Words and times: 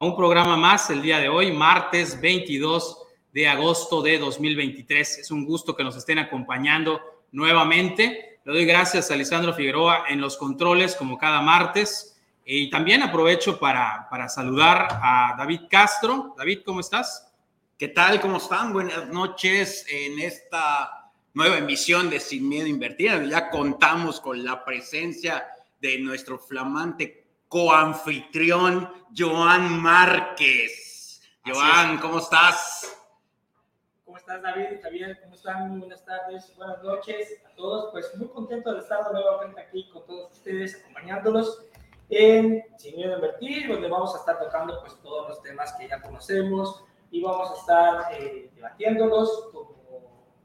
un 0.00 0.16
programa 0.16 0.56
más 0.56 0.90
el 0.90 1.02
día 1.02 1.18
de 1.18 1.28
hoy, 1.28 1.50
martes 1.50 2.20
22 2.20 3.02
de 3.32 3.48
agosto 3.48 4.00
de 4.00 4.18
2023. 4.18 5.18
Es 5.18 5.30
un 5.32 5.44
gusto 5.44 5.74
que 5.74 5.82
nos 5.82 5.96
estén 5.96 6.20
acompañando 6.20 7.00
nuevamente. 7.32 8.40
Le 8.44 8.52
doy 8.52 8.64
gracias 8.64 9.10
a 9.10 9.16
Lisandro 9.16 9.52
Figueroa 9.52 10.04
en 10.08 10.20
los 10.20 10.36
controles 10.36 10.94
como 10.94 11.18
cada 11.18 11.40
martes. 11.42 12.16
Y 12.44 12.70
también 12.70 13.02
aprovecho 13.02 13.58
para, 13.58 14.06
para 14.08 14.28
saludar 14.28 14.86
a 15.02 15.34
David 15.36 15.62
Castro. 15.68 16.32
David, 16.38 16.60
¿cómo 16.64 16.78
estás? 16.78 17.32
¿Qué 17.76 17.88
tal? 17.88 18.20
¿Cómo 18.20 18.36
están? 18.36 18.72
Buenas 18.72 19.08
noches 19.08 19.84
en 19.90 20.20
esta 20.20 21.10
nueva 21.34 21.58
emisión 21.58 22.08
de 22.08 22.20
Sin 22.20 22.48
Miedo 22.48 22.68
Invertir. 22.68 23.28
Ya 23.28 23.50
contamos 23.50 24.20
con 24.20 24.44
la 24.44 24.64
presencia 24.64 25.44
de 25.80 25.98
nuestro 25.98 26.38
flamante 26.38 27.27
coanfitrión 27.48 28.92
Joan 29.16 29.80
Márquez. 29.80 31.22
Joan, 31.46 31.98
¿cómo 31.98 32.18
estás? 32.18 32.94
¿Cómo 34.04 34.18
estás, 34.18 34.42
David? 34.42 34.80
Javier, 34.82 35.18
¿cómo 35.22 35.34
están? 35.34 35.80
Buenas 35.80 36.04
tardes, 36.04 36.54
buenas 36.56 36.82
noches 36.82 37.42
a 37.46 37.54
todos. 37.54 37.90
Pues 37.92 38.14
muy 38.16 38.28
contento 38.28 38.74
de 38.74 38.80
estar 38.80 39.00
nuevamente 39.12 39.60
aquí 39.60 39.88
con 39.90 40.04
todos 40.06 40.32
ustedes, 40.32 40.76
acompañándolos 40.80 41.64
en 42.10 42.62
Sin 42.76 42.96
Miedo 42.96 43.12
a 43.12 43.16
Invertir, 43.16 43.68
donde 43.68 43.88
vamos 43.88 44.14
a 44.14 44.18
estar 44.18 44.38
tocando 44.38 44.80
pues 44.80 45.00
todos 45.02 45.28
los 45.28 45.42
temas 45.42 45.72
que 45.74 45.88
ya 45.88 46.00
conocemos 46.02 46.84
y 47.10 47.22
vamos 47.22 47.50
a 47.50 47.54
estar 47.54 48.12
eh, 48.14 48.50
debatiéndolos 48.54 49.50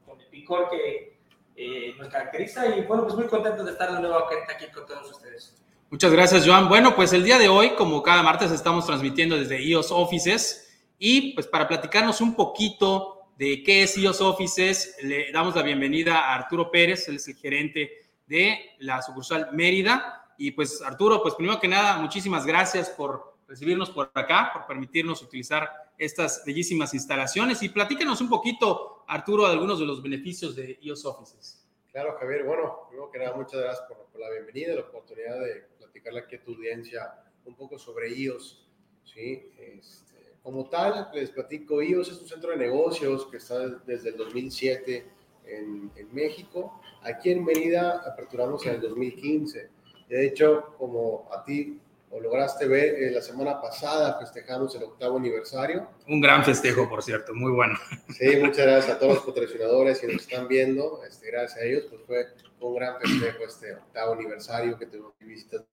con 0.06 0.20
el 0.20 0.26
picor 0.28 0.70
que 0.70 1.18
eh, 1.56 1.94
nos 1.98 2.08
caracteriza 2.08 2.66
y 2.66 2.82
bueno, 2.82 3.04
pues 3.04 3.14
muy 3.14 3.26
contento 3.26 3.62
de 3.62 3.72
estar 3.72 3.92
de 3.92 4.00
nuevo 4.00 4.16
aquí 4.16 4.66
con 4.72 4.86
todos 4.86 5.10
ustedes. 5.10 5.63
Muchas 5.90 6.12
gracias, 6.12 6.46
Joan. 6.46 6.68
Bueno, 6.68 6.96
pues 6.96 7.12
el 7.12 7.24
día 7.24 7.38
de 7.38 7.48
hoy, 7.48 7.70
como 7.70 8.02
cada 8.02 8.22
martes, 8.22 8.50
estamos 8.50 8.86
transmitiendo 8.86 9.36
desde 9.36 9.62
iOS 9.62 9.92
Offices 9.92 10.64
y 10.98 11.34
pues 11.34 11.46
para 11.46 11.68
platicarnos 11.68 12.20
un 12.20 12.34
poquito 12.34 13.28
de 13.36 13.62
qué 13.62 13.82
es 13.82 13.96
iOS 13.98 14.20
Offices, 14.20 14.96
le 15.02 15.30
damos 15.32 15.54
la 15.54 15.62
bienvenida 15.62 16.18
a 16.18 16.34
Arturo 16.34 16.70
Pérez, 16.70 17.08
él 17.08 17.16
es 17.16 17.28
el 17.28 17.36
gerente 17.36 17.90
de 18.26 18.70
la 18.78 19.02
sucursal 19.02 19.50
Mérida. 19.52 20.32
Y 20.38 20.50
pues 20.52 20.82
Arturo, 20.82 21.22
pues 21.22 21.34
primero 21.34 21.60
que 21.60 21.68
nada, 21.68 21.98
muchísimas 21.98 22.44
gracias 22.46 22.90
por 22.90 23.34
recibirnos 23.46 23.90
por 23.90 24.10
acá, 24.14 24.50
por 24.52 24.66
permitirnos 24.66 25.22
utilizar 25.22 25.70
estas 25.96 26.42
bellísimas 26.44 26.92
instalaciones 26.94 27.62
y 27.62 27.68
platícanos 27.68 28.20
un 28.20 28.28
poquito, 28.28 29.04
Arturo, 29.06 29.46
de 29.46 29.52
algunos 29.52 29.78
de 29.78 29.86
los 29.86 30.02
beneficios 30.02 30.56
de 30.56 30.78
iOS 30.82 31.04
Offices. 31.04 31.60
Claro, 31.92 32.16
Javier. 32.18 32.44
Bueno, 32.44 32.86
primero 32.88 33.10
que 33.10 33.18
nada, 33.18 33.36
muchas 33.36 33.60
gracias 33.60 33.86
por, 33.86 33.98
por 34.06 34.20
la 34.20 34.30
bienvenida 34.30 34.72
y 34.72 34.74
la 34.76 34.82
oportunidad 34.82 35.38
de 35.38 35.68
platicarle 35.94 36.20
aquí 36.20 36.36
a 36.36 36.42
tu 36.42 36.52
audiencia 36.52 37.14
un 37.44 37.54
poco 37.54 37.78
sobre 37.78 38.12
IOS. 38.12 38.66
¿sí? 39.04 39.50
Este, 39.58 40.34
como 40.42 40.68
tal, 40.68 41.08
les 41.14 41.30
platico, 41.30 41.80
IOS 41.80 42.10
es 42.10 42.20
un 42.20 42.28
centro 42.28 42.50
de 42.50 42.56
negocios 42.56 43.26
que 43.26 43.36
está 43.36 43.68
desde 43.86 44.08
el 44.10 44.16
2007 44.16 45.06
en, 45.46 45.92
en 45.94 46.14
México. 46.14 46.80
Aquí 47.02 47.30
en 47.30 47.44
Mérida 47.44 48.02
aperturamos 48.04 48.66
en 48.66 48.74
el 48.74 48.80
2015. 48.80 49.70
De 50.08 50.26
hecho, 50.26 50.74
como 50.78 51.28
a 51.32 51.44
ti 51.44 51.78
o 52.10 52.20
lograste 52.20 52.66
ver, 52.66 53.02
eh, 53.02 53.10
la 53.10 53.20
semana 53.20 53.60
pasada 53.60 54.18
festejamos 54.18 54.74
el 54.74 54.84
octavo 54.84 55.18
aniversario. 55.18 55.88
Un 56.08 56.20
gran 56.20 56.44
festejo, 56.44 56.88
por 56.88 57.02
cierto, 57.02 57.34
muy 57.34 57.52
bueno. 57.52 57.76
Sí, 58.16 58.36
muchas 58.36 58.66
gracias 58.66 58.96
a 58.96 58.98
todos 58.98 59.14
los 59.14 59.24
patrocinadores 59.24 60.00
que 60.00 60.06
nos 60.08 60.22
están 60.22 60.46
viendo. 60.48 61.02
Este, 61.04 61.30
gracias 61.30 61.60
a 61.60 61.64
ellos, 61.64 61.84
pues 61.88 62.02
fue 62.06 62.26
un 62.60 62.74
gran 62.76 63.00
festejo 63.00 63.44
este 63.44 63.74
octavo 63.74 64.12
aniversario 64.12 64.78
que 64.78 64.86
tuvimos 64.86 65.12
visitas 65.20 65.64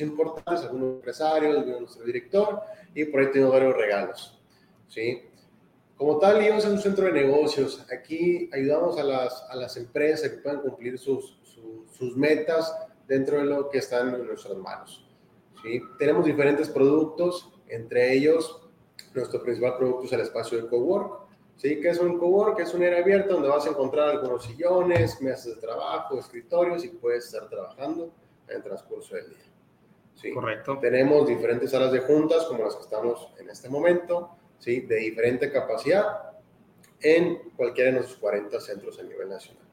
importantes, 0.00 0.64
algunos 0.64 0.96
empresarios, 0.96 1.66
nuestro 1.66 2.04
director, 2.04 2.60
y 2.94 3.04
por 3.04 3.20
ahí 3.20 3.30
tengo 3.32 3.50
varios 3.50 3.76
regalos. 3.76 4.42
¿sí? 4.88 5.22
Como 5.96 6.18
tal, 6.18 6.44
IOS 6.44 6.64
es 6.64 6.70
un 6.70 6.78
centro 6.80 7.06
de 7.06 7.12
negocios. 7.12 7.86
Aquí 7.92 8.50
ayudamos 8.52 8.98
a 8.98 9.04
las, 9.04 9.46
a 9.48 9.56
las 9.56 9.76
empresas 9.76 10.28
que 10.28 10.38
puedan 10.38 10.60
cumplir 10.60 10.98
sus, 10.98 11.38
sus, 11.42 11.96
sus 11.96 12.16
metas 12.16 12.74
dentro 13.06 13.38
de 13.38 13.44
lo 13.44 13.70
que 13.70 13.78
están 13.78 14.14
en 14.14 14.26
nuestras 14.26 14.56
manos. 14.56 15.06
¿sí? 15.62 15.80
Tenemos 15.98 16.24
diferentes 16.24 16.68
productos, 16.68 17.52
entre 17.68 18.12
ellos 18.12 18.60
nuestro 19.14 19.42
principal 19.42 19.76
producto 19.76 20.04
es 20.04 20.12
el 20.12 20.20
espacio 20.20 20.60
de 20.60 20.68
cowork. 20.68 21.24
¿sí? 21.56 21.80
que 21.80 21.90
es 21.90 22.00
un 22.00 22.18
cowork? 22.18 22.58
Es 22.60 22.74
un 22.74 22.82
área 22.82 22.98
abierta 23.00 23.34
donde 23.34 23.48
vas 23.48 23.66
a 23.66 23.70
encontrar 23.70 24.08
algunos 24.08 24.44
sillones, 24.44 25.20
mesas 25.22 25.54
de 25.54 25.60
trabajo, 25.60 26.18
escritorios 26.18 26.84
y 26.84 26.88
puedes 26.88 27.26
estar 27.26 27.48
trabajando 27.48 28.12
en 28.48 28.56
el 28.56 28.62
transcurso 28.62 29.14
del 29.14 29.30
día. 29.30 29.53
¿Sí? 30.14 30.32
Correcto. 30.32 30.78
Tenemos 30.80 31.26
diferentes 31.26 31.70
salas 31.70 31.92
de 31.92 32.00
juntas 32.00 32.44
como 32.46 32.64
las 32.64 32.76
que 32.76 32.82
estamos 32.82 33.28
en 33.38 33.50
este 33.50 33.68
momento, 33.68 34.30
¿sí? 34.58 34.80
de 34.80 34.96
diferente 34.96 35.50
capacidad 35.50 36.34
en 37.00 37.50
cualquiera 37.56 37.90
de 37.90 37.96
nuestros 37.96 38.18
40 38.18 38.60
centros 38.60 38.98
a 38.98 39.02
nivel 39.02 39.28
nacional. 39.28 39.64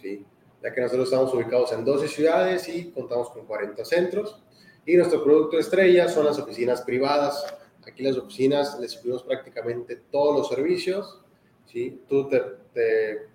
¿sí? 0.00 0.24
Ya 0.62 0.72
que 0.72 0.80
nosotros 0.80 1.08
estamos 1.08 1.32
ubicados 1.34 1.72
en 1.72 1.84
12 1.84 2.08
ciudades 2.08 2.68
y 2.68 2.90
contamos 2.90 3.30
con 3.30 3.46
40 3.46 3.84
centros. 3.84 4.42
Y 4.86 4.96
nuestro 4.96 5.22
producto 5.22 5.58
estrella 5.58 6.08
son 6.08 6.26
las 6.26 6.38
oficinas 6.38 6.82
privadas. 6.82 7.44
Aquí 7.86 8.02
las 8.02 8.16
oficinas 8.16 8.78
les 8.80 8.94
incluimos 8.94 9.22
prácticamente 9.24 9.96
todos 10.10 10.36
los 10.38 10.48
servicios. 10.48 11.20
¿sí? 11.66 12.02
Tú 12.08 12.28
te, 12.28 12.40
te, 12.72 13.28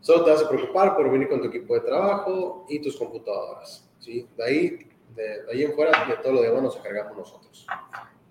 solo 0.00 0.24
te 0.24 0.30
vas 0.30 0.42
a 0.42 0.48
preocupar 0.48 0.94
por 0.94 1.10
venir 1.10 1.28
con 1.28 1.40
tu 1.40 1.48
equipo 1.48 1.74
de 1.74 1.80
trabajo 1.80 2.66
y 2.68 2.80
tus 2.80 2.96
computadoras. 2.96 3.88
¿sí? 3.98 4.28
De, 4.36 4.44
ahí, 4.44 4.78
de, 5.14 5.42
ahí 5.52 5.64
en 5.64 5.74
fuera, 5.74 6.04
de 6.04 6.16
todo 6.16 6.32
lo 6.32 6.42
demás 6.42 6.62
nos 6.62 6.76
encargamos 6.76 7.16
nosotros. 7.16 7.66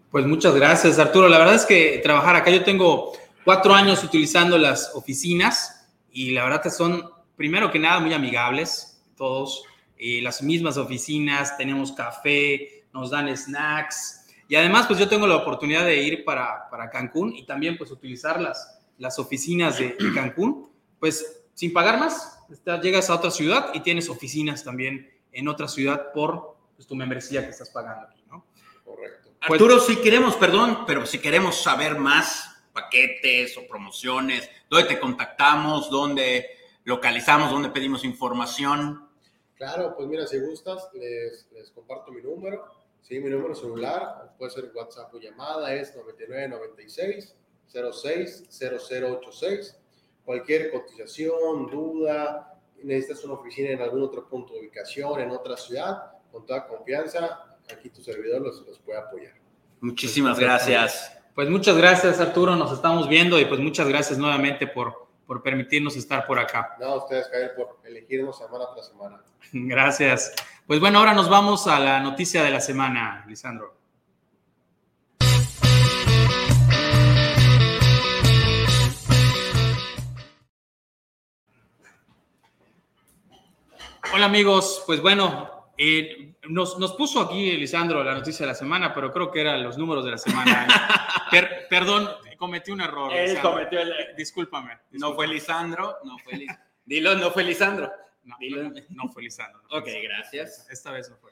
Pues 0.09 0.25
muchas 0.25 0.53
gracias, 0.55 0.99
Arturo. 0.99 1.27
La 1.29 1.37
verdad 1.37 1.55
es 1.55 1.65
que 1.65 1.99
trabajar 2.03 2.35
acá, 2.35 2.51
yo 2.51 2.63
tengo 2.63 3.13
cuatro 3.45 3.73
años 3.73 4.03
utilizando 4.03 4.57
las 4.57 4.93
oficinas 4.95 5.87
y 6.11 6.31
la 6.31 6.43
verdad 6.43 6.61
que 6.61 6.69
son, 6.69 7.09
primero 7.35 7.71
que 7.71 7.79
nada, 7.79 7.99
muy 7.99 8.13
amigables 8.13 8.91
todos 9.15 9.63
eh, 9.97 10.19
las 10.21 10.41
mismas 10.41 10.77
oficinas, 10.77 11.55
tenemos 11.57 11.91
café, 11.91 12.85
nos 12.91 13.11
dan 13.11 13.35
snacks 13.37 14.25
y 14.47 14.55
además 14.55 14.87
pues 14.87 14.99
yo 14.99 15.07
tengo 15.07 15.27
la 15.27 15.37
oportunidad 15.37 15.85
de 15.85 16.01
ir 16.01 16.25
para, 16.25 16.67
para 16.69 16.89
Cancún 16.89 17.33
y 17.35 17.45
también 17.45 17.77
pues 17.77 17.91
utilizar 17.91 18.41
las, 18.41 18.81
las 18.97 19.17
oficinas 19.19 19.77
de, 19.79 19.95
Cancún, 20.13 20.69
pues 20.99 21.43
sin 21.53 21.71
pagar 21.71 21.99
más, 21.99 22.39
llegas 22.81 23.09
a 23.09 23.15
otra 23.15 23.31
ciudad 23.31 23.69
y 23.73 23.79
tienes 23.79 24.09
oficinas 24.09 24.63
también 24.63 25.09
en 25.31 25.47
otra 25.47 25.67
ciudad 25.67 26.11
por 26.13 26.50
pues, 26.81 26.87
tu 26.87 26.95
membresía 26.95 27.43
que 27.43 27.51
estás 27.51 27.69
pagando 27.69 28.07
aquí, 28.07 28.23
¿no? 28.27 28.43
Correcto. 28.83 29.29
Pues, 29.47 29.61
Arturo, 29.61 29.79
si 29.79 29.97
queremos, 29.97 30.35
perdón, 30.35 30.79
pero 30.87 31.05
si 31.05 31.19
queremos 31.19 31.61
saber 31.61 31.95
más 31.95 32.63
paquetes 32.73 33.55
o 33.57 33.67
promociones, 33.67 34.49
¿dónde 34.67 34.87
te 34.87 34.99
contactamos? 34.99 35.91
¿Dónde 35.91 36.57
localizamos? 36.85 37.51
¿Dónde 37.51 37.69
pedimos 37.69 38.03
información? 38.03 39.07
Claro, 39.53 39.93
pues 39.95 40.07
mira, 40.07 40.25
si 40.25 40.39
gustas, 40.39 40.89
les, 40.93 41.47
les 41.51 41.69
comparto 41.69 42.11
mi 42.11 42.23
número. 42.23 42.65
Sí, 43.03 43.19
mi 43.19 43.29
número 43.29 43.53
celular, 43.53 44.33
puede 44.39 44.49
ser 44.49 44.71
WhatsApp 44.73 45.13
o 45.13 45.19
llamada, 45.19 45.75
es 45.75 45.95
9996 45.95 47.35
06 47.67 48.47
0086. 48.49 49.77
Cualquier 50.25 50.71
cotización, 50.71 51.67
duda, 51.69 52.59
necesitas 52.81 53.23
una 53.23 53.35
oficina 53.35 53.69
en 53.69 53.81
algún 53.81 54.01
otro 54.01 54.27
punto 54.27 54.53
de 54.53 54.61
ubicación, 54.61 55.19
en 55.19 55.29
otra 55.29 55.55
ciudad, 55.57 56.20
con 56.31 56.45
toda 56.45 56.67
confianza, 56.67 57.57
aquí 57.71 57.89
tu 57.89 58.01
servidor 58.01 58.41
los, 58.41 58.65
los 58.65 58.79
puede 58.79 58.99
apoyar. 58.99 59.33
Muchísimas 59.81 60.39
gracias. 60.39 61.17
Pues 61.33 61.49
muchas 61.49 61.77
gracias, 61.77 62.19
Arturo. 62.19 62.55
Nos 62.55 62.71
estamos 62.71 63.07
viendo 63.07 63.39
y 63.39 63.45
pues 63.45 63.59
muchas 63.59 63.87
gracias 63.87 64.19
nuevamente 64.19 64.67
por, 64.67 65.07
por 65.25 65.41
permitirnos 65.41 65.95
estar 65.95 66.27
por 66.27 66.39
acá. 66.39 66.75
No, 66.79 66.97
ustedes, 66.97 67.27
Javier, 67.29 67.55
por 67.55 67.79
elegirnos 67.85 68.37
semana 68.37 68.65
tras 68.73 68.87
semana. 68.87 69.21
Gracias. 69.53 70.33
Pues 70.67 70.79
bueno, 70.79 70.99
ahora 70.99 71.13
nos 71.13 71.29
vamos 71.29 71.67
a 71.67 71.79
la 71.79 71.99
noticia 71.99 72.43
de 72.43 72.51
la 72.51 72.61
semana, 72.61 73.25
Lisandro. 73.27 73.81
Hola 84.13 84.25
amigos, 84.25 84.83
pues 84.85 85.01
bueno, 85.01 85.60
eh, 85.83 86.35
nos, 86.47 86.77
nos, 86.77 86.93
puso 86.93 87.21
aquí 87.21 87.53
Lisandro 87.57 88.03
la 88.03 88.13
noticia 88.13 88.45
de 88.45 88.51
la 88.51 88.55
semana, 88.57 88.93
pero 88.93 89.11
creo 89.11 89.31
que 89.31 89.41
eran 89.41 89.63
los 89.63 89.77
números 89.79 90.05
de 90.05 90.11
la 90.11 90.17
semana. 90.19 90.67
Per, 91.31 91.67
perdón, 91.69 92.07
cometí 92.37 92.69
un 92.71 92.81
error. 92.81 93.11
Él 93.11 93.29
Lisandro. 93.29 93.51
cometió 93.51 93.79
el... 93.81 93.93
Discúlpame, 94.15 94.73
discúlpame. 94.73 94.79
No 94.91 95.15
fue 95.15 95.27
Lisandro, 95.27 95.97
no 96.03 96.17
fue 96.19 96.33
Lisandro. 96.33 96.65
Dilo, 96.85 97.15
no 97.15 97.31
fue 97.31 97.43
Lisandro. 97.43 97.91
No, 98.23 98.35
Dilo. 98.39 98.71
no, 98.89 99.09
fue 99.09 99.23
Lisandro. 99.23 99.59
no 99.63 99.69
fue 99.69 99.79
Ok, 99.79 99.85
Lisandro. 99.87 100.09
gracias. 100.09 100.67
Esta 100.69 100.91
vez 100.91 101.09
no 101.09 101.17
fue. 101.17 101.31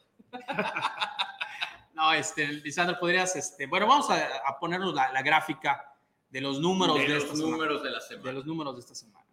no, 1.93 2.13
este, 2.13 2.47
Lisandro, 2.47 2.97
podrías, 2.99 3.35
este, 3.35 3.67
bueno, 3.67 3.85
vamos 3.85 4.09
a, 4.09 4.17
a 4.47 4.57
ponernos 4.59 4.93
la, 4.95 5.11
la 5.11 5.21
gráfica 5.21 5.93
de 6.29 6.41
los 6.41 6.59
números 6.59 6.97
de, 6.97 7.07
de 7.07 7.17
esta 7.17 7.35
semana. 7.35 7.51
números 7.51 7.83
de 7.83 7.89
la 7.91 7.99
de 7.99 8.05
semana. 8.05 8.31
los 8.31 8.45
números 8.45 8.73
de 8.75 8.79
esta 8.81 8.95
semana. 8.95 9.25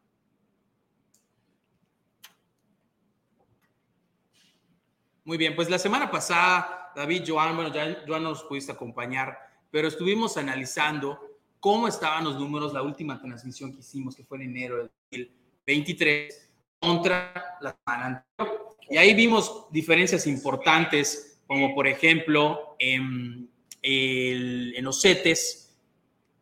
Muy 5.26 5.38
bien, 5.38 5.56
pues 5.56 5.68
la 5.68 5.80
semana 5.80 6.08
pasada 6.08 6.92
David, 6.94 7.24
Joan, 7.26 7.56
bueno, 7.56 7.72
Joan, 7.74 7.96
Joan 8.06 8.22
no 8.22 8.28
nos 8.28 8.44
pudiste 8.44 8.70
acompañar, 8.70 9.36
pero 9.72 9.88
estuvimos 9.88 10.36
analizando 10.36 11.18
cómo 11.58 11.88
estaban 11.88 12.22
los 12.22 12.38
números 12.38 12.72
la 12.72 12.82
última 12.82 13.20
transmisión 13.20 13.72
que 13.72 13.80
hicimos, 13.80 14.14
que 14.14 14.22
fue 14.22 14.38
en 14.38 14.44
enero 14.44 14.76
del 15.10 15.26
2023, 15.66 16.50
contra 16.78 17.58
la 17.60 17.76
semana 17.76 18.24
anterior. 18.38 18.76
Y 18.88 18.98
ahí 18.98 19.14
vimos 19.14 19.66
diferencias 19.72 20.28
importantes, 20.28 21.42
como 21.48 21.74
por 21.74 21.88
ejemplo, 21.88 22.76
en, 22.78 23.50
el, 23.82 24.74
en 24.76 24.84
los 24.84 25.02
CETES 25.02 25.76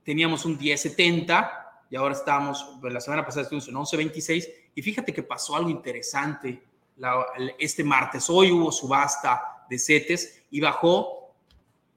teníamos 0.03 0.45
un 0.45 0.59
10.70 0.59 1.51
y 1.89 1.97
ahora 1.97 2.13
estamos, 2.13 2.79
la 2.83 3.01
semana 3.01 3.25
pasada 3.25 3.45
estuvimos 3.45 3.67
en 3.67 3.77
11.26 3.77 4.47
y 4.75 4.83
fíjate 4.83 5.15
que 5.15 5.23
pasó 5.23 5.57
algo 5.57 5.71
interesante 5.71 6.74
la, 6.97 7.27
este 7.59 7.85
martes. 7.85 8.29
Hoy 8.29 8.51
hubo 8.51 8.71
subasta 8.71 9.65
de 9.69 9.79
CETES 9.79 10.45
y 10.51 10.61
bajó 10.61 11.35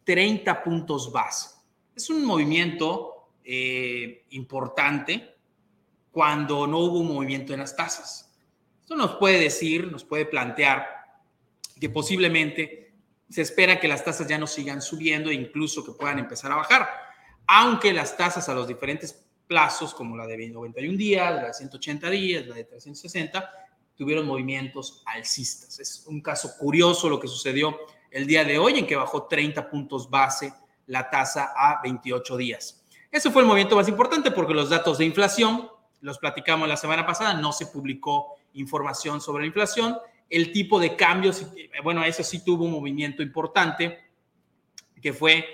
30 0.03 0.63
puntos 0.63 1.11
base. 1.11 1.55
Es 1.95 2.09
un 2.09 2.25
movimiento 2.25 3.29
eh, 3.44 4.25
importante 4.31 5.35
cuando 6.11 6.65
no 6.67 6.79
hubo 6.79 6.99
un 6.99 7.13
movimiento 7.13 7.53
en 7.53 7.59
las 7.59 7.75
tasas. 7.75 8.33
Esto 8.81 8.95
nos 8.95 9.15
puede 9.15 9.39
decir, 9.39 9.91
nos 9.91 10.03
puede 10.03 10.25
plantear 10.25 10.88
que 11.79 11.89
posiblemente 11.89 12.94
se 13.29 13.41
espera 13.41 13.79
que 13.79 13.88
las 13.88 14.03
tasas 14.03 14.27
ya 14.27 14.38
no 14.38 14.47
sigan 14.47 14.81
subiendo 14.81 15.29
e 15.29 15.33
incluso 15.33 15.83
que 15.83 15.91
puedan 15.91 16.19
empezar 16.19 16.51
a 16.51 16.55
bajar, 16.55 16.88
aunque 17.45 17.94
las 17.94 18.15
tasas 18.15 18.47
a 18.47 18.53
los 18.53 18.67
diferentes 18.67 19.25
plazos, 19.47 19.94
como 19.94 20.15
la 20.15 20.25
de 20.25 20.49
91 20.49 20.97
días, 20.97 21.35
la 21.35 21.47
de 21.47 21.53
180 21.53 22.09
días, 22.09 22.47
la 22.47 22.55
de 22.55 22.63
360, 22.63 23.67
tuvieron 23.97 24.25
movimientos 24.25 25.01
alcistas. 25.05 25.79
Es 25.79 26.05
un 26.07 26.21
caso 26.21 26.55
curioso 26.57 27.09
lo 27.09 27.19
que 27.19 27.27
sucedió 27.27 27.77
el 28.11 28.27
día 28.27 28.44
de 28.44 28.57
hoy 28.57 28.79
en 28.79 28.88
que 28.88 28.95
bajó 28.95 29.23
30 29.23 29.69
puntos 29.69 30.09
base 30.09 30.53
la 30.85 31.09
tasa 31.09 31.51
a 31.55 31.81
28 31.81 32.38
días. 32.38 32.85
Ese 33.11 33.31
fue 33.31 33.41
el 33.41 33.47
movimiento 33.47 33.75
más 33.75 33.89
importante 33.89 34.31
porque 34.31 34.53
los 34.53 34.69
datos 34.69 34.99
de 34.99 35.05
inflación, 35.05 35.69
los 36.01 36.19
platicamos 36.19 36.67
la 36.67 36.77
semana 36.77 37.05
pasada, 37.05 37.33
no 37.33 37.51
se 37.51 37.65
publicó 37.65 38.35
información 38.53 39.19
sobre 39.19 39.44
la 39.44 39.47
inflación. 39.47 39.97
El 40.29 40.51
tipo 40.51 40.79
de 40.79 40.95
cambios, 40.95 41.45
bueno, 41.83 42.03
eso 42.03 42.23
sí 42.23 42.44
tuvo 42.44 42.65
un 42.65 42.71
movimiento 42.71 43.23
importante, 43.23 43.99
que 45.01 45.13
fue, 45.13 45.45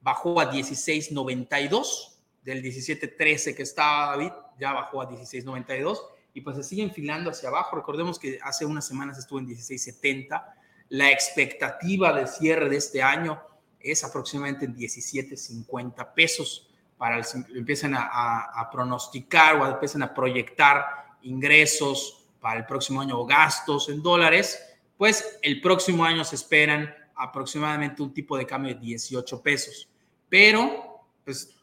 bajó 0.00 0.40
a 0.40 0.50
16.92, 0.50 2.16
del 2.42 2.62
17.13 2.62 3.54
que 3.54 3.62
estaba 3.62 4.16
David, 4.16 4.32
ya 4.58 4.72
bajó 4.72 5.02
a 5.02 5.10
16.92 5.10 5.98
y 6.34 6.40
pues 6.40 6.56
se 6.56 6.62
sigue 6.62 6.82
enfilando 6.82 7.30
hacia 7.30 7.48
abajo. 7.48 7.76
Recordemos 7.76 8.18
que 8.18 8.38
hace 8.42 8.64
unas 8.64 8.86
semanas 8.86 9.18
estuvo 9.18 9.38
en 9.38 9.48
16.70 9.48 10.42
la 10.90 11.10
expectativa 11.10 12.12
de 12.12 12.26
cierre 12.26 12.68
de 12.68 12.76
este 12.76 13.00
año 13.00 13.40
es 13.78 14.02
aproximadamente 14.04 14.66
en 14.66 14.76
17.50 14.76 16.12
pesos. 16.12 16.68
Para 16.98 17.16
el, 17.16 17.24
empiezan 17.54 17.94
a, 17.96 18.68
pronosticar 18.70 19.56
o 19.56 19.66
empiezan 19.66 20.02
a 20.02 20.12
proyectar 20.12 20.84
ingresos 21.22 22.26
para 22.40 22.58
el 22.58 22.66
próximo 22.66 23.00
año 23.00 23.18
o 23.18 23.24
gastos 23.24 23.88
en 23.88 24.02
dólares, 24.02 24.60
pues 24.98 25.38
el 25.42 25.60
próximo 25.60 26.04
año 26.04 26.24
se 26.24 26.34
esperan 26.34 26.92
aproximadamente 27.14 28.02
un 28.02 28.12
tipo 28.12 28.36
de 28.36 28.44
cambio 28.44 28.74
de 28.74 28.80
18 28.80 29.42
pesos. 29.42 29.88
Pero, 30.28 31.06
pues, 31.24 31.56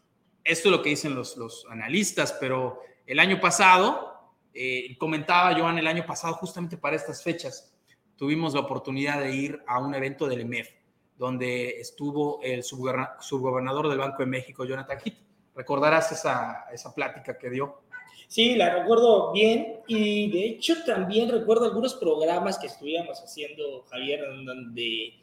esto 0.44 0.70
es 0.70 0.72
lo 0.72 0.82
que 0.82 0.90
dicen 0.90 1.14
los, 1.14 1.36
los 1.36 1.68
analistas, 1.70 2.34
pero 2.40 2.82
el 3.06 3.20
año 3.20 3.42
pasado, 3.42 4.17
eh, 4.58 4.98
comentaba 4.98 5.58
Joan 5.58 5.78
el 5.78 5.88
año 5.88 6.06
pasado 6.06 6.34
justamente 6.36 6.78
para 6.78 6.96
estas 6.96 7.22
fechas, 7.22 7.74
tuvimos 8.16 8.54
la 8.54 8.62
oportunidad 8.62 9.20
de 9.22 9.36
ir 9.36 9.64
a 9.68 9.80
un 9.80 9.94
evento 9.94 10.28
del 10.28 10.42
EMEF, 10.42 10.70
donde 11.16 11.80
estuvo 11.80 12.42
el 12.42 12.64
subgobernador 12.64 13.90
del 13.90 14.00
Banco 14.00 14.20
de 14.20 14.26
México, 14.26 14.66
Jonathan 14.66 15.00
Heath. 15.04 15.18
¿Recordarás 15.56 16.12
esa, 16.12 16.66
esa 16.72 16.94
plática 16.94 17.38
que 17.38 17.50
dio? 17.50 17.82
Sí, 18.28 18.56
la 18.56 18.80
recuerdo 18.80 19.32
bien 19.32 19.80
y 19.88 20.30
de 20.32 20.46
hecho 20.48 20.84
también 20.86 21.30
recuerdo 21.30 21.66
algunos 21.66 21.96
programas 21.96 22.60
que 22.60 22.68
estuvimos 22.68 23.22
haciendo, 23.22 23.84
Javier, 23.90 24.22
donde 24.44 25.14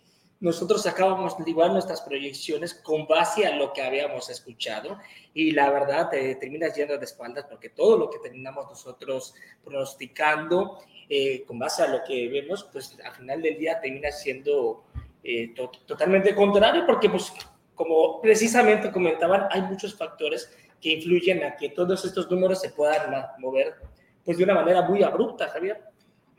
nosotros 0.40 0.82
sacábamos 0.82 1.36
igual 1.46 1.72
nuestras 1.72 2.02
proyecciones 2.02 2.74
con 2.74 3.06
base 3.06 3.46
a 3.46 3.56
lo 3.56 3.72
que 3.72 3.82
habíamos 3.82 4.28
escuchado 4.28 4.98
y 5.32 5.52
la 5.52 5.70
verdad 5.70 6.10
te 6.10 6.34
terminas 6.34 6.74
yendo 6.74 6.98
de 6.98 7.04
espaldas 7.04 7.46
porque 7.48 7.70
todo 7.70 7.96
lo 7.96 8.10
que 8.10 8.18
terminamos 8.18 8.66
nosotros 8.68 9.34
pronosticando 9.64 10.78
eh, 11.08 11.44
con 11.44 11.58
base 11.58 11.82
a 11.82 11.88
lo 11.88 12.02
que 12.04 12.28
vemos, 12.28 12.64
pues 12.72 12.96
al 13.04 13.12
final 13.14 13.42
del 13.42 13.58
día 13.58 13.80
termina 13.80 14.10
siendo 14.10 14.84
eh, 15.22 15.54
totalmente 15.86 16.34
contrario, 16.34 16.84
porque 16.86 17.08
pues 17.08 17.32
como 17.74 18.20
precisamente 18.20 18.90
comentaban, 18.90 19.48
hay 19.50 19.62
muchos 19.62 19.94
factores 19.94 20.50
que 20.80 20.92
influyen 20.92 21.42
a 21.44 21.56
que 21.56 21.70
todos 21.70 22.04
estos 22.04 22.30
números 22.30 22.60
se 22.60 22.70
puedan 22.70 23.10
mover 23.38 23.74
pues 24.24 24.38
de 24.38 24.44
una 24.44 24.54
manera 24.54 24.82
muy 24.82 25.02
abrupta, 25.02 25.48
Javier. 25.48 25.82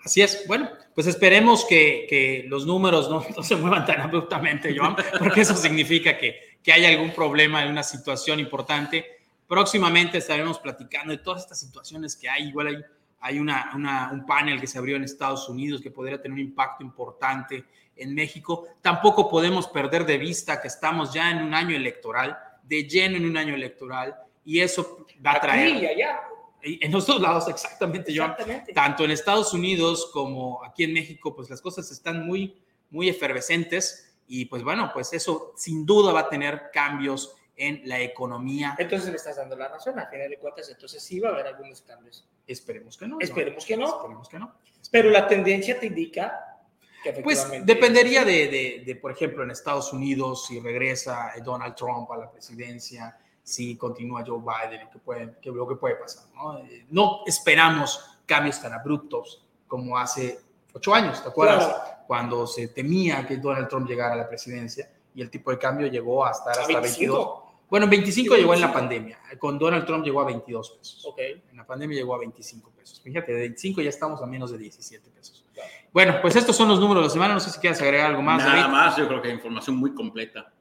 Así 0.06 0.22
es. 0.22 0.46
Bueno, 0.48 0.70
pues 0.94 1.08
esperemos 1.08 1.66
que, 1.66 2.06
que 2.08 2.46
los 2.48 2.66
números 2.66 3.10
no, 3.10 3.26
no, 3.36 3.44
se 3.44 3.56
muevan 3.58 3.86
tan 3.86 4.00
abruptamente, 4.00 4.74
Joan, 4.78 4.96
porque 5.20 5.42
eso 5.42 5.56
significa 5.56 6.18
que, 6.18 6.58
que 6.64 6.72
hay 6.72 6.86
algún 6.86 7.12
problema 7.12 7.64
en 7.64 7.72
una 7.72 7.84
situación 7.84 8.40
importante. 8.40 9.06
Próximamente 9.48 10.20
estaremos 10.20 10.60
platicando 10.60 11.12
de 11.12 11.18
todas 11.18 11.42
estas 11.42 11.60
situaciones 11.60 12.16
que 12.16 12.30
hay. 12.30 12.48
Igual 12.48 12.68
hay 12.68 12.78
hay 13.26 13.40
una, 13.40 14.10
un 14.14 14.24
panel 14.24 14.62
que 14.62 14.68
se 14.68 14.78
abrió 14.78 14.98
en 14.98 15.04
Estados 15.04 15.50
Unidos 15.50 15.82
que 15.82 15.90
podría 15.90 16.22
tener 16.22 16.34
un 16.34 16.40
impacto 16.40 16.84
importante 16.84 17.66
en 17.96 18.14
México. 18.14 18.68
Tampoco 18.84 19.28
podemos 19.28 19.68
perder 19.68 20.06
de 20.06 20.20
vista 20.20 20.62
que 20.62 20.68
estamos 20.68 21.12
ya 21.12 21.32
en 21.32 21.42
un 21.42 21.56
año 21.56 21.76
electoral, 21.76 22.38
de 22.62 22.84
lleno 22.84 23.18
en 23.18 23.26
un 23.26 23.36
año 23.36 23.56
electoral, 23.56 24.16
y 24.46 24.60
eso 24.60 25.08
va 25.26 25.32
a 25.32 25.42
traer... 25.42 25.76
Aquí 25.76 25.88
allá. 25.88 26.22
En 26.67 26.91
los 26.91 27.05
dos 27.05 27.22
lados, 27.22 27.48
exactamente, 27.48 28.12
exactamente. 28.12 28.74
Tanto 28.74 29.03
en 29.03 29.12
Estados 29.12 29.53
Unidos 29.53 30.10
como 30.12 30.63
aquí 30.63 30.84
en 30.84 30.93
México, 30.93 31.36
pues 31.36 31.48
las 31.50 31.62
cosas 31.62 31.91
están 31.91 32.25
muy, 32.25 32.60
muy 32.89 33.07
efervescentes 33.07 34.17
y 34.27 34.45
pues 34.45 34.63
bueno, 34.63 34.89
pues 34.91 35.13
eso 35.13 35.53
sin 35.55 35.86
duda 35.86 36.12
va 36.12 36.22
a 36.22 36.29
tener 36.29 36.72
cambios 36.74 37.36
en 37.55 37.81
la 37.86 38.01
economía. 38.01 38.75
Entonces 38.79 39.10
me 39.10 39.15
estás 39.15 39.38
dando 39.38 39.55
la 39.55 39.67
razón, 39.67 40.00
a 40.00 40.07
final 40.07 40.27
de 40.29 40.38
cuentas, 40.38 40.67
entonces 40.69 41.03
sí 41.03 41.19
va 41.19 41.29
a 41.29 41.34
haber 41.34 41.48
algunos 41.48 41.81
cambios. 41.84 42.27
Esperemos 42.48 42.98
que 42.98 43.07
no. 43.07 43.17
Esperemos 43.19 43.63
que 43.63 43.77
no. 43.77 43.86
Esperemos 43.86 44.29
que 44.29 44.39
no. 44.39 44.55
Pero 44.91 45.10
la 45.12 45.27
tendencia 45.27 45.79
te 45.79 45.86
indica 45.86 46.55
que 47.03 47.13
Pues 47.22 47.48
dependería 47.63 48.25
de, 48.25 48.84
de, 48.84 48.95
por 48.95 49.12
ejemplo, 49.12 49.43
en 49.43 49.51
Estados 49.51 49.93
Unidos, 49.93 50.48
si 50.48 50.60
regresa 50.60 51.31
Donald 51.43 51.75
Trump 51.75 52.12
a 52.12 52.17
la 52.17 52.31
presidencia, 52.31 53.15
si 53.46 53.78
continúa 53.78 54.24
Joe 54.25 54.40
Biden, 54.40 54.90
que 54.90 54.98
puede, 54.98 55.38
que, 55.40 55.52
lo 55.52 55.68
que 55.68 55.75
puede 55.75 55.96
pasar. 55.96 56.25
¿no? 56.34 56.58
Eh, 56.58 56.88
no 56.90 57.22
esperamos 57.28 58.20
cambios 58.25 58.60
tan 58.60 58.74
abruptos 58.74 59.46
como 59.68 59.98
hace 59.98 60.40
ocho 60.74 60.94
años, 60.94 61.22
¿te 61.22 61.30
acuerdas? 61.30 62.04
Cuando 62.08 62.48
se 62.48 62.70
temía 62.70 63.25
que 63.25 63.38
Donald 63.38 63.68
Trump 63.68 63.88
llegara 63.88 64.14
a 64.14 64.18
la 64.18 64.28
presidencia 64.28 64.92
y 65.14 65.22
el 65.22 65.30
tipo 65.30 65.52
de 65.52 65.60
cambio 65.60 65.88
llegó 65.88 66.25
a 66.25 66.32
estar 66.32 66.58
hasta 66.60 66.80
22. 66.80 67.30
Bueno, 67.70 67.88
25 67.88 68.36
llegó 68.36 68.54
en 68.54 68.62
la 68.62 68.74
pandemia. 68.74 69.20
Con 69.40 69.60
Donald 69.60 69.86
Trump 69.86 70.04
llegó 70.04 70.22
a 70.22 70.25
22 70.25 70.72
pesos. 70.72 71.06
Okay. 71.06 71.44
En 71.50 71.58
la 71.58 71.66
pandemia 71.66 71.98
llegó 71.98 72.16
a 72.16 72.20
25 72.20 72.72
pesos. 72.72 73.02
Fíjate, 73.02 73.32
de 73.32 73.40
25 73.40 73.82
ya 73.82 73.90
estamos 73.90 74.22
a 74.22 74.25
menos 74.25 74.52
de 74.52 74.58
17 74.58 75.10
pesos. 75.12 75.46
Bueno, 75.92 76.18
pues 76.22 76.36
estos 76.36 76.56
son 76.56 76.68
los 76.68 76.80
números 76.80 77.04
de 77.04 77.08
la 77.08 77.14
semana. 77.14 77.34
No 77.36 77.40
sé 77.40 77.50
si 77.50 77.60
quieres 77.60 77.82
agregar 77.82 78.08
algo 78.08 78.22
más. 78.22 78.44
Nada 78.44 78.68
más, 78.68 78.98
yo 78.98 79.08
creo 79.08 79.22
que 79.22 79.30
información 79.30 79.78
muy 79.78 79.94
completa. 79.94 80.52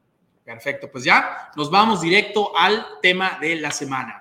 Perfecto, 0.44 0.90
pues 0.90 1.04
ya 1.04 1.50
nos 1.56 1.70
vamos 1.70 2.02
directo 2.02 2.54
al 2.54 3.00
tema 3.00 3.38
de 3.40 3.56
la 3.56 3.70
semana. 3.70 4.20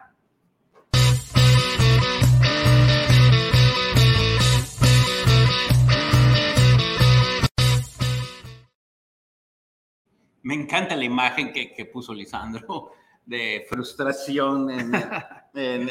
Me 10.44 10.56
encanta 10.56 10.96
la 10.96 11.04
imagen 11.04 11.52
que, 11.52 11.74
que 11.74 11.86
puso 11.86 12.14
Lisandro 12.14 12.94
de 13.26 13.66
frustración 13.70 14.70
en, 14.72 15.90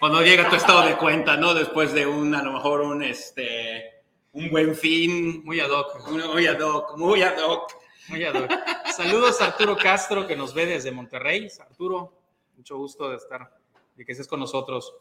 cuando 0.00 0.22
llega 0.22 0.48
tu 0.48 0.56
estado 0.56 0.86
de 0.86 0.96
cuenta, 0.96 1.36
¿no? 1.36 1.54
Después 1.54 1.92
de 1.92 2.04
un, 2.06 2.34
a 2.34 2.42
lo 2.42 2.52
mejor 2.52 2.80
un, 2.80 3.02
este, 3.04 4.02
un 4.32 4.50
buen 4.50 4.74
fin. 4.74 5.44
Muy 5.44 5.60
ad 5.60 5.70
hoc. 5.70 6.08
Muy 6.08 6.46
ad 6.46 6.60
hoc, 6.60 6.96
muy 6.96 7.22
ad 7.22 7.38
hoc. 7.38 7.81
Muy 8.08 8.24
ad 8.24 8.34
hoc. 8.34 8.50
Saludos 8.94 9.40
a 9.40 9.46
Arturo 9.46 9.76
Castro, 9.76 10.26
que 10.26 10.36
nos 10.36 10.54
ve 10.54 10.66
desde 10.66 10.90
Monterrey. 10.90 11.48
Arturo, 11.60 12.18
mucho 12.56 12.76
gusto 12.76 13.08
de 13.08 13.16
estar, 13.16 13.56
de 13.96 14.04
que 14.04 14.12
estés 14.12 14.26
con 14.26 14.40
nosotros. 14.40 14.92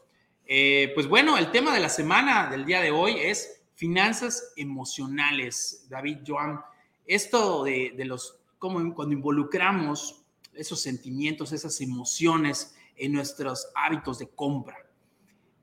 Eh, 0.45 0.91
pues 0.93 1.07
bueno, 1.07 1.37
el 1.37 1.51
tema 1.51 1.73
de 1.73 1.79
la 1.79 1.89
semana 1.89 2.49
del 2.49 2.65
día 2.65 2.81
de 2.81 2.91
hoy 2.91 3.17
es 3.19 3.63
finanzas 3.75 4.53
emocionales. 4.55 5.87
David, 5.89 6.19
Joan, 6.25 6.61
esto 7.05 7.63
de, 7.63 7.93
de 7.95 8.05
los 8.05 8.37
como 8.59 8.93
cuando 8.93 9.15
involucramos 9.15 10.23
esos 10.53 10.81
sentimientos, 10.81 11.51
esas 11.51 11.81
emociones 11.81 12.75
en 12.95 13.13
nuestros 13.13 13.69
hábitos 13.73 14.19
de 14.19 14.29
compra. 14.29 14.77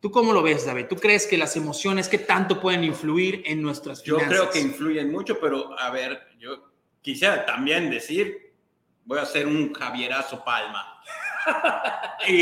¿Tú 0.00 0.10
cómo 0.10 0.32
lo 0.32 0.42
ves, 0.42 0.66
David? 0.66 0.86
¿Tú 0.88 0.96
crees 0.96 1.26
que 1.26 1.36
las 1.36 1.56
emociones, 1.56 2.08
qué 2.08 2.18
tanto 2.18 2.60
pueden 2.60 2.84
influir 2.84 3.42
en 3.46 3.62
nuestras 3.62 4.02
finanzas? 4.02 4.28
Yo 4.28 4.36
creo 4.36 4.50
que 4.50 4.60
influyen 4.60 5.10
mucho, 5.10 5.38
pero 5.40 5.78
a 5.78 5.90
ver, 5.90 6.20
yo 6.38 6.67
quisiera 7.02 7.44
también 7.44 7.90
decir, 7.90 8.52
voy 9.04 9.18
a 9.18 9.22
hacer 9.22 9.46
un 9.46 9.72
Javierazo 9.72 10.44
Palma. 10.44 11.00
y 12.28 12.32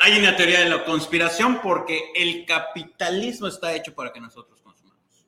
hay 0.00 0.18
una 0.18 0.34
teoría 0.36 0.60
de 0.60 0.70
la 0.70 0.84
conspiración 0.84 1.60
porque 1.60 2.12
el 2.14 2.46
capitalismo 2.46 3.46
está 3.46 3.74
hecho 3.74 3.94
para 3.94 4.12
que 4.12 4.20
nosotros 4.20 4.60
consumamos. 4.62 5.26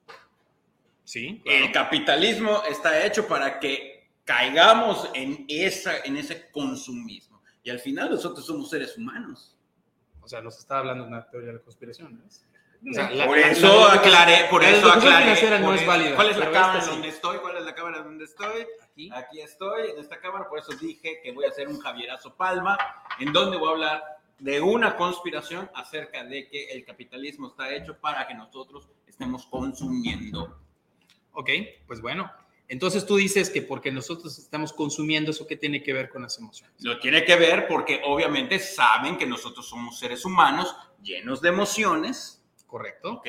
Sí. 1.05 1.43
El 1.45 1.71
capitalismo 1.73 2.63
está 2.69 3.05
hecho 3.05 3.27
para 3.29 3.61
que 3.61 4.09
caigamos 4.25 5.09
en, 5.15 5.45
esa, 5.49 5.99
en 6.01 6.17
ese 6.17 6.51
consumismo. 6.51 7.43
Y 7.63 7.71
al 7.71 7.79
final 7.79 8.11
nosotros 8.11 8.47
somos 8.47 8.71
seres 8.71 8.97
humanos. 8.97 9.57
O 10.21 10.29
sea, 10.29 10.41
nos 10.41 10.59
está 10.59 10.79
hablando 10.79 11.05
de 11.05 11.09
una 11.09 11.29
teoría 11.29 11.49
de 11.49 11.59
la 11.59 11.63
conspiración. 11.63 12.19
¿no? 12.19 12.25
O 12.89 12.93
sea, 12.93 13.11
la, 13.11 13.27
por 13.27 13.39
eso 13.39 13.89
la, 13.89 13.95
aclaré, 13.95 14.47
por 14.49 14.63
eso 14.63 14.89
aclaré. 14.93 15.61
no 15.61 15.75
es 15.75 15.85
válida. 15.87 16.15
¿Cuál 16.15 16.31
es 16.31 16.37
la 16.37 16.53
cámara 16.53 16.81
sí. 16.81 16.91
donde 16.91 17.09
estoy? 17.09 17.39
¿Cuál 17.39 17.57
es 17.57 17.65
la 17.65 17.75
cámara 17.75 18.03
donde 18.03 18.25
estoy? 18.25 18.67
Aquí. 18.83 19.11
Aquí 19.13 19.41
estoy, 19.41 19.91
en 19.91 19.99
esta 19.99 20.21
cámara, 20.21 20.49
por 20.49 20.61
eso 20.61 20.73
dije 20.73 21.21
que 21.23 21.33
voy 21.33 21.47
a 21.47 21.49
hacer 21.49 21.67
un 21.67 21.81
Javierazo 21.81 22.37
Palma, 22.37 22.79
en 23.19 23.33
donde 23.33 23.57
voy 23.57 23.69
a 23.69 23.73
hablar 23.73 24.05
de 24.39 24.61
una 24.61 24.97
conspiración 24.97 25.69
acerca 25.75 26.25
de 26.25 26.49
que 26.49 26.67
el 26.67 26.85
capitalismo 26.85 27.49
está 27.49 27.75
hecho 27.75 27.99
para 27.99 28.27
que 28.29 28.35
nosotros 28.35 28.89
estemos 29.07 29.47
consumiendo. 29.47 30.59
Ok, 31.33 31.51
pues 31.87 32.01
bueno. 32.01 32.31
Entonces 32.69 33.07
tú 33.07 33.17
dices 33.17 33.49
que 33.49 33.63
porque 33.63 33.93
nosotros 33.93 34.39
estamos 34.39 34.73
consumiendo 34.73 35.31
eso, 35.31 35.47
¿qué 35.47 35.57
tiene 35.57 35.83
que 35.83 35.93
ver 35.93 36.09
con 36.09 36.23
las 36.23 36.37
emociones? 36.39 36.75
Lo 36.83 36.99
tiene 36.99 37.25
que 37.25 37.37
ver 37.37 37.69
porque 37.69 38.01
obviamente 38.05 38.59
saben 38.59 39.17
que 39.17 39.27
nosotros 39.27 39.69
somos 39.69 39.99
seres 39.99 40.25
humanos 40.25 40.75
llenos 41.01 41.41
de 41.41 41.49
emociones. 41.49 42.43
Correcto. 42.67 43.15
Ok. 43.15 43.27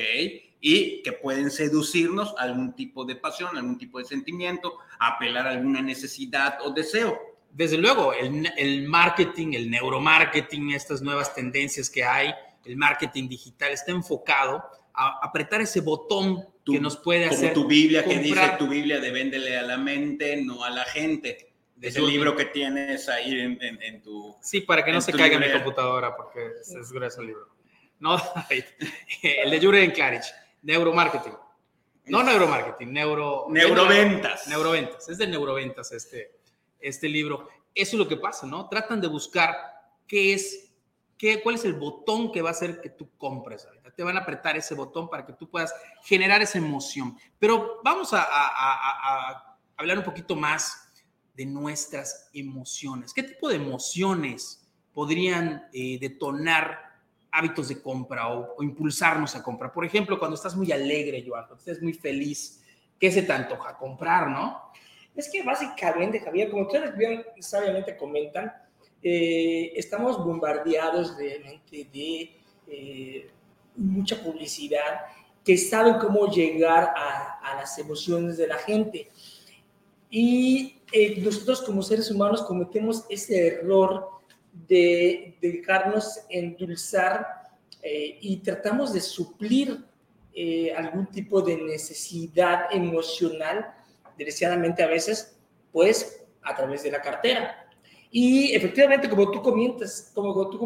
Y 0.60 1.02
que 1.02 1.12
pueden 1.12 1.50
seducirnos 1.50 2.34
a 2.36 2.42
algún 2.42 2.74
tipo 2.74 3.04
de 3.04 3.16
pasión, 3.16 3.56
algún 3.56 3.78
tipo 3.78 3.98
de 3.98 4.04
sentimiento, 4.04 4.78
apelar 4.98 5.46
a 5.46 5.50
alguna 5.50 5.80
necesidad 5.80 6.58
o 6.64 6.72
deseo. 6.72 7.18
Desde 7.50 7.78
luego, 7.78 8.12
el, 8.12 8.50
el 8.56 8.88
marketing, 8.88 9.54
el 9.54 9.70
neuromarketing, 9.70 10.72
estas 10.72 11.00
nuevas 11.00 11.34
tendencias 11.34 11.88
que 11.88 12.04
hay, 12.04 12.34
el 12.64 12.76
marketing 12.76 13.28
digital 13.28 13.72
está 13.72 13.92
enfocado 13.92 14.62
a 14.92 15.20
apretar 15.22 15.60
ese 15.60 15.80
botón 15.80 16.44
tu, 16.64 16.72
que 16.72 16.80
nos 16.80 16.96
puede 16.96 17.28
como 17.28 17.38
hacer. 17.38 17.54
tu 17.54 17.66
Biblia 17.66 18.04
comprar. 18.04 18.22
que 18.22 18.28
dice 18.28 18.56
tu 18.58 18.68
Biblia 18.68 19.00
de 19.00 19.10
véndele 19.10 19.56
a 19.56 19.62
la 19.62 19.78
mente, 19.78 20.42
no 20.42 20.64
a 20.64 20.70
la 20.70 20.84
gente. 20.84 21.52
Es 21.80 21.94
el 21.94 22.06
libro 22.08 22.34
que 22.34 22.46
tienes 22.46 23.08
ahí 23.08 23.30
en, 23.38 23.62
en, 23.62 23.80
en 23.80 24.02
tu. 24.02 24.34
Sí, 24.42 24.62
para 24.62 24.84
que 24.84 24.92
no 24.92 25.00
se 25.00 25.12
caiga 25.12 25.28
librería. 25.28 25.54
mi 25.54 25.62
computadora, 25.62 26.16
porque 26.16 26.40
es 26.60 26.92
grueso 26.92 27.20
el 27.20 27.28
libro. 27.28 27.57
No, 28.00 28.16
el 29.22 29.50
de 29.50 29.60
Jurgen 29.60 29.90
Klarich, 29.90 30.26
neuromarketing. 30.62 31.32
No 32.06 32.22
neuromarketing, 32.22 32.92
neuro. 32.92 33.46
Neuroventas. 33.50 34.48
Neuroventas. 34.48 35.08
Es 35.08 35.18
de 35.18 35.26
neuroventas 35.26 35.92
este, 35.92 36.40
este 36.80 37.08
libro. 37.08 37.48
Eso 37.74 37.96
es 37.96 37.98
lo 37.98 38.08
que 38.08 38.16
pasa, 38.16 38.46
¿no? 38.46 38.68
Tratan 38.68 39.00
de 39.00 39.08
buscar 39.08 39.54
qué 40.06 40.32
es, 40.32 40.72
qué, 41.18 41.42
cuál 41.42 41.56
es 41.56 41.64
el 41.64 41.74
botón 41.74 42.32
que 42.32 42.40
va 42.40 42.48
a 42.48 42.52
hacer 42.52 42.80
que 42.80 42.90
tú 42.90 43.10
compres 43.18 43.66
ahorita. 43.66 43.90
Te 43.90 44.02
van 44.02 44.16
a 44.16 44.20
apretar 44.20 44.56
ese 44.56 44.74
botón 44.74 45.10
para 45.10 45.26
que 45.26 45.34
tú 45.34 45.50
puedas 45.50 45.74
generar 46.02 46.40
esa 46.40 46.58
emoción. 46.58 47.18
Pero 47.38 47.80
vamos 47.84 48.14
a, 48.14 48.22
a, 48.22 48.46
a, 48.46 49.30
a 49.30 49.58
hablar 49.76 49.98
un 49.98 50.04
poquito 50.04 50.34
más 50.34 50.92
de 51.34 51.44
nuestras 51.46 52.30
emociones. 52.32 53.12
¿Qué 53.12 53.22
tipo 53.22 53.48
de 53.48 53.56
emociones 53.56 54.66
podrían 54.92 55.68
eh, 55.72 55.96
detonar 56.00 56.87
hábitos 57.30 57.68
de 57.68 57.80
compra 57.80 58.28
o, 58.28 58.54
o, 58.56 58.62
impulsarnos 58.62 59.34
a 59.36 59.42
comprar. 59.42 59.72
Por 59.72 59.84
ejemplo, 59.84 60.18
cuando 60.18 60.34
estás 60.34 60.56
muy 60.56 60.72
alegre, 60.72 61.24
Joan, 61.26 61.46
cuando 61.46 61.58
estás 61.58 61.82
muy 61.82 61.92
feliz, 61.92 62.62
¿qué 62.98 63.10
se 63.10 63.22
te 63.22 63.32
antoja? 63.32 63.76
Comprar, 63.76 64.28
¿no? 64.28 64.68
Es 65.14 65.28
que 65.28 65.42
básicamente, 65.42 66.20
Javier, 66.20 66.50
como 66.50 66.62
ustedes 66.62 66.96
bien 66.96 67.24
sabiamente 67.40 67.96
comentan, 67.96 68.52
eh, 69.02 69.72
estamos 69.76 70.24
bombardeados 70.24 71.16
realmente 71.16 71.88
de 71.92 72.36
eh, 72.66 73.30
mucha 73.76 74.22
publicidad 74.22 75.00
que 75.44 75.56
saben 75.56 75.94
cómo 75.94 76.26
llegar 76.26 76.92
a, 76.96 77.40
a, 77.42 77.54
las 77.56 77.78
emociones 77.78 78.36
de 78.36 78.46
la 78.46 78.58
gente. 78.58 79.08
Y 80.10 80.80
eh, 80.92 81.20
nosotros 81.20 81.62
como 81.62 81.82
seres 81.82 82.10
humanos 82.10 82.42
cometemos 82.42 83.04
ese 83.08 83.46
error 83.46 84.17
de, 84.66 85.36
de 85.40 85.52
dejarnos 85.52 86.20
endulzar 86.28 87.38
eh, 87.82 88.18
y 88.20 88.38
tratamos 88.38 88.92
de 88.92 89.00
suplir 89.00 89.84
eh, 90.34 90.74
algún 90.76 91.06
tipo 91.06 91.40
de 91.42 91.56
necesidad 91.56 92.66
emocional, 92.70 93.74
desgraciadamente 94.16 94.82
a 94.82 94.86
veces, 94.86 95.36
pues 95.72 96.24
a 96.42 96.54
través 96.54 96.82
de 96.82 96.90
la 96.90 97.00
cartera. 97.00 97.68
Y 98.10 98.54
efectivamente, 98.54 99.08
como 99.08 99.30
tú 99.30 99.42
comentas, 99.42 100.10
como 100.14 100.48
tú 100.48 100.58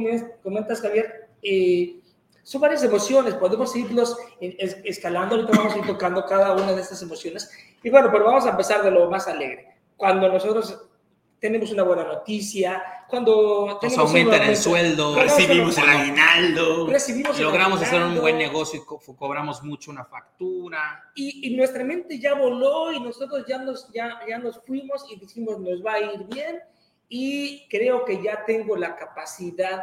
comentas, 0.42 0.80
Javier, 0.80 1.28
eh, 1.42 2.00
son 2.42 2.60
varias 2.60 2.82
emociones, 2.82 3.34
podemos 3.34 3.74
irlos 3.76 4.16
escalando, 4.40 5.36
ahorita 5.36 5.56
vamos 5.56 5.74
a 5.74 5.78
ir 5.78 5.86
tocando 5.86 6.24
cada 6.26 6.52
una 6.54 6.72
de 6.72 6.80
estas 6.80 7.02
emociones. 7.02 7.50
Y 7.82 7.90
bueno, 7.90 8.10
pero 8.10 8.24
vamos 8.24 8.46
a 8.46 8.50
empezar 8.50 8.82
de 8.82 8.90
lo 8.90 9.08
más 9.10 9.28
alegre. 9.28 9.76
Cuando 9.96 10.28
nosotros 10.28 10.86
tenemos 11.42 11.72
una 11.72 11.82
buena 11.82 12.04
noticia, 12.04 12.80
cuando 13.08 13.80
nos 13.82 13.98
aumentan 13.98 14.42
el 14.44 14.56
sueldo, 14.56 15.20
recibimos 15.20 15.76
el 15.76 15.88
aguinaldo, 15.88 16.86
recibimos 16.86 17.36
el 17.36 17.42
logramos 17.42 17.82
aguinaldo, 17.82 18.06
hacer 18.06 18.16
un 18.16 18.20
buen 18.22 18.38
negocio 18.38 18.80
y 18.80 18.84
co 18.84 19.00
cobramos 19.16 19.60
mucho 19.64 19.90
una 19.90 20.04
factura. 20.04 21.10
Y, 21.16 21.48
y, 21.48 21.56
nuestra 21.56 21.82
mente 21.82 22.20
ya 22.20 22.34
voló 22.34 22.92
y 22.92 23.00
nosotros 23.00 23.44
ya 23.48 23.58
nos, 23.58 23.90
ya, 23.92 24.20
ya 24.28 24.38
nos 24.38 24.60
fuimos 24.64 25.04
y 25.10 25.18
dijimos 25.18 25.58
nos 25.58 25.84
va 25.84 25.94
a 25.94 26.00
ir 26.00 26.24
bien 26.32 26.60
y 27.08 27.66
creo 27.68 28.04
que 28.04 28.22
ya 28.22 28.44
tengo 28.44 28.76
la 28.76 28.94
capacidad, 28.94 29.82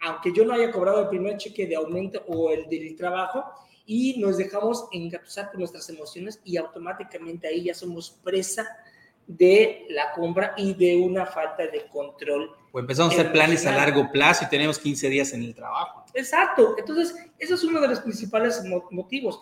aunque 0.00 0.32
yo 0.32 0.44
no 0.44 0.54
haya 0.54 0.72
cobrado 0.72 1.02
el 1.02 1.08
primer 1.08 1.36
cheque 1.36 1.68
de 1.68 1.76
aumento 1.76 2.24
o 2.26 2.50
el 2.50 2.68
del 2.68 2.96
trabajo, 2.96 3.44
y 3.86 4.18
nos 4.18 4.38
dejamos 4.38 4.88
engatusar 4.90 5.52
por 5.52 5.60
nuestras 5.60 5.88
emociones 5.88 6.40
y 6.42 6.56
automáticamente 6.56 7.46
ahí 7.46 7.62
ya 7.62 7.74
somos 7.74 8.10
presa 8.24 8.66
de 9.26 9.86
la 9.90 10.12
compra 10.12 10.54
y 10.56 10.74
de 10.74 10.96
una 10.96 11.26
falta 11.26 11.66
de 11.66 11.86
control. 11.88 12.50
O 12.72 12.78
empezamos 12.78 13.12
a 13.12 13.20
hacer 13.20 13.32
planes 13.32 13.66
a 13.66 13.72
largo 13.72 14.10
plazo 14.12 14.44
y 14.44 14.48
tenemos 14.48 14.78
15 14.78 15.08
días 15.08 15.32
en 15.32 15.42
el 15.42 15.54
trabajo. 15.54 16.04
Exacto. 16.14 16.76
Entonces, 16.78 17.16
eso 17.38 17.54
es 17.54 17.64
uno 17.64 17.80
de 17.80 17.88
los 17.88 18.00
principales 18.00 18.62
motivos. 18.90 19.40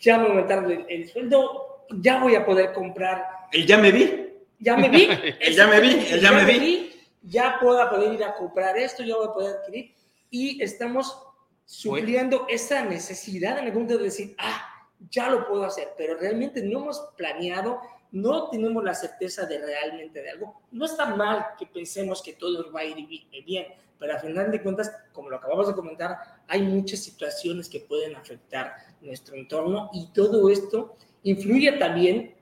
Ya 0.00 0.18
me 0.18 0.28
aumentaron 0.28 0.70
el, 0.70 0.86
el 0.88 1.08
sueldo, 1.08 1.86
ya 1.90 2.20
voy 2.20 2.34
a 2.34 2.44
poder 2.44 2.72
comprar. 2.72 3.24
El 3.52 3.66
ya 3.66 3.78
me 3.78 3.92
vi. 3.92 4.28
Ya 4.58 4.76
me 4.76 4.88
vi. 4.88 5.08
el 5.40 5.54
ya 5.54 5.66
me 5.66 5.80
vi. 5.80 5.90
El 6.10 6.20
ya, 6.20 6.30
ya 6.30 6.32
me 6.32 6.44
vi. 6.44 6.58
vi. 6.58 6.92
Ya 7.22 7.58
puedo 7.60 7.88
poder 7.90 8.14
ir 8.14 8.24
a 8.24 8.34
comprar 8.34 8.78
esto, 8.78 9.02
ya 9.02 9.16
voy 9.16 9.26
a 9.28 9.32
poder 9.32 9.56
adquirir. 9.56 9.94
Y 10.30 10.62
estamos 10.62 11.18
supliendo 11.66 12.46
esa 12.48 12.84
necesidad 12.84 13.58
en 13.58 13.66
el 13.66 13.72
punto 13.72 13.98
de 13.98 14.04
decir, 14.04 14.34
ah, 14.38 14.66
ya 15.10 15.30
lo 15.30 15.46
puedo 15.46 15.64
hacer, 15.64 15.88
pero 15.96 16.16
realmente 16.16 16.62
no 16.62 16.80
hemos 16.80 17.00
planeado 17.16 17.80
no 18.12 18.50
tenemos 18.50 18.82
la 18.82 18.94
certeza 18.94 19.46
de 19.46 19.58
realmente 19.58 20.22
de 20.22 20.30
algo. 20.30 20.60
No 20.72 20.86
está 20.86 21.14
mal 21.14 21.46
que 21.58 21.66
pensemos 21.66 22.22
que 22.22 22.32
todo 22.32 22.72
va 22.72 22.80
a 22.80 22.84
ir 22.84 23.06
bien, 23.44 23.66
pero 23.98 24.14
al 24.14 24.20
final 24.20 24.50
de 24.50 24.62
cuentas, 24.62 24.90
como 25.12 25.30
lo 25.30 25.36
acabamos 25.36 25.68
de 25.68 25.74
comentar, 25.74 26.18
hay 26.48 26.62
muchas 26.62 27.00
situaciones 27.00 27.68
que 27.68 27.80
pueden 27.80 28.16
afectar 28.16 28.74
nuestro 29.00 29.36
entorno 29.36 29.90
y 29.92 30.08
todo 30.12 30.48
esto 30.50 30.96
influye 31.22 31.72
también 31.72 32.34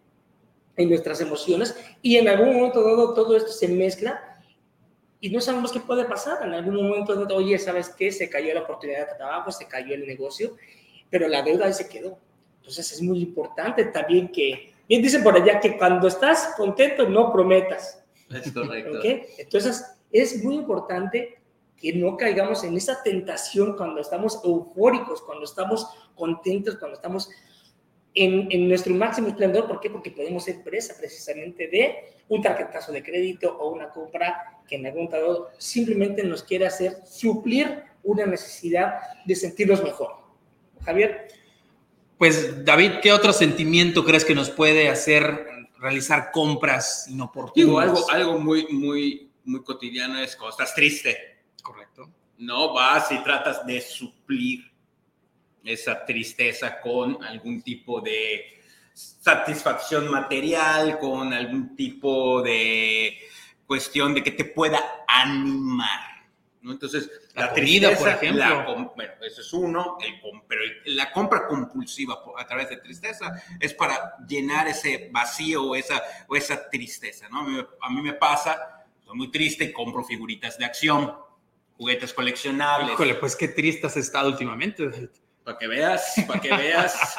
en 0.76 0.88
nuestras 0.88 1.20
emociones 1.20 1.76
y 2.00 2.16
en 2.16 2.28
algún 2.28 2.54
momento 2.54 2.82
dado 2.82 3.12
todo 3.12 3.36
esto 3.36 3.50
se 3.50 3.68
mezcla 3.68 4.40
y 5.20 5.30
no 5.30 5.40
sabemos 5.40 5.72
qué 5.72 5.80
puede 5.80 6.04
pasar. 6.04 6.46
En 6.46 6.54
algún 6.54 6.76
momento 6.76 7.14
dado, 7.14 7.36
oye, 7.36 7.58
¿sabes 7.58 7.88
qué? 7.88 8.12
Se 8.12 8.30
cayó 8.30 8.54
la 8.54 8.62
oportunidad 8.62 9.08
de 9.08 9.16
trabajo, 9.16 9.50
se 9.50 9.66
cayó 9.66 9.94
el 9.94 10.06
negocio, 10.06 10.56
pero 11.10 11.26
la 11.26 11.42
deuda 11.42 11.66
ahí 11.66 11.72
se 11.72 11.88
quedó. 11.88 12.18
Entonces 12.58 12.92
es 12.92 13.02
muy 13.02 13.20
importante 13.20 13.84
también 13.86 14.30
que 14.30 14.72
Bien 14.88 15.02
dicen 15.02 15.22
por 15.22 15.36
allá 15.36 15.60
que 15.60 15.76
cuando 15.76 16.08
estás 16.08 16.54
contento 16.56 17.08
no 17.08 17.30
prometas. 17.32 18.02
Es 18.30 18.52
correcto. 18.52 18.98
¿Okay? 18.98 19.26
Entonces, 19.36 19.84
es 20.10 20.42
muy 20.42 20.56
importante 20.56 21.38
que 21.76 21.92
no 21.92 22.16
caigamos 22.16 22.64
en 22.64 22.76
esa 22.76 23.02
tentación 23.02 23.76
cuando 23.76 24.00
estamos 24.00 24.40
eufóricos, 24.42 25.22
cuando 25.22 25.44
estamos 25.44 25.86
contentos, 26.14 26.76
cuando 26.76 26.96
estamos 26.96 27.30
en, 28.14 28.48
en, 28.50 28.68
nuestro 28.68 28.94
máximo 28.94 29.28
esplendor. 29.28 29.68
¿Por 29.68 29.78
qué? 29.78 29.90
Porque 29.90 30.10
podemos 30.10 30.44
ser 30.44 30.62
presa 30.64 30.94
precisamente 30.98 31.68
de 31.68 32.14
un 32.28 32.42
tarjetazo 32.42 32.90
de 32.90 33.02
crédito 33.02 33.56
o 33.58 33.70
una 33.70 33.90
compra 33.90 34.60
que 34.66 34.76
en 34.76 34.86
algún 34.86 35.04
momento 35.04 35.50
simplemente 35.58 36.24
nos 36.24 36.42
quiere 36.42 36.66
hacer 36.66 36.96
suplir 37.06 37.82
una 38.02 38.26
necesidad 38.26 38.94
de 39.24 39.34
sentirnos 39.34 39.82
mejor. 39.82 40.16
Javier. 40.84 41.28
Pues 42.18 42.64
David, 42.64 42.94
¿qué 43.00 43.12
otro 43.12 43.32
sentimiento 43.32 44.04
crees 44.04 44.24
que 44.24 44.34
nos 44.34 44.50
puede 44.50 44.88
hacer 44.88 45.46
realizar 45.78 46.32
compras 46.32 47.06
inoportunas? 47.08 47.54
Digo, 47.54 47.78
algo, 47.78 48.10
algo 48.10 48.38
muy, 48.38 48.66
muy, 48.68 49.30
muy 49.44 49.62
cotidiano 49.62 50.18
es 50.18 50.34
cuando 50.34 50.50
estás 50.50 50.74
triste. 50.74 51.38
Correcto. 51.62 52.10
No 52.38 52.74
vas 52.74 53.12
y 53.12 53.22
tratas 53.22 53.64
de 53.64 53.80
suplir 53.80 54.68
esa 55.62 56.04
tristeza 56.04 56.80
con 56.80 57.22
algún 57.22 57.62
tipo 57.62 58.00
de 58.00 58.62
satisfacción 58.92 60.10
material, 60.10 60.98
con 60.98 61.32
algún 61.32 61.76
tipo 61.76 62.42
de 62.42 63.16
cuestión 63.64 64.12
de 64.12 64.24
que 64.24 64.32
te 64.32 64.44
pueda 64.44 65.04
animar. 65.06 66.17
¿No? 66.62 66.72
Entonces, 66.72 67.10
La 67.34 67.46
la, 67.46 67.52
comida, 67.52 67.88
tristeza, 67.88 67.98
por 67.98 68.08
ejemplo. 68.24 68.44
la 68.44 68.64
bueno, 68.96 69.12
ese 69.22 69.40
es 69.42 69.52
uno, 69.52 69.96
el 70.00 70.14
pero 70.48 70.60
la 70.86 71.12
compra 71.12 71.46
compulsiva 71.46 72.22
a 72.36 72.46
través 72.46 72.68
de 72.70 72.78
tristeza 72.78 73.32
es 73.60 73.74
para 73.74 74.16
llenar 74.26 74.68
ese 74.68 75.08
vacío 75.12 75.62
o 75.64 75.74
esa, 75.76 76.02
o 76.26 76.36
esa 76.36 76.68
tristeza, 76.68 77.28
¿no? 77.28 77.40
A 77.40 77.44
mí, 77.44 77.52
me- 77.56 77.66
a 77.80 77.90
mí 77.90 78.02
me 78.02 78.12
pasa, 78.14 78.84
estoy 78.98 79.16
muy 79.16 79.30
triste 79.30 79.64
y 79.64 79.72
compro 79.72 80.02
figuritas 80.04 80.58
de 80.58 80.64
acción, 80.64 81.14
juguetes 81.76 82.12
coleccionables. 82.12 82.92
Híjole, 82.94 83.14
pues 83.14 83.36
qué 83.36 83.48
triste 83.48 83.86
has 83.86 83.96
estado 83.96 84.28
últimamente. 84.30 85.10
Para 85.44 85.56
que 85.58 85.66
veas, 85.66 86.14
para 86.26 86.40
que 86.40 86.52
veas. 86.54 87.16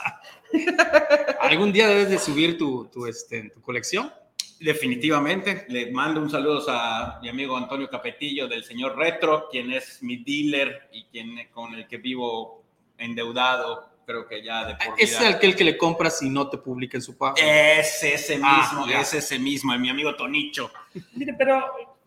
¿Algún 1.39 1.71
día 1.71 1.87
debes 1.87 2.09
de 2.09 2.19
subir 2.19 2.57
tu, 2.57 2.85
tu, 2.87 3.05
este, 3.07 3.49
tu 3.49 3.61
colección? 3.61 4.11
Definitivamente, 4.59 5.65
le 5.69 5.91
mando 5.91 6.21
un 6.21 6.29
saludo 6.29 6.63
a 6.67 7.19
mi 7.21 7.29
amigo 7.29 7.55
Antonio 7.55 7.89
Capetillo 7.89 8.47
del 8.47 8.63
señor 8.63 8.97
Retro, 8.97 9.47
quien 9.49 9.71
es 9.71 10.03
mi 10.03 10.17
dealer 10.17 10.89
y 10.91 11.05
quien 11.05 11.47
con 11.51 11.73
el 11.75 11.87
que 11.87 11.97
vivo 11.97 12.63
endeudado, 12.97 13.89
creo 14.05 14.27
que 14.27 14.43
ya 14.43 14.65
de 14.65 14.75
por 14.75 14.99
Es 14.99 15.17
vida. 15.17 15.29
aquel 15.29 15.55
que 15.55 15.63
le 15.63 15.77
compras 15.77 16.21
y 16.21 16.29
no 16.29 16.49
te 16.49 16.57
publica 16.57 16.97
en 16.97 17.01
su 17.01 17.17
página. 17.17 17.47
Es 17.79 18.03
ese 18.03 18.35
mismo, 18.35 18.85
Ah, 18.85 18.99
es 19.01 19.13
ese 19.13 19.39
mismo, 19.39 19.77
mi 19.77 19.89
amigo 19.89 20.15
Tonicho. 20.15 20.69
Mire, 21.13 21.33
pero, 21.37 21.63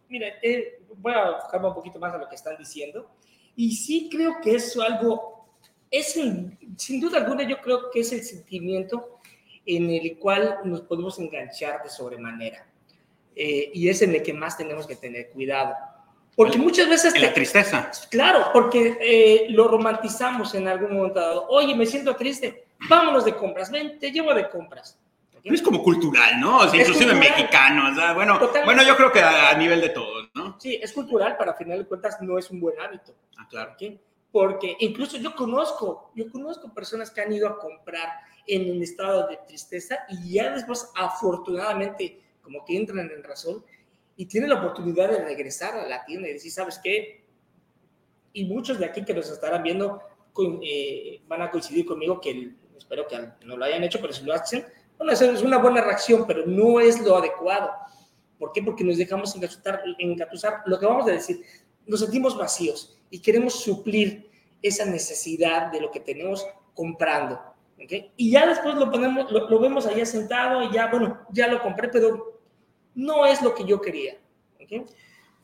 mire, 0.08 0.34
eh, 0.42 0.82
voy 0.96 1.12
a 1.14 1.36
enfocarme 1.36 1.68
un 1.68 1.74
poquito 1.74 1.98
más 1.98 2.12
a 2.14 2.18
lo 2.18 2.28
que 2.28 2.34
están 2.34 2.56
diciendo. 2.58 3.10
Y 3.56 3.72
sí 3.74 4.08
creo 4.10 4.40
que 4.42 4.56
es 4.56 4.76
algo, 4.78 5.56
es 5.90 6.16
el- 6.16 6.58
sin 6.76 7.00
duda 7.00 7.18
alguna, 7.18 7.44
yo 7.44 7.60
creo 7.60 7.90
que 7.90 8.00
es 8.00 8.12
el 8.12 8.22
sentimiento 8.22 9.20
en 9.66 9.90
el 9.90 10.18
cual 10.18 10.58
nos 10.64 10.80
podemos 10.82 11.18
enganchar 11.18 11.82
de 11.82 11.88
sobremanera. 11.90 12.66
Eh, 13.34 13.70
y 13.72 13.88
es 13.88 14.02
en 14.02 14.14
el 14.14 14.22
que 14.22 14.32
más 14.34 14.56
tenemos 14.56 14.86
que 14.86 14.96
tener 14.96 15.30
cuidado. 15.30 15.74
Porque 16.36 16.58
muchas 16.58 16.88
veces... 16.88 17.14
En 17.14 17.22
la 17.22 17.28
te- 17.28 17.34
tristeza. 17.34 17.90
Claro, 18.10 18.46
porque 18.52 18.98
eh, 19.00 19.46
lo 19.50 19.68
romantizamos 19.68 20.54
en 20.54 20.66
algún 20.68 20.94
momento 20.96 21.20
dado. 21.20 21.46
Oye, 21.48 21.74
me 21.74 21.86
siento 21.86 22.16
triste, 22.16 22.64
vámonos 22.88 23.24
de 23.24 23.34
compras, 23.36 23.70
ven, 23.70 23.98
te 23.98 24.10
llevo 24.10 24.32
de 24.34 24.48
compras. 24.48 24.98
¿Ok? 25.36 25.42
Es 25.44 25.60
como 25.62 25.82
cultural, 25.82 26.40
¿no? 26.40 26.58
O 26.58 26.68
sea, 26.68 26.80
inclusive 26.80 27.10
cultural. 27.12 27.18
mexicano. 27.36 27.90
o 27.90 27.94
sea, 27.94 28.12
bueno, 28.14 28.38
Totalmente. 28.38 28.64
bueno, 28.64 28.82
yo 28.82 28.96
creo 28.96 29.12
que 29.12 29.20
a, 29.20 29.50
a 29.50 29.54
nivel 29.56 29.80
de 29.80 29.90
todos, 29.90 30.30
¿no? 30.34 30.58
Sí, 30.58 30.78
es 30.82 30.92
cultural, 30.92 31.36
pero 31.38 31.50
a 31.50 31.54
final 31.54 31.78
de 31.78 31.86
cuentas 31.86 32.16
no 32.22 32.38
es 32.38 32.50
un 32.50 32.60
buen 32.60 32.80
hábito. 32.80 33.14
Ah, 33.38 33.46
claro. 33.48 33.72
¿ok? 33.72 33.98
Porque 34.30 34.76
incluso 34.80 35.18
yo 35.18 35.34
conozco, 35.34 36.10
yo 36.14 36.30
conozco 36.32 36.72
personas 36.72 37.10
que 37.10 37.20
han 37.20 37.32
ido 37.32 37.46
a 37.48 37.58
comprar 37.58 38.08
en 38.46 38.70
un 38.70 38.82
estado 38.82 39.28
de 39.28 39.38
tristeza 39.46 40.00
y 40.08 40.34
ya 40.34 40.52
después, 40.54 40.88
afortunadamente, 40.94 42.20
como 42.42 42.64
que 42.64 42.76
entran 42.76 43.10
en 43.10 43.22
razón 43.22 43.64
y 44.16 44.26
tienen 44.26 44.50
la 44.50 44.58
oportunidad 44.58 45.10
de 45.10 45.24
regresar 45.24 45.74
a 45.76 45.86
la 45.88 46.04
tienda 46.04 46.28
y 46.28 46.34
decir, 46.34 46.52
¿sabes 46.52 46.80
qué? 46.82 47.24
Y 48.32 48.44
muchos 48.44 48.78
de 48.78 48.86
aquí 48.86 49.04
que 49.04 49.14
nos 49.14 49.30
estarán 49.30 49.62
viendo 49.62 50.00
eh, 50.62 51.20
van 51.26 51.42
a 51.42 51.50
coincidir 51.50 51.84
conmigo 51.84 52.20
que 52.20 52.30
el- 52.30 52.56
espero 52.76 53.06
que 53.06 53.18
no 53.44 53.56
lo 53.56 53.64
hayan 53.64 53.84
hecho, 53.84 54.00
pero 54.00 54.12
si 54.12 54.24
lo 54.24 54.32
hacen, 54.34 54.64
bueno, 54.96 55.12
es 55.12 55.42
una 55.42 55.58
buena 55.58 55.80
reacción, 55.82 56.26
pero 56.26 56.46
no 56.46 56.80
es 56.80 57.00
lo 57.00 57.16
adecuado. 57.16 57.70
¿Por 58.38 58.52
qué? 58.52 58.62
Porque 58.62 58.82
nos 58.84 58.96
dejamos 58.96 59.34
engatusar, 59.34 59.82
engatusar. 59.98 60.62
Lo 60.66 60.78
que 60.78 60.86
vamos 60.86 61.06
a 61.06 61.12
decir, 61.12 61.42
nos 61.86 62.00
sentimos 62.00 62.36
vacíos 62.36 62.98
y 63.10 63.20
queremos 63.20 63.60
suplir 63.62 64.30
esa 64.62 64.84
necesidad 64.84 65.70
de 65.70 65.80
lo 65.80 65.90
que 65.90 66.00
tenemos 66.00 66.46
comprando. 66.74 67.40
¿Ok? 67.84 68.12
Y 68.16 68.30
ya 68.30 68.46
después 68.46 68.74
lo, 68.76 68.90
ponemos, 68.90 69.30
lo, 69.30 69.48
lo 69.48 69.58
vemos 69.58 69.86
allá 69.86 70.04
sentado 70.06 70.62
y 70.62 70.72
ya, 70.72 70.86
bueno, 70.88 71.20
ya 71.30 71.48
lo 71.48 71.60
compré, 71.62 71.88
pero 71.88 72.40
no 72.94 73.26
es 73.26 73.40
lo 73.42 73.54
que 73.54 73.64
yo 73.64 73.80
quería. 73.80 74.16
¿ok? 74.60 74.86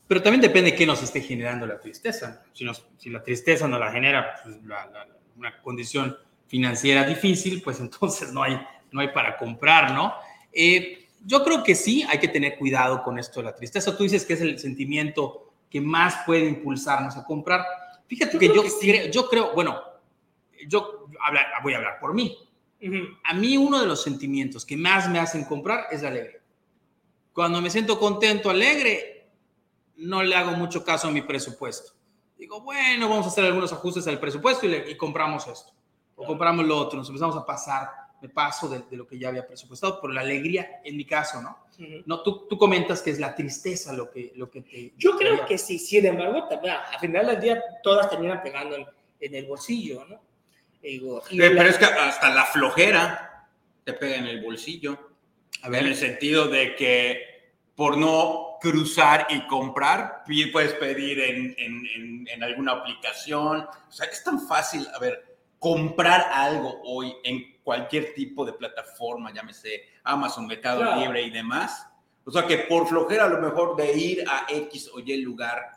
Pero 0.07 0.21
también 0.21 0.41
depende 0.41 0.71
de 0.71 0.77
qué 0.77 0.85
nos 0.85 1.03
esté 1.03 1.21
generando 1.21 1.65
la 1.67 1.79
tristeza. 1.79 2.43
Si, 2.53 2.63
nos- 2.63 2.85
si 2.97 3.09
la 3.09 3.21
tristeza 3.21 3.67
nos 3.67 3.79
la 3.79 3.91
genera 3.91 4.35
pues, 4.43 4.63
la- 4.65 4.85
la- 4.87 5.07
una 5.37 5.61
condición 5.61 6.17
financiera 6.47 7.03
difícil, 7.03 7.61
pues 7.61 7.79
entonces 7.81 8.31
no 8.33 8.43
hay, 8.43 8.59
no 8.91 9.01
hay 9.01 9.09
para 9.09 9.37
comprar, 9.37 9.91
¿no? 9.93 10.13
Eh, 10.51 11.07
yo 11.25 11.43
creo 11.43 11.63
que 11.63 11.75
sí, 11.75 12.03
hay 12.09 12.17
que 12.17 12.27
tener 12.29 12.57
cuidado 12.57 13.03
con 13.03 13.19
esto 13.19 13.39
de 13.41 13.45
la 13.47 13.55
tristeza. 13.55 13.95
Tú 13.95 14.03
dices 14.03 14.25
que 14.25 14.33
es 14.33 14.41
el 14.41 14.57
sentimiento 14.57 15.51
que 15.69 15.81
más 15.81 16.15
puede 16.25 16.45
impulsarnos 16.45 17.15
a 17.17 17.23
comprar. 17.25 17.63
Fíjate 18.07 18.33
Yo 18.33 18.39
que 18.39 18.47
yo, 18.47 18.63
que 18.63 18.69
sí. 18.69 18.89
creo, 18.89 19.11
yo 19.11 19.27
creo, 19.29 19.53
bueno, 19.53 19.79
yo 20.67 21.07
hablar- 21.21 21.47
voy 21.63 21.73
a 21.73 21.77
hablar 21.77 21.99
por 21.99 22.13
mí. 22.13 22.37
Ujú. 22.81 22.95
A 23.23 23.33
mí 23.33 23.57
uno 23.57 23.79
de 23.79 23.87
los 23.87 24.01
sentimientos 24.03 24.65
que 24.65 24.77
más 24.77 25.09
me 25.09 25.19
hacen 25.19 25.43
comprar 25.45 25.87
es 25.91 26.01
la 26.01 26.09
alegría. 26.09 26.39
Cuando 27.33 27.61
me 27.61 27.69
siento 27.69 27.99
contento, 27.99 28.49
alegre, 28.49 29.27
no 29.97 30.23
le 30.23 30.35
hago 30.35 30.51
mucho 30.51 30.83
caso 30.83 31.07
a 31.07 31.11
mi 31.11 31.21
presupuesto. 31.21 31.93
Digo, 32.37 32.61
bueno, 32.61 33.09
vamos 33.09 33.25
a 33.25 33.29
hacer 33.29 33.43
algunos 33.45 33.71
ajustes 33.73 34.07
al 34.07 34.19
presupuesto 34.19 34.65
y, 34.65 34.69
le- 34.69 34.91
y 34.91 34.95
compramos 34.97 35.45
esto. 35.47 35.71
O 36.15 36.25
compramos 36.25 36.65
lo 36.65 36.77
otro, 36.77 36.97
nos 36.99 37.07
empezamos 37.07 37.35
a 37.37 37.45
pasar, 37.45 37.89
me 38.21 38.27
paso 38.29 38.67
de, 38.67 38.79
de 38.89 38.97
lo 38.97 39.07
que 39.07 39.17
ya 39.17 39.29
había 39.29 39.45
presupuestado, 39.47 39.99
pero 40.01 40.11
la 40.13 40.21
alegría, 40.21 40.81
en 40.83 40.97
mi 40.97 41.05
caso, 41.05 41.41
¿no? 41.41 41.57
Ujú. 41.79 42.03
no 42.05 42.21
tú, 42.23 42.45
tú 42.49 42.57
comentas 42.57 43.01
que 43.01 43.09
es 43.11 43.19
la 43.21 43.33
tristeza 43.33 43.93
lo 43.93 44.11
que, 44.11 44.33
lo 44.35 44.49
que 44.51 44.61
te... 44.61 44.93
Yo 44.97 45.15
creo 45.15 45.45
que 45.45 45.57
sí, 45.57 45.79
sin 45.79 46.05
embargo, 46.05 46.45
también, 46.49 46.75
al 46.91 46.99
final 46.99 47.27
del 47.27 47.39
día 47.39 47.63
todas 47.81 48.09
terminan 48.09 48.41
pegando 48.43 48.75
en, 48.75 48.85
en 49.21 49.35
el 49.35 49.45
bolsillo, 49.45 50.03
¿no? 50.05 50.19
Digo, 50.81 51.21
y 51.29 51.41
Eh, 51.41 51.49
la- 51.49 51.57
Pero 51.57 51.69
es 51.69 51.77
que 51.77 51.85
hasta 51.85 52.29
la 52.33 52.45
flojera 52.45 53.47
te 53.83 53.93
pega 53.93 54.15
en 54.15 54.27
el 54.27 54.41
bolsillo. 54.43 54.97
A 55.63 55.67
En 55.67 55.75
el 55.75 55.83
ver, 55.85 55.95
sentido 55.95 56.47
de 56.47 56.75
que 56.75 57.53
por 57.75 57.97
no 57.97 58.57
cruzar 58.61 59.27
y 59.29 59.45
comprar, 59.47 60.23
puedes 60.51 60.73
pedir 60.73 61.19
en, 61.21 61.55
en- 61.57 61.85
en- 61.95 62.27
en 62.27 62.43
alguna 62.43 62.73
aplicación. 62.73 63.61
O 63.87 63.91
sea, 63.91 64.07
es 64.07 64.23
tan 64.23 64.45
fácil, 64.47 64.85
a 64.93 64.99
ver, 64.99 65.37
comprar 65.59 66.29
algo 66.33 66.81
hoy 66.83 67.13
en 67.23 67.57
cualquier 67.63 68.13
tipo 68.13 68.45
de 68.45 68.53
plataforma, 68.53 69.33
llámese 69.33 69.83
Amazon, 70.03 70.47
Mercado 70.47 70.81
Claro. 70.81 71.01
Libre 71.01 71.21
y 71.23 71.29
demás. 71.29 71.85
O 72.25 72.31
sea, 72.31 72.45
que 72.45 72.59
por 72.59 72.87
flojera 72.87 73.25
a 73.25 73.29
lo 73.29 73.39
mejor 73.41 73.75
de 73.75 73.93
ir 73.97 74.23
a 74.27 74.45
X 74.49 74.89
o 74.93 74.99
Y 74.99 75.17
lugar, 75.21 75.71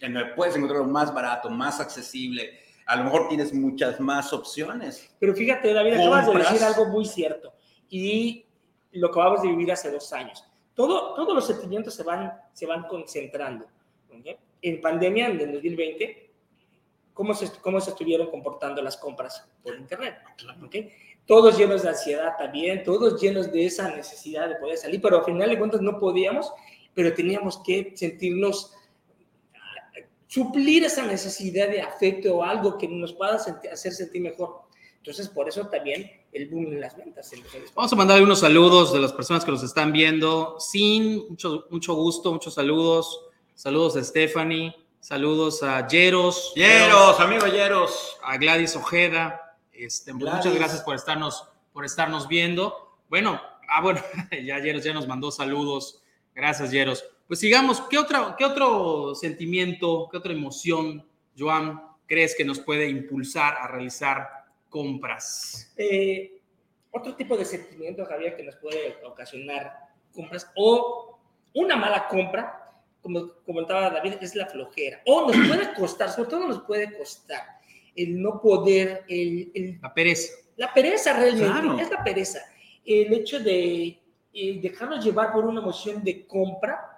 en 0.00 0.14
donde 0.14 0.30
puedes 0.34 0.54
encontrarlo 0.56 0.86
más 0.86 1.12
barato, 1.12 1.48
más 1.50 1.80
accesible, 1.80 2.61
a 2.86 2.96
lo 2.96 3.04
mejor 3.04 3.28
tienes 3.28 3.52
muchas 3.52 4.00
más 4.00 4.32
opciones. 4.32 5.14
Pero 5.18 5.34
fíjate, 5.34 5.72
David, 5.72 5.94
acabas 5.94 6.26
de 6.26 6.38
decir 6.38 6.62
algo 6.62 6.86
muy 6.86 7.04
cierto. 7.04 7.52
Y 7.88 8.46
lo 8.92 9.08
acabamos 9.08 9.42
de 9.42 9.48
vivir 9.48 9.72
hace 9.72 9.90
dos 9.90 10.12
años. 10.12 10.44
Todo, 10.74 11.14
todos 11.14 11.34
los 11.34 11.46
sentimientos 11.46 11.94
se 11.94 12.02
van, 12.02 12.32
se 12.52 12.66
van 12.66 12.84
concentrando. 12.84 13.66
En 14.60 14.80
pandemia, 14.80 15.28
en 15.28 15.40
el 15.40 15.52
2020, 15.52 16.30
¿cómo 17.12 17.34
se, 17.34 17.50
¿cómo 17.60 17.80
se 17.80 17.90
estuvieron 17.90 18.30
comportando 18.30 18.80
las 18.82 18.96
compras 18.96 19.48
por 19.62 19.74
Internet? 19.74 20.16
¿ok? 20.64 20.76
Todos 21.26 21.56
llenos 21.56 21.82
de 21.82 21.90
ansiedad 21.90 22.36
también, 22.36 22.82
todos 22.82 23.20
llenos 23.20 23.50
de 23.52 23.66
esa 23.66 23.94
necesidad 23.94 24.48
de 24.48 24.56
poder 24.56 24.76
salir, 24.76 25.00
pero 25.00 25.18
al 25.18 25.24
final 25.24 25.48
de 25.48 25.58
cuentas 25.58 25.80
no 25.80 25.98
podíamos, 25.98 26.52
pero 26.94 27.14
teníamos 27.14 27.62
que 27.62 27.92
sentirnos 27.96 28.74
suplir 30.32 30.84
esa 30.84 31.02
necesidad 31.06 31.68
de 31.68 31.82
afecto 31.82 32.36
o 32.36 32.42
algo 32.42 32.78
que 32.78 32.88
nos 32.88 33.12
pueda 33.12 33.38
senti- 33.38 33.68
hacer 33.68 33.92
sentir 33.92 34.22
mejor. 34.22 34.62
Entonces, 34.96 35.28
por 35.28 35.48
eso 35.48 35.66
también 35.66 36.10
el 36.32 36.48
boom 36.48 36.66
en 36.68 36.80
las 36.80 36.96
ventas. 36.96 37.32
en. 37.32 37.42
Vamos 37.74 37.92
a 37.92 37.96
mandar 37.96 38.16
algunos 38.16 38.40
saludos 38.40 38.92
de 38.92 39.00
las 39.00 39.12
personas 39.12 39.44
que 39.44 39.50
nos 39.50 39.62
están 39.62 39.92
viendo. 39.92 40.56
Sin 40.60 41.28
mucho, 41.28 41.66
mucho 41.70 41.94
gusto, 41.94 42.32
muchos 42.32 42.54
saludos. 42.54 43.26
Saludos 43.54 43.96
a 43.96 44.04
Stephanie, 44.04 44.74
saludos 45.00 45.62
a 45.62 45.86
Yeros, 45.88 46.52
Yeros, 46.54 47.20
amigo 47.20 47.46
Yeros. 47.46 48.16
a 48.22 48.36
Gladys 48.38 48.74
Ojeda. 48.76 49.56
Este, 49.72 50.12
pues, 50.12 50.22
Muchas 50.24 50.44
Gladys. 50.44 50.58
gracias 50.58 50.80
por 50.82 50.94
estarnos, 50.94 51.46
por 51.72 51.84
estarnos 51.84 52.26
viendo. 52.28 52.96
Bueno, 53.10 53.40
ah, 53.68 53.82
bueno, 53.82 54.00
ya 54.44 54.58
Yeros 54.60 54.84
ya 54.84 54.94
nos 54.94 55.06
mandó 55.06 55.30
saludos. 55.30 56.00
Gracias, 56.34 56.70
Yeros. 56.70 57.04
Pues 57.32 57.40
sigamos. 57.40 57.80
¿Qué, 57.88 57.96
otra, 57.96 58.34
¿Qué 58.36 58.44
otro 58.44 59.14
sentimiento, 59.14 60.06
qué 60.10 60.18
otra 60.18 60.34
emoción, 60.34 61.02
Joan, 61.34 61.80
crees 62.04 62.34
que 62.36 62.44
nos 62.44 62.60
puede 62.60 62.90
impulsar 62.90 63.54
a 63.56 63.66
realizar 63.68 64.28
compras? 64.68 65.72
Eh, 65.78 66.42
otro 66.90 67.16
tipo 67.16 67.34
de 67.38 67.46
sentimiento, 67.46 68.04
Javier, 68.04 68.36
que 68.36 68.42
nos 68.42 68.56
puede 68.56 68.98
ocasionar 69.06 69.72
compras 70.12 70.52
o 70.56 71.18
una 71.54 71.74
mala 71.74 72.06
compra, 72.06 72.70
como 73.00 73.28
comentaba 73.46 73.88
David, 73.88 74.16
es 74.20 74.34
la 74.34 74.44
flojera. 74.44 75.00
O 75.06 75.26
nos 75.32 75.34
puede 75.48 75.72
costar, 75.72 76.10
sobre 76.10 76.28
todo 76.28 76.46
nos 76.46 76.60
puede 76.64 76.94
costar 76.98 77.40
el 77.96 78.20
no 78.20 78.42
poder, 78.42 79.04
el, 79.08 79.50
el- 79.54 79.78
La 79.80 79.94
pereza. 79.94 80.34
la 80.58 80.74
pereza 80.74 81.14
realmente, 81.14 81.46
Claro. 81.50 81.78
es 81.78 81.90
la 81.90 82.04
pereza. 82.04 82.40
El 82.84 83.10
hecho 83.14 83.40
de 83.40 83.98
eh, 84.34 84.60
dejarnos 84.60 85.02
llevar 85.02 85.32
por 85.32 85.46
una 85.46 85.62
emoción 85.62 86.04
de 86.04 86.26
compra 86.26 86.90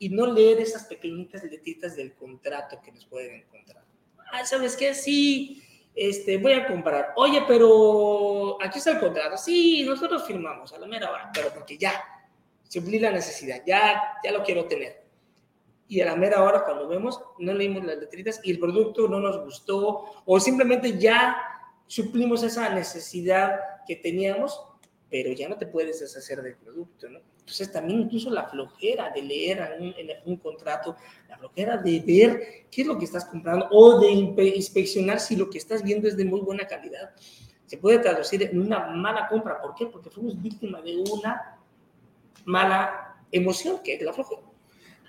y 0.00 0.08
no 0.08 0.26
leer 0.26 0.58
esas 0.60 0.84
pequeñitas 0.86 1.44
letritas 1.44 1.94
del 1.94 2.14
contrato 2.14 2.80
que 2.82 2.90
nos 2.90 3.04
pueden 3.04 3.42
encontrar. 3.42 3.84
Ah, 4.32 4.46
¿sabes 4.46 4.74
qué? 4.74 4.94
Sí, 4.94 5.62
este, 5.94 6.38
voy 6.38 6.54
a 6.54 6.66
comprar. 6.66 7.12
Oye, 7.16 7.44
pero 7.46 8.56
aquí 8.62 8.78
está 8.78 8.92
el 8.92 9.00
contrato. 9.00 9.36
Sí, 9.36 9.84
nosotros 9.84 10.26
firmamos 10.26 10.72
a 10.72 10.78
la 10.78 10.86
mera 10.86 11.10
hora, 11.10 11.30
pero 11.34 11.52
porque 11.52 11.76
ya 11.76 12.02
suplir 12.66 13.02
la 13.02 13.10
necesidad, 13.10 13.62
ya, 13.66 14.16
ya 14.24 14.32
lo 14.32 14.42
quiero 14.42 14.64
tener. 14.64 15.04
Y 15.86 16.00
a 16.00 16.06
la 16.06 16.16
mera 16.16 16.42
hora, 16.44 16.64
cuando 16.64 16.88
vemos, 16.88 17.20
no 17.38 17.52
leímos 17.52 17.84
las 17.84 17.98
letritas 17.98 18.40
y 18.42 18.52
el 18.52 18.58
producto 18.58 19.06
no 19.06 19.20
nos 19.20 19.44
gustó, 19.44 20.22
o 20.24 20.40
simplemente 20.40 20.98
ya 20.98 21.36
suplimos 21.86 22.42
esa 22.42 22.70
necesidad 22.70 23.60
que 23.86 23.96
teníamos, 23.96 24.64
pero 25.10 25.30
ya 25.32 25.46
no 25.46 25.58
te 25.58 25.66
puedes 25.66 26.00
deshacer 26.00 26.40
del 26.40 26.56
producto, 26.56 27.10
¿no? 27.10 27.20
Entonces 27.50 27.72
también 27.72 28.02
incluso 28.02 28.30
la 28.30 28.48
flojera 28.48 29.10
de 29.10 29.22
leer 29.22 29.76
un, 29.80 29.92
en 29.98 30.36
contrato, 30.36 30.94
la 31.28 31.36
flojera 31.36 31.76
de 31.76 31.98
ver 31.98 32.66
qué 32.70 32.82
es 32.82 32.86
lo 32.86 32.96
que 32.96 33.06
estás 33.06 33.24
comprando 33.24 33.66
o 33.72 33.98
de 33.98 34.08
inspeccionar 34.12 35.18
si 35.18 35.34
lo 35.34 35.50
que 35.50 35.58
estás 35.58 35.82
viendo 35.82 36.06
es 36.06 36.16
de 36.16 36.24
muy 36.24 36.40
buena 36.42 36.64
calidad. 36.68 37.10
Se 37.66 37.76
puede 37.76 37.98
traducir 37.98 38.44
en 38.44 38.60
una 38.60 38.86
mala 38.86 39.26
compra. 39.26 39.60
¿Por 39.60 39.74
qué? 39.74 39.86
Porque 39.86 40.10
fuimos 40.10 40.40
víctimas 40.40 40.84
de 40.84 40.96
una 40.96 41.58
mala 42.44 43.16
emoción, 43.32 43.80
que 43.82 43.94
es 43.94 44.02
la 44.02 44.12
flojera. 44.12 44.42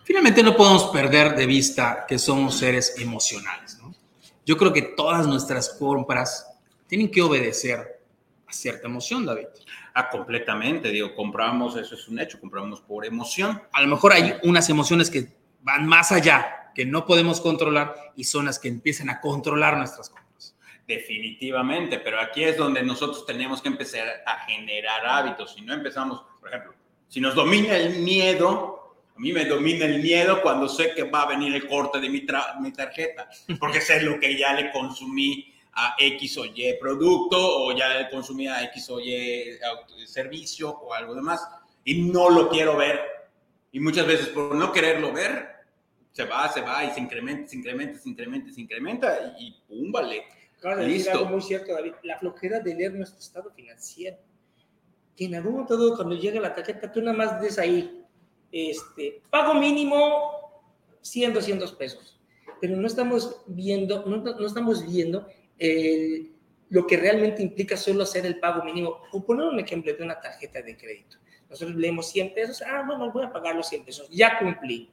Finalmente 0.04 0.41
no 0.41 0.58
podemos 0.58 0.86
perder 0.86 1.36
de 1.36 1.45
vista 1.45 2.06
que 2.08 2.17
somos 2.17 2.58
seres 2.58 2.95
emocionales. 2.97 3.77
¿no? 3.80 3.93
Yo 4.47 4.58
creo 4.58 4.73
que 4.73 4.82
todas 4.82 5.27
nuestras 5.27 5.69
compras 5.69 6.47
tienen 6.88 7.12
que 7.12 7.21
obedecer 7.21 8.01
a 8.47 8.51
cierta 8.51 8.88
emoción, 8.88 9.27
David. 9.27 9.45
Ah, 9.93 10.10
completamente, 10.10 10.89
digo, 10.89 11.13
compramos, 11.15 11.75
eso 11.75 11.95
es 11.95 12.08
un 12.08 12.19
hecho, 12.19 12.39
compramos 12.39 12.82
por 12.82 13.06
emoción. 13.06 13.62
A 13.73 13.82
lo 13.82 13.88
mejor 13.88 14.13
hay 14.13 14.36
unas 14.43 14.69
emociones 14.69 15.10
que 15.10 15.27
van 15.62 15.86
más 15.86 16.12
allá, 16.12 16.71
que 16.73 16.86
no 16.86 17.06
podemos 17.06 17.41
controlar 17.41 18.13
y 18.15 18.23
son 18.23 18.45
las 18.45 18.58
que 18.58 18.69
empiezan 18.69 19.10
a 19.10 19.19
controlar 19.19 19.77
nuestras 19.77 20.10
compras. 20.10 20.56
Definitivamente, 20.88 21.99
pero 21.99 22.21
aquí 22.21 22.43
es 22.43 22.58
donde 22.58 22.84
nosotros 22.84 23.25
tenemos 23.25 23.62
que 23.62 23.69
empezar 23.69 24.08
a 24.25 24.39
generar 24.45 25.06
hábitos. 25.06 25.54
Si 25.54 25.62
no 25.62 25.73
empezamos, 25.73 26.23
por 26.39 26.49
ejemplo, 26.49 26.73
si 27.08 27.19
nos 27.19 27.36
domina 27.36 27.75
el 27.75 27.99
miedo, 27.99 28.95
a 29.15 29.19
mí 29.19 29.34
me 29.34 29.45
domina 29.45 29.86
el 29.86 30.01
miedo 30.01 30.41
cuando 30.41 30.69
sé 30.69 30.93
que 30.95 31.04
va 31.04 31.23
a 31.23 31.27
venir 31.27 31.54
el 31.54 31.67
corte 31.67 31.99
de 31.99 32.10
mi, 32.10 32.25
mi 32.62 32.71
tarjeta, 32.71 33.30
porque 33.60 33.82
sé 33.82 34.01
lo 34.01 34.19
que 34.19 34.38
ya 34.38 34.54
le 34.54 34.71
consumí 34.71 35.50
a 35.73 35.95
X 35.97 36.38
o 36.38 36.45
Y 36.45 36.77
producto 36.79 37.38
o 37.38 37.75
ya 37.75 38.10
consumía 38.10 38.63
X 38.65 38.89
o 38.89 38.99
Y 38.99 39.57
servicio 40.05 40.69
o 40.69 40.93
algo 40.93 41.15
demás 41.15 41.47
y 41.84 42.01
no 42.01 42.29
lo 42.29 42.49
quiero 42.49 42.77
ver. 42.77 42.99
Y 43.71 43.79
muchas 43.79 44.05
veces 44.05 44.27
por 44.27 44.53
no 44.55 44.71
quererlo 44.71 45.13
ver, 45.13 45.47
se 46.12 46.25
va, 46.25 46.51
se 46.51 46.62
va 46.62 46.84
y 46.84 46.91
se 46.91 46.99
incrementa, 46.99 47.47
se 47.47 47.57
incrementa, 47.57 47.99
se 47.99 48.10
incrementa, 48.10 48.51
se 48.51 48.62
incrementa 48.62 49.36
y, 49.39 49.55
pum, 49.67 49.91
vale. 49.91 50.23
Claro, 50.60 50.84
Listo. 50.84 51.12
algo 51.12 51.25
muy 51.25 51.41
cierto, 51.41 51.73
David. 51.73 51.93
La 52.03 52.19
flojera 52.19 52.60
de 52.60 52.75
leer 52.75 52.93
nuestro 52.93 53.19
estado 53.19 53.49
financiero. 53.51 54.17
Que 55.15 55.25
en 55.25 55.36
algún 55.36 55.53
momento 55.53 55.95
cuando 55.95 56.15
llega 56.15 56.39
la 56.39 56.53
tarjeta, 56.53 56.91
tú 56.91 57.01
nada 57.01 57.17
más 57.17 57.41
des 57.41 57.57
ahí, 57.57 58.05
este, 58.51 59.21
pago 59.29 59.53
mínimo 59.55 60.62
100, 61.01 61.34
200 61.34 61.71
pesos. 61.73 62.19
Pero 62.60 62.75
no 62.75 62.86
estamos 62.86 63.41
viendo, 63.47 64.05
no, 64.05 64.17
no 64.17 64.45
estamos 64.45 64.86
viendo 64.86 65.27
lo 65.57 66.87
que 66.87 66.97
realmente 66.97 67.43
implica 67.43 67.75
solo 67.75 68.03
hacer 68.03 68.25
el 68.25 68.39
pago 68.39 68.63
mínimo. 68.63 69.01
O 69.11 69.23
poner 69.23 69.47
un 69.47 69.59
ejemplo 69.59 69.93
de 69.93 70.03
una 70.03 70.19
tarjeta 70.19 70.61
de 70.61 70.77
crédito. 70.77 71.17
Nosotros 71.49 71.75
leemos 71.75 72.09
100 72.09 72.33
pesos, 72.33 72.61
ah, 72.61 72.83
bueno, 72.87 73.11
voy 73.11 73.25
a 73.25 73.31
pagar 73.31 73.55
los 73.55 73.67
100 73.67 73.83
pesos, 73.83 74.07
ya 74.09 74.39
cumplí. 74.39 74.89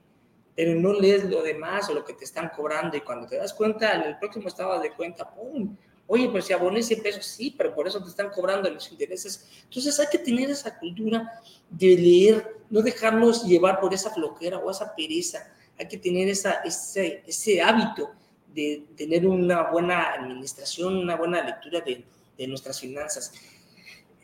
Pero 0.57 0.75
no 0.75 0.93
lees 0.93 1.23
lo 1.31 1.41
demás 1.41 1.89
o 1.89 1.95
lo 1.95 2.05
que 2.05 2.15
te 2.15 2.25
están 2.25 2.49
cobrando 2.49 2.97
y 2.97 3.01
cuando 3.01 3.29
te 3.29 3.37
das 3.37 3.55
cuenta, 3.55 3.95
en 3.95 4.03
el 4.03 4.19
próximo 4.19 4.49
estado 4.49 4.81
de 4.81 4.93
cuenta, 4.93 5.33
¡pum! 5.33 5.77
Oye, 6.09 6.29
pero 6.33 6.43
si 6.43 6.53
aboné 6.53 6.83
100 6.83 7.03
pesos, 7.03 7.27
sí, 7.27 7.55
pero 7.57 7.73
por 7.73 7.87
eso 7.87 8.03
te 8.03 8.09
están 8.09 8.31
cobrando 8.31 8.69
los 8.69 8.91
intereses. 8.91 9.49
Entonces 9.65 10.01
hay 10.01 10.07
que 10.11 10.19
tener 10.19 10.51
esa 10.51 10.77
cultura 10.77 11.41
de 11.71 11.97
leer, 11.97 12.57
no 12.71 12.83
dejarnos 12.83 13.45
llevar 13.45 13.79
por 13.79 13.95
esa 13.95 14.11
floquera 14.11 14.59
o 14.59 14.69
esa 14.69 14.97
pereza. 14.97 15.53
Hay 15.79 15.87
que 15.87 15.99
tener 15.99 16.29
esa, 16.29 16.55
ese, 16.65 17.23
ese 17.25 17.63
hábito 17.63 18.11
de 18.59 18.83
tener 18.97 19.25
una 19.25 19.71
buena 19.71 20.15
administración, 20.15 20.97
una 20.97 21.15
buena 21.15 21.45
lectura 21.45 21.81
de, 21.81 22.05
de 22.37 22.47
nuestras 22.49 22.81
finanzas. 22.81 23.33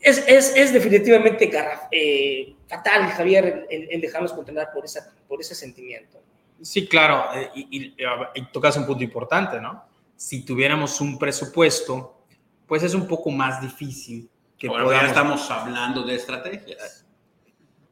Es, 0.00 0.24
es, 0.26 0.56
es 0.56 0.72
definitivamente 0.72 1.48
eh, 1.92 2.56
fatal, 2.66 3.10
Javier, 3.10 3.66
el, 3.70 4.00
dejarnos 4.00 4.32
controlar 4.32 4.72
por, 4.74 4.84
esa, 4.84 5.14
por 5.28 5.40
ese 5.40 5.54
sentimiento. 5.54 6.20
Sí, 6.60 6.88
claro, 6.88 7.26
eh, 7.32 7.50
y, 7.54 7.94
y, 7.96 8.46
tocas 8.52 8.76
un 8.76 8.86
punto 8.86 9.04
importante, 9.04 9.60
¿no? 9.60 9.84
Si 10.16 10.44
tuviéramos 10.44 11.00
un 11.00 11.16
presupuesto, 11.16 12.24
pues 12.66 12.82
es 12.82 12.94
un 12.94 13.06
poco 13.06 13.30
más 13.30 13.60
difícil 13.60 14.28
que 14.58 14.66
Ahora 14.66 14.84
podamos... 14.84 15.02
ya 15.02 15.08
estamos 15.08 15.50
hablando 15.50 16.02
de 16.02 16.14
estrategias. 16.16 17.06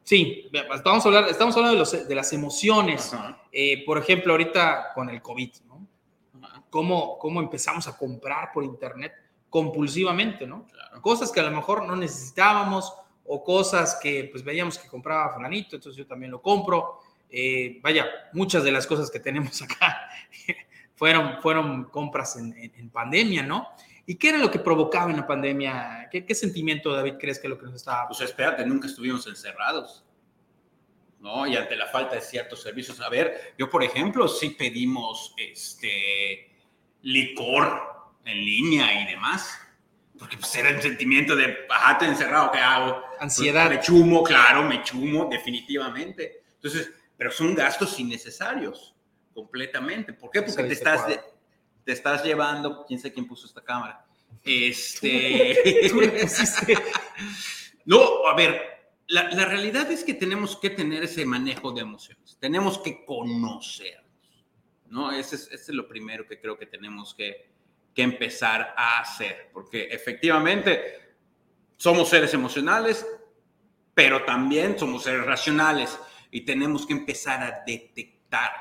Sí, 0.03 0.49
estamos 0.75 1.05
hablando, 1.05 1.29
estamos 1.29 1.55
hablando 1.55 1.73
de, 1.75 1.79
los, 1.79 2.07
de 2.07 2.15
las 2.15 2.33
emociones. 2.33 3.13
Eh, 3.51 3.85
por 3.85 3.97
ejemplo, 3.97 4.33
ahorita 4.33 4.91
con 4.93 5.09
el 5.09 5.21
COVID, 5.21 5.51
¿no? 5.67 5.72
Cómo, 6.73 7.19
cómo 7.19 7.39
empezamos 7.39 7.87
a 7.87 7.95
comprar 7.95 8.51
por 8.51 8.63
Internet 8.63 9.13
compulsivamente, 9.47 10.47
¿no? 10.47 10.65
Cosas 11.01 11.31
que 11.31 11.39
a 11.39 11.43
lo 11.43 11.51
mejor 11.51 11.85
no 11.85 11.95
necesitábamos 11.95 12.91
o 13.25 13.43
cosas 13.43 13.99
que 14.01 14.27
pues 14.31 14.43
veíamos 14.43 14.79
que 14.79 14.87
compraba 14.87 15.31
fulanito, 15.35 15.75
entonces 15.75 15.95
yo 15.95 16.07
también 16.07 16.31
lo 16.31 16.41
compro. 16.41 17.01
Eh, 17.29 17.77
vaya, 17.83 18.07
muchas 18.33 18.63
de 18.63 18.71
las 18.71 18.87
cosas 18.87 19.11
que 19.11 19.19
tenemos 19.19 19.61
acá 19.61 20.09
fueron, 20.95 21.39
fueron 21.43 21.83
compras 21.91 22.37
en, 22.37 22.55
en, 22.57 22.89
pandemia, 22.89 23.43
¿no? 23.43 23.67
¿Y 24.07 24.15
qué 24.15 24.29
era 24.29 24.39
lo 24.39 24.49
que 24.49 24.57
provocaba 24.57 25.11
en 25.11 25.17
la 25.17 25.27
pandemia? 25.27 26.09
¿Qué, 26.11 26.25
¿Qué, 26.25 26.33
sentimiento, 26.33 26.91
David, 26.91 27.17
crees 27.19 27.37
que 27.37 27.49
lo 27.49 27.59
que 27.59 27.67
nos 27.67 27.75
estaba? 27.75 28.07
Pues 28.07 28.21
espérate, 28.21 28.65
nunca 28.65 28.87
estuvimos 28.87 29.27
encerrados. 29.27 30.03
¿no? 31.19 31.45
Y 31.45 31.55
ante 31.55 31.75
la 31.75 31.85
falta 31.85 32.15
de 32.15 32.21
ciertos 32.21 32.63
servicios. 32.63 32.99
A 32.99 33.09
ver, 33.09 33.53
yo, 33.59 33.69
por 33.69 33.83
ejemplo, 33.83 34.27
sí 34.27 34.49
pedimos 34.49 35.35
este, 35.37 36.52
licor 37.03 37.81
en 38.25 38.37
línea 38.37 39.01
y 39.01 39.11
demás. 39.11 39.59
Porque 40.17 40.37
pues 40.37 40.55
era 40.55 40.69
el 40.69 40.81
sentimiento 40.81 41.35
de, 41.35 41.65
bajate 41.67 42.05
encerrado, 42.05 42.51
¿qué 42.51 42.59
hago? 42.59 43.01
Ansiedad. 43.19 43.69
me 43.69 43.79
chumo, 43.81 44.23
claro, 44.23 44.63
me 44.63 44.81
chumo, 44.83 45.27
definitivamente. 45.29 46.43
Entonces, 46.55 46.91
pero 47.17 47.31
son 47.31 47.53
gastos 47.55 47.99
innecesarios, 47.99 48.95
completamente. 49.33 50.13
¿Por 50.13 50.31
qué? 50.31 50.41
Porque 50.43 50.63
te 50.63 50.73
estás, 50.73 51.05
te 51.83 51.91
estás 51.91 52.23
llevando, 52.23 52.85
quién 52.87 52.99
sabe 52.99 53.13
quién 53.13 53.27
puso 53.27 53.47
esta 53.47 53.61
cámara. 53.61 54.05
Este. 54.43 55.91
no, 57.85 58.27
a 58.27 58.35
ver, 58.35 58.61
la, 59.07 59.29
la, 59.31 59.45
realidad 59.45 59.91
es 59.91 60.03
que 60.03 60.13
tenemos 60.13 60.55
que 60.57 60.69
tener 60.69 61.03
ese 61.03 61.25
manejo 61.25 61.71
de 61.71 61.81
emociones. 61.81 62.37
Tenemos 62.39 62.77
que 62.77 63.03
conocer 63.03 64.02
¿no? 64.93 65.11
Ese 65.11 65.35
es, 65.35 65.67
lo 65.69 65.87
primero 65.87 66.27
que 66.27 66.39
creo 66.39 66.57
que 66.57 66.67
tenemos 66.67 67.15
que, 67.15 67.51
empezar 67.95 68.73
a 68.75 68.99
hacer, 68.99 69.51
porque 69.53 69.83
efectivamente 69.83 71.13
somos 71.77 72.09
seres 72.09 72.33
emocionales, 72.33 73.05
pero 73.93 74.23
también 74.23 74.79
somos 74.79 75.03
seres 75.03 75.23
racionales 75.25 75.99
y 76.31 76.41
tenemos 76.41 76.87
que 76.87 76.93
empezar 76.93 77.43
a 77.43 77.63
detectar 77.67 78.51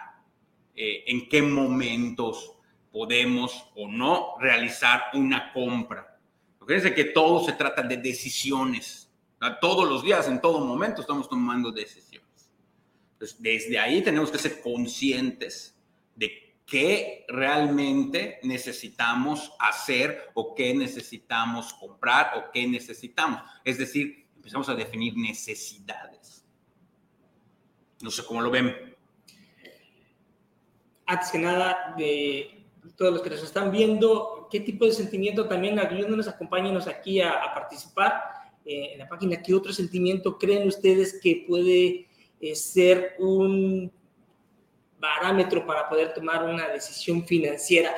eh, 0.75 1.05
en 1.07 1.31
qué 1.31 1.41
momentos 1.41 2.53
podemos 2.91 3.71
o 3.75 3.89
no 3.89 4.35
realizar 4.39 5.05
una 5.15 5.51
compra. 5.51 6.19
Fíjense 6.67 6.95
que 6.95 7.05
todo 7.05 7.43
se 7.43 7.55
trata 7.55 7.81
de 7.83 7.97
decisiones. 7.97 9.11
Todos 9.63 9.89
los 9.89 10.03
días, 10.03 10.29
en 10.29 10.43
todo 10.43 10.61
momento, 10.61 11.01
estamos 11.01 11.27
tomando 11.27 11.73
decisiones. 11.73 12.53
Desde 13.39 13.79
ahí 13.79 14.03
tenemos 14.03 14.31
que 14.31 14.39
ser 14.39 14.61
conscientes 14.61 15.73
qué 16.67 17.25
realmente 17.29 18.39
necesitamos 18.43 19.53
hacer 19.59 20.31
o 20.35 20.55
qué 20.55 20.75
necesitamos 20.75 21.75
comprar 21.75 22.33
o 22.37 22.51
qué 22.53 22.67
necesitamos. 22.67 23.43
Es 23.65 23.79
decir, 23.79 24.27
empezamos 24.37 24.69
a 24.69 24.75
definir 24.75 25.17
necesidades. 25.17 26.45
No 28.01 28.11
sé 28.11 28.25
cómo 28.25 28.41
lo 28.41 28.51
ven. 28.51 28.75
Antes 31.07 31.31
que 31.31 31.39
nada, 31.39 31.95
de 31.97 32.65
todos 32.97 33.13
los 33.13 33.23
que 33.23 33.31
nos 33.31 33.43
están 33.43 33.71
viendo, 33.71 34.49
¿qué 34.51 34.61
tipo 34.61 34.85
de 34.85 34.93
sentimiento 34.93 35.47
también 35.47 35.79
ayúdenos, 35.79 36.27
acompáñenos 36.27 36.87
aquí 36.87 37.21
a, 37.21 37.53
participar 37.55 38.23
eh, 38.65 38.91
en 38.93 38.99
la 38.99 39.09
página? 39.09 39.43
¿Qué 39.43 39.55
otro 39.55 39.73
sentimiento 39.73 40.39
creen 40.39 40.67
ustedes 40.67 41.21
que 41.23 41.45
puede 41.47 42.09
eh, 42.41 42.55
ser 42.57 43.15
un 43.19 43.93
parámetro 45.03 45.67
para 45.67 45.89
poder 45.89 46.15
tomar 46.15 46.45
una 46.45 46.69
decisión 46.69 47.27
financiera. 47.27 47.93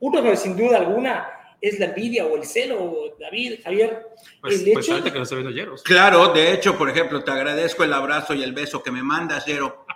Uno, 0.00 0.36
sin 0.36 0.56
duda 0.56 0.78
alguna, 0.78 1.30
es 1.60 1.78
la 1.78 1.86
envidia 1.86 2.26
o 2.26 2.36
el 2.36 2.44
celo, 2.44 3.16
David, 3.18 3.60
Javier. 3.62 4.08
Pues, 4.40 4.66
el 4.66 4.72
pues 4.72 4.86
que 4.86 5.10
no 5.12 5.22
está 5.22 5.36
viendo 5.36 5.52
Yeros. 5.52 5.82
Claro, 5.84 6.32
de 6.32 6.52
hecho, 6.52 6.76
por 6.76 6.90
ejemplo, 6.90 7.22
te 7.22 7.30
agradezco 7.30 7.84
el 7.84 7.92
abrazo 7.92 8.34
y 8.34 8.42
el 8.42 8.52
beso 8.52 8.82
que 8.82 8.90
me 8.90 9.02
mandas, 9.02 9.46
Yero. 9.46 9.86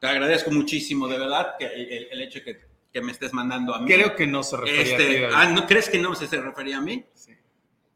Te 0.00 0.08
agradezco 0.08 0.50
muchísimo, 0.50 1.06
de 1.06 1.18
verdad, 1.18 1.54
que 1.56 1.66
el, 2.10 2.20
hecho 2.20 2.40
de 2.40 2.44
que 2.44 2.72
que 2.92 3.00
me 3.00 3.12
estés 3.12 3.32
mandando 3.32 3.74
a 3.74 3.80
mí. 3.80 3.86
Creo 3.86 4.14
que 4.14 4.26
no 4.26 4.42
se 4.42 4.56
refería 4.56 4.82
Este, 4.82 4.94
a 4.94 5.08
ti, 5.08 5.14
David. 5.14 5.34
ah, 5.34 5.46
¿no 5.46 5.66
crees 5.66 5.88
que 5.88 5.98
no 5.98 6.14
se, 6.14 6.26
se 6.26 6.38
refería 6.42 6.76
a 6.76 6.80
mí? 6.82 7.02
Sí. 7.14 7.32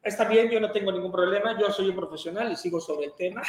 Está 0.06 0.24
bien, 0.24 0.48
yo 0.50 0.60
no 0.60 0.70
tengo 0.70 0.92
ningún 0.92 1.10
problema, 1.10 1.58
yo 1.58 1.70
soy 1.72 1.88
un 1.88 1.96
profesional 1.96 2.50
y 2.52 2.56
sigo 2.56 2.80
sobre 2.80 3.06
el 3.06 3.12
tema. 3.14 3.42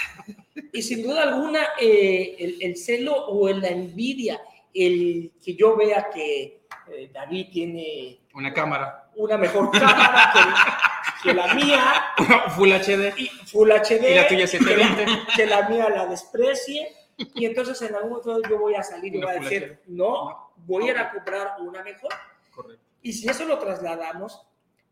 Y 0.73 0.81
sin 0.81 1.03
duda 1.03 1.23
alguna, 1.23 1.59
eh, 1.79 2.35
el, 2.39 2.61
el 2.61 2.75
celo 2.77 3.13
o 3.27 3.47
la 3.49 3.67
envidia, 3.69 4.41
el 4.73 5.31
que 5.43 5.55
yo 5.55 5.75
vea 5.77 6.09
que 6.13 6.65
eh, 6.91 7.09
David 7.13 7.47
tiene 7.51 8.19
Una 8.33 8.51
cámara. 8.53 9.09
una 9.15 9.37
mejor 9.37 9.69
cámara 9.71 10.31
que, 11.21 11.29
que 11.29 11.33
la 11.35 11.53
mía, 11.53 11.83
Full 12.55 12.71
HD. 12.71 13.13
y 13.17 13.27
Full 13.27 13.69
HD, 13.71 14.11
Y 14.11 14.15
la 14.15 14.27
tuya 14.27 14.47
720. 14.47 15.05
que 15.35 15.45
la 15.45 15.69
mía 15.69 15.89
la 15.89 16.05
desprecie, 16.07 16.91
y 17.17 17.45
entonces 17.45 17.79
en 17.83 17.95
algún 17.95 18.09
momento 18.11 18.41
yo 18.49 18.57
voy 18.59 18.73
a 18.75 18.83
salir 18.83 19.13
y 19.15 19.21
voy 19.21 19.29
a 19.31 19.39
decir, 19.39 19.79
no, 19.87 20.51
voy 20.57 20.87
a 20.87 20.91
ir 20.91 20.97
a 20.97 21.11
comprar 21.11 21.55
una 21.59 21.83
mejor. 21.83 22.11
Correcto. 22.53 22.83
Y 23.03 23.13
si 23.13 23.29
eso 23.29 23.45
lo 23.45 23.57
trasladamos, 23.59 24.41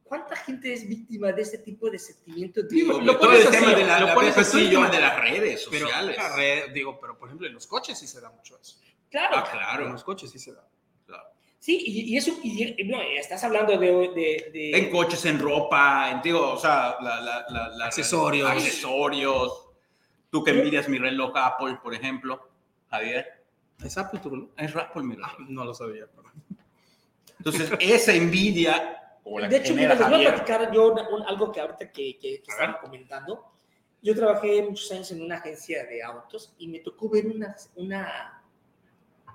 ¿cuánta 0.05 0.35
gente 0.37 0.71
es 0.71 0.87
víctima 0.87 1.31
de 1.33 1.41
este 1.41 1.57
tipo 1.57 1.89
de 1.89 1.99
sentimientos? 1.99 2.69
Digo, 2.69 3.01
lo 3.01 3.17
todo 3.17 3.29
pones 3.31 3.45
el 3.45 3.51
tema 3.51 3.67
así, 3.67 3.75
de 3.75 3.85
la, 3.87 3.99
lo 3.99 4.05
la- 4.21 4.29
así, 4.29 4.69
yo- 4.69 4.89
de 4.89 4.99
las 5.01 5.19
redes 5.19 5.67
Pero, 5.69 5.87
sociales. 5.87 6.15
la 6.17 6.35
red, 6.35 6.71
digo, 6.71 6.97
pero 7.01 7.17
por 7.17 7.27
ejemplo, 7.27 7.47
en 7.47 7.53
los 7.53 7.67
coches 7.67 7.97
sí 7.99 8.07
se 8.07 8.21
da 8.21 8.29
mucho 8.29 8.57
eso. 8.61 8.77
claro, 9.09 9.35
Ah, 9.37 9.43
En 9.51 9.57
claro. 9.59 9.89
los 9.89 10.03
coches 10.03 10.29
sí 10.31 10.39
se 10.39 10.53
da. 10.53 10.65
claro. 11.07 11.23
sí, 11.59 11.77
y, 11.85 12.13
y 12.13 12.17
eso, 12.17 12.31
y, 12.43 12.83
no, 12.85 13.01
estás 13.01 13.43
hablando 13.43 13.77
de... 13.77 13.87
de, 13.87 14.49
de- 14.53 14.77
En 14.77 14.89
coches, 14.91 15.25
en 15.25 15.39
ropa, 15.39 16.11
en, 16.11 16.21
digo, 16.21 16.51
o 16.53 16.57
sea, 16.59 16.95
la, 17.01 17.19
la- 17.21 17.45
la- 17.49 17.69
la- 17.69 17.85
Accesorios. 17.87 18.49
accesorios. 18.49 19.61
Tú 20.29 20.43
que 20.43 20.51
envidias 20.51 20.87
mi 20.89 20.97
reloj 20.99 21.31
Apple, 21.35 21.77
por 21.81 21.93
ejemplo, 21.95 22.49
Javier. 22.89 23.43
¿Es 23.83 23.97
Apple 23.97 24.19
tu 24.19 24.29
reloj? 24.29 24.49
Es 24.57 24.75
Apple 24.75 25.03
mi 25.03 25.15
reloj. 25.15 25.31
Ah, 25.31 25.45
no 25.47 25.65
lo 25.65 25.73
sabía. 25.73 26.05
pero- 26.13 26.31
Entonces, 27.39 27.71
esa 27.79 28.13
envidia, 28.13 29.04
o 29.27 29.39
la 29.39 29.47
de 29.49 29.57
hecho, 29.57 29.73
mira, 29.73 29.95
les 29.95 30.07
voy 30.09 30.25
a 30.25 30.29
platicar 30.35 30.71
yo 30.71 30.93
una- 30.93 31.09
un- 31.09 31.23
algo 31.23 31.51
que 31.51 31.59
ahorita 31.59 31.91
que, 31.91 32.17
que, 32.17 32.41
que 32.41 32.51
estaban 32.51 32.77
comentando. 32.81 33.51
Yo 34.01 34.15
trabajé 34.15 34.61
muchos 34.61 34.91
años 34.91 35.11
en 35.11 35.21
una 35.23 35.37
agencia 35.37 35.83
de 35.85 36.03
autos 36.03 36.53
y 36.59 36.67
me 36.67 36.79
tocó 36.79 37.09
ver 37.09 37.25
una, 37.27 37.55
una, 37.75 38.43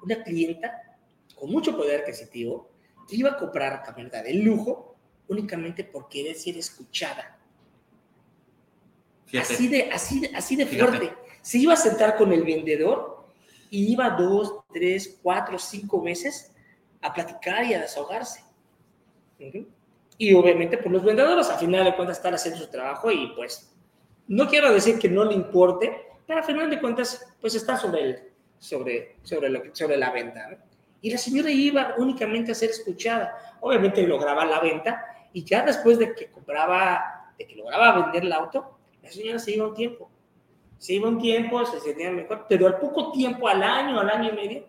una 0.03 0.23
clienta 0.23 0.97
con 1.35 1.51
mucho 1.51 1.77
poder 1.77 2.01
adquisitivo 2.03 2.71
que 3.09 3.17
iba 3.17 3.31
a 3.31 3.37
comprar 3.37 3.83
camioneta 3.83 4.23
de 4.23 4.35
lujo 4.35 4.95
únicamente 5.29 5.83
por 5.85 6.09
querer 6.09 6.37
ser 6.37 6.57
escuchada. 6.57 7.37
fíjate, 9.27 9.55
Así 9.55 9.69
de, 9.69 9.91
así, 9.91 10.21
de- 10.21 10.37
así 10.37 10.57
de 10.57 10.67
Fíjate. 10.67 10.97
fuerte. 10.99 11.15
Se 11.43 11.59
iba 11.59 11.73
a 11.73 11.77
sentar 11.77 12.17
con 12.17 12.33
el 12.33 12.45
vendedor 12.45 13.27
y 13.71 13.93
iba 13.93 14.11
dos, 14.11 14.61
tres, 14.73 15.19
cuatro, 15.23 15.59
cinco 15.59 16.01
meses 16.01 16.53
a 17.01 17.13
platicar 17.13 17.65
y 17.65 17.75
a 17.75 17.81
desahogarse. 17.81 18.45
Ujú. 19.41 19.67
Y 20.21 20.35
obviamente, 20.35 20.77
pues 20.77 20.93
los 20.93 21.03
vendedores 21.03 21.49
a 21.49 21.57
final 21.57 21.83
de 21.83 21.97
cuentas 21.97 22.19
están 22.19 22.35
haciendo 22.35 22.61
su 22.61 22.67
trabajo 22.67 23.11
y 23.11 23.29
pues 23.29 23.75
no 24.29 24.47
quiero 24.49 24.71
decir 24.71 24.99
que 24.99 25.09
no 25.09 25.25
le 25.25 25.33
importe, 25.33 26.09
pero 26.27 26.41
a 26.41 26.43
final 26.43 26.69
de 26.69 26.79
cuentas, 26.79 27.35
pues 27.41 27.55
está 27.55 27.79
sobre, 27.79 28.03
el, 28.03 28.19
sobre, 28.59 29.17
sobre, 29.23 29.49
lo, 29.49 29.63
sobre 29.75 29.97
la 29.97 30.11
venta. 30.11 30.47
¿no? 30.51 30.59
Y 31.01 31.11
la 31.11 31.17
señora 31.17 31.51
iba 31.51 31.95
únicamente 31.97 32.53
a 32.53 32.55
ser 32.55 32.69
escuchada. 32.69 33.57
Obviamente 33.63 34.07
lograba 34.07 34.45
la 34.45 34.61
venta 34.61 35.07
y 35.33 35.43
ya 35.43 35.65
después 35.65 35.99
de 35.99 36.15
que 36.15 36.27
compraba, 36.27 37.33
de 37.39 37.47
que 37.47 37.57
lograba 37.57 38.03
vender 38.03 38.25
el 38.25 38.33
auto, 38.35 38.77
la 39.03 39.11
señora 39.11 39.39
se 39.39 39.53
iba 39.53 39.69
un 39.69 39.75
tiempo. 39.75 40.11
Se 40.77 40.93
iba 40.93 41.09
un 41.09 41.17
tiempo, 41.17 41.65
se 41.65 41.81
sentía 41.81 42.11
mejor, 42.11 42.45
pero 42.47 42.67
al 42.67 42.79
poco 42.79 43.11
tiempo, 43.11 43.49
al 43.49 43.63
año, 43.63 43.99
al 43.99 44.11
año 44.11 44.29
y 44.29 44.37
medio, 44.37 44.67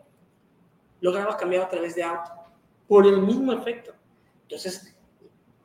lograba 1.02 1.36
cambiar 1.36 1.64
otra 1.64 1.82
vez 1.82 1.94
de 1.94 2.04
auto 2.04 2.32
por 2.88 3.06
el 3.06 3.22
mismo 3.22 3.52
efecto. 3.52 3.92
Entonces, 4.44 4.91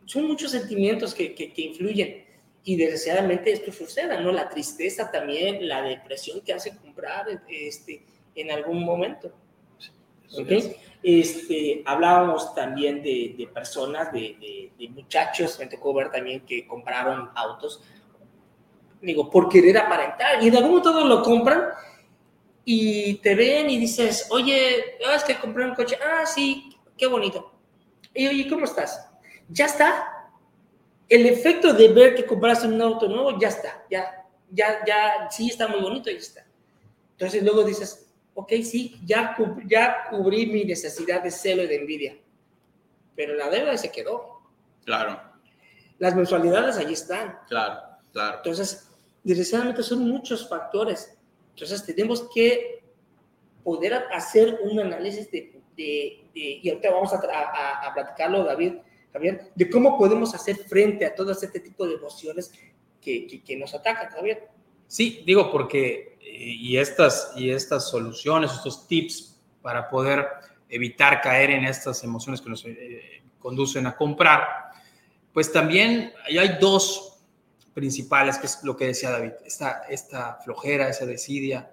son 0.07 0.27
muchos 0.27 0.53
sentimientos 0.53 1.15
que, 1.15 1.35
que, 1.35 1.53
que 1.53 1.63
influyen 1.63 2.25
y 2.65 2.77
desgraciadamente 2.77 3.53
esto 3.53 3.71
sucede, 3.71 4.21
¿no? 4.21 4.33
La 4.33 4.49
tristeza 4.49 5.11
también, 5.11 5.69
la 5.69 5.83
depresión 5.83 6.41
que 6.41 6.53
hace 6.53 6.77
comprar 6.77 7.27
este, 7.49 8.05
en 8.35 8.51
algún 8.51 8.85
momento. 8.85 9.33
¿ok? 10.37 10.51
Este, 11.03 11.83
hablábamos 11.87 12.55
también 12.55 13.03
de, 13.03 13.35
de 13.39 13.47
personas, 13.47 14.13
de, 14.13 14.37
de, 14.41 14.73
de 14.77 14.89
muchachos, 14.89 15.57
me 15.61 15.67
tocó 15.67 15.95
ver 15.95 16.11
también 16.11 16.41
que 16.41 16.67
compraron 16.67 17.31
autos, 17.37 17.83
digo, 19.01 19.31
por 19.31 19.49
querer 19.49 19.79
aparentar, 19.79 20.43
y 20.43 20.51
de 20.51 20.59
algún 20.59 20.79
modo 20.79 21.05
lo 21.05 21.23
compran 21.23 21.67
y 22.65 23.15
te 23.19 23.37
ven 23.37 23.71
y 23.71 23.79
dices, 23.79 24.27
oye, 24.31 24.97
es 25.15 25.23
que 25.25 25.39
compré 25.39 25.65
un 25.65 25.75
coche, 25.77 25.97
ah, 26.05 26.27
sí, 26.27 26.77
qué 26.99 27.07
bonito. 27.07 27.53
Y 28.13 28.27
oye, 28.27 28.49
¿cómo 28.49 28.65
estás? 28.65 29.06
Ya 29.49 29.67
está. 29.67 30.13
El 31.09 31.27
efecto 31.27 31.73
de 31.73 31.89
ver 31.89 32.15
que 32.15 32.27
compraste 32.27 32.67
un 32.67 32.81
auto 32.83 33.07
nuevo, 33.09 33.39
ya 33.39 33.49
está, 33.49 33.85
ya, 33.89 34.27
ya, 34.51 34.85
ya, 34.85 35.29
sí 35.31 35.49
está 35.49 35.69
muy 35.69 35.81
bonito, 35.81 36.11
ya 36.11 36.17
está. 36.19 36.45
Entonces 37.13 37.43
luego 37.45 37.63
dices, 37.63 38.13
ok, 38.35 38.53
sí, 38.65 39.01
ya, 39.05 39.37
ya 39.67 40.07
cubrí 40.11 40.47
mi 40.47 40.65
necesidad 40.65 41.23
de 41.23 41.31
celo 41.31 41.63
y 41.63 41.69
de 41.69 41.77
envidia, 41.77 42.17
pero 43.15 43.35
la 43.35 43.49
deuda 43.49 43.77
se 43.77 43.91
quedó. 43.93 44.41
claro, 44.85 45.21
Las 45.99 46.15
mensualidades 46.17 46.77
allí 46.77 46.95
están. 46.95 47.39
claro, 47.49 47.81
claro. 48.13 48.39
Entonces, 48.39 48.91
desgraciadamente 49.23 49.83
son 49.85 50.09
muchos 50.09 50.49
factores. 50.49 51.17
Entonces, 51.51 51.87
tenemos 51.87 52.29
que 52.35 52.83
poder 53.63 53.95
hacer 54.13 54.59
un 54.65 54.81
análisis 54.81 55.31
de, 55.31 55.53
de- 55.77 56.25
de- 56.35 56.61
y 56.63 56.69
ahorita 56.69 56.91
vamos 56.91 57.13
a, 57.13 57.17
a- 57.33 57.87
a 57.89 57.95
platicarlo, 57.95 58.43
David, 58.45 58.75
Javier, 59.17 59.51
de 59.55 59.71
cómo 59.71 59.97
podemos 59.99 60.35
hacer 60.35 60.57
frente 60.57 61.07
a 61.07 61.15
todo 61.15 61.33
este 61.33 61.61
tipo 61.61 61.87
de 61.87 61.95
emociones 61.95 62.53
que, 63.01 63.27
que- 63.27 63.43
que 63.43 63.57
nos 63.57 63.75
atacan, 63.75 64.11
Javier. 64.11 64.49
Sí, 64.87 65.23
digo 65.27 65.51
porque 65.51 66.19
eh, 66.21 66.27
y 66.29 66.77
estas 66.77 67.33
y 67.37 67.51
estas 67.51 67.89
soluciones, 67.89 68.53
estos 68.53 68.87
tips 68.87 69.41
para 69.63 69.89
poder 69.89 70.27
evitar 70.69 71.21
caer 71.21 71.51
en 71.51 71.65
estas 71.65 72.03
emociones 72.05 72.41
que 72.41 72.51
nos 72.51 72.65
eh, 72.67 73.23
conducen 73.39 73.87
a 73.87 73.97
comprar, 73.97 74.45
pues 75.33 75.51
también 75.53 76.13
hay 76.27 76.59
dos 76.61 77.19
principales, 77.75 78.39
que 78.39 78.47
es 78.47 78.63
lo 78.65 78.77
que 78.77 78.87
decía 78.87 79.11
David, 79.11 79.33
esta, 79.45 79.83
esta 79.89 80.37
flojera, 80.45 80.89
esa 80.89 81.05
desidia 81.07 81.71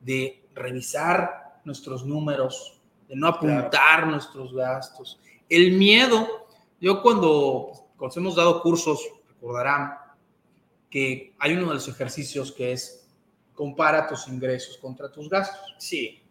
de 0.00 0.44
revisar 0.54 1.60
nuestros 1.64 2.04
números, 2.06 2.80
de 3.08 3.16
no 3.16 3.26
apuntar 3.28 4.06
nuestros 4.06 4.52
gastos, 4.54 5.18
el 5.48 5.72
miedo. 5.72 6.48
Yo 6.80 7.02
cuando, 7.02 7.72
cuando 7.96 8.20
hemos 8.20 8.36
dado 8.36 8.62
cursos, 8.62 9.06
recordarán, 9.28 9.94
que 10.88 11.34
hay 11.38 11.52
uno 11.52 11.68
de 11.68 11.74
los 11.74 11.88
ejercicios 11.88 12.50
que 12.52 12.72
es 12.72 13.08
compara 13.54 14.06
tus 14.08 14.26
ingresos 14.26 14.78
contra 14.78 15.12
tus 15.12 15.28
gastos. 15.28 15.74
Sí. 15.78 16.22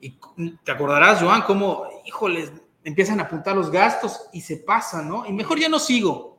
Y 0.00 0.18
te 0.62 0.72
acordarás, 0.72 1.20
Joan, 1.20 1.42
cómo, 1.42 1.86
híjoles, 2.06 2.52
empiezan 2.84 3.18
a 3.20 3.24
apuntar 3.24 3.56
los 3.56 3.70
gastos 3.70 4.28
y 4.32 4.42
se 4.42 4.58
pasan, 4.58 5.08
¿no? 5.08 5.26
Y 5.26 5.32
mejor 5.32 5.58
ya 5.58 5.68
no 5.68 5.78
sigo. 5.78 6.38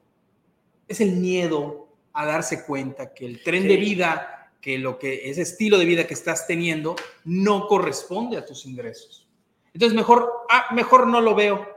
Es 0.88 1.02
el 1.02 1.14
miedo 1.14 1.88
a 2.14 2.26
darse 2.26 2.66
cuenta 2.66 3.14
que 3.14 3.26
el 3.26 3.44
tren 3.44 3.64
Sí. 3.64 3.68
de 3.68 3.78
vida, 3.78 4.52
que 4.62 4.78
lo 4.78 5.00
que 5.00 5.30
ese 5.30 5.42
estilo 5.42 5.78
de 5.78 5.86
vida 5.86 6.08
que 6.08 6.14
estás 6.14 6.46
teniendo 6.46 6.96
no 7.26 7.68
corresponde 7.68 8.38
a 8.38 8.46
tus 8.46 8.66
ingresos. 8.66 9.28
Entonces 9.74 9.96
mejor, 9.96 10.32
ah, 10.50 10.68
mejor 10.74 11.08
no 11.08 11.20
lo 11.20 11.34
veo. 11.34 11.68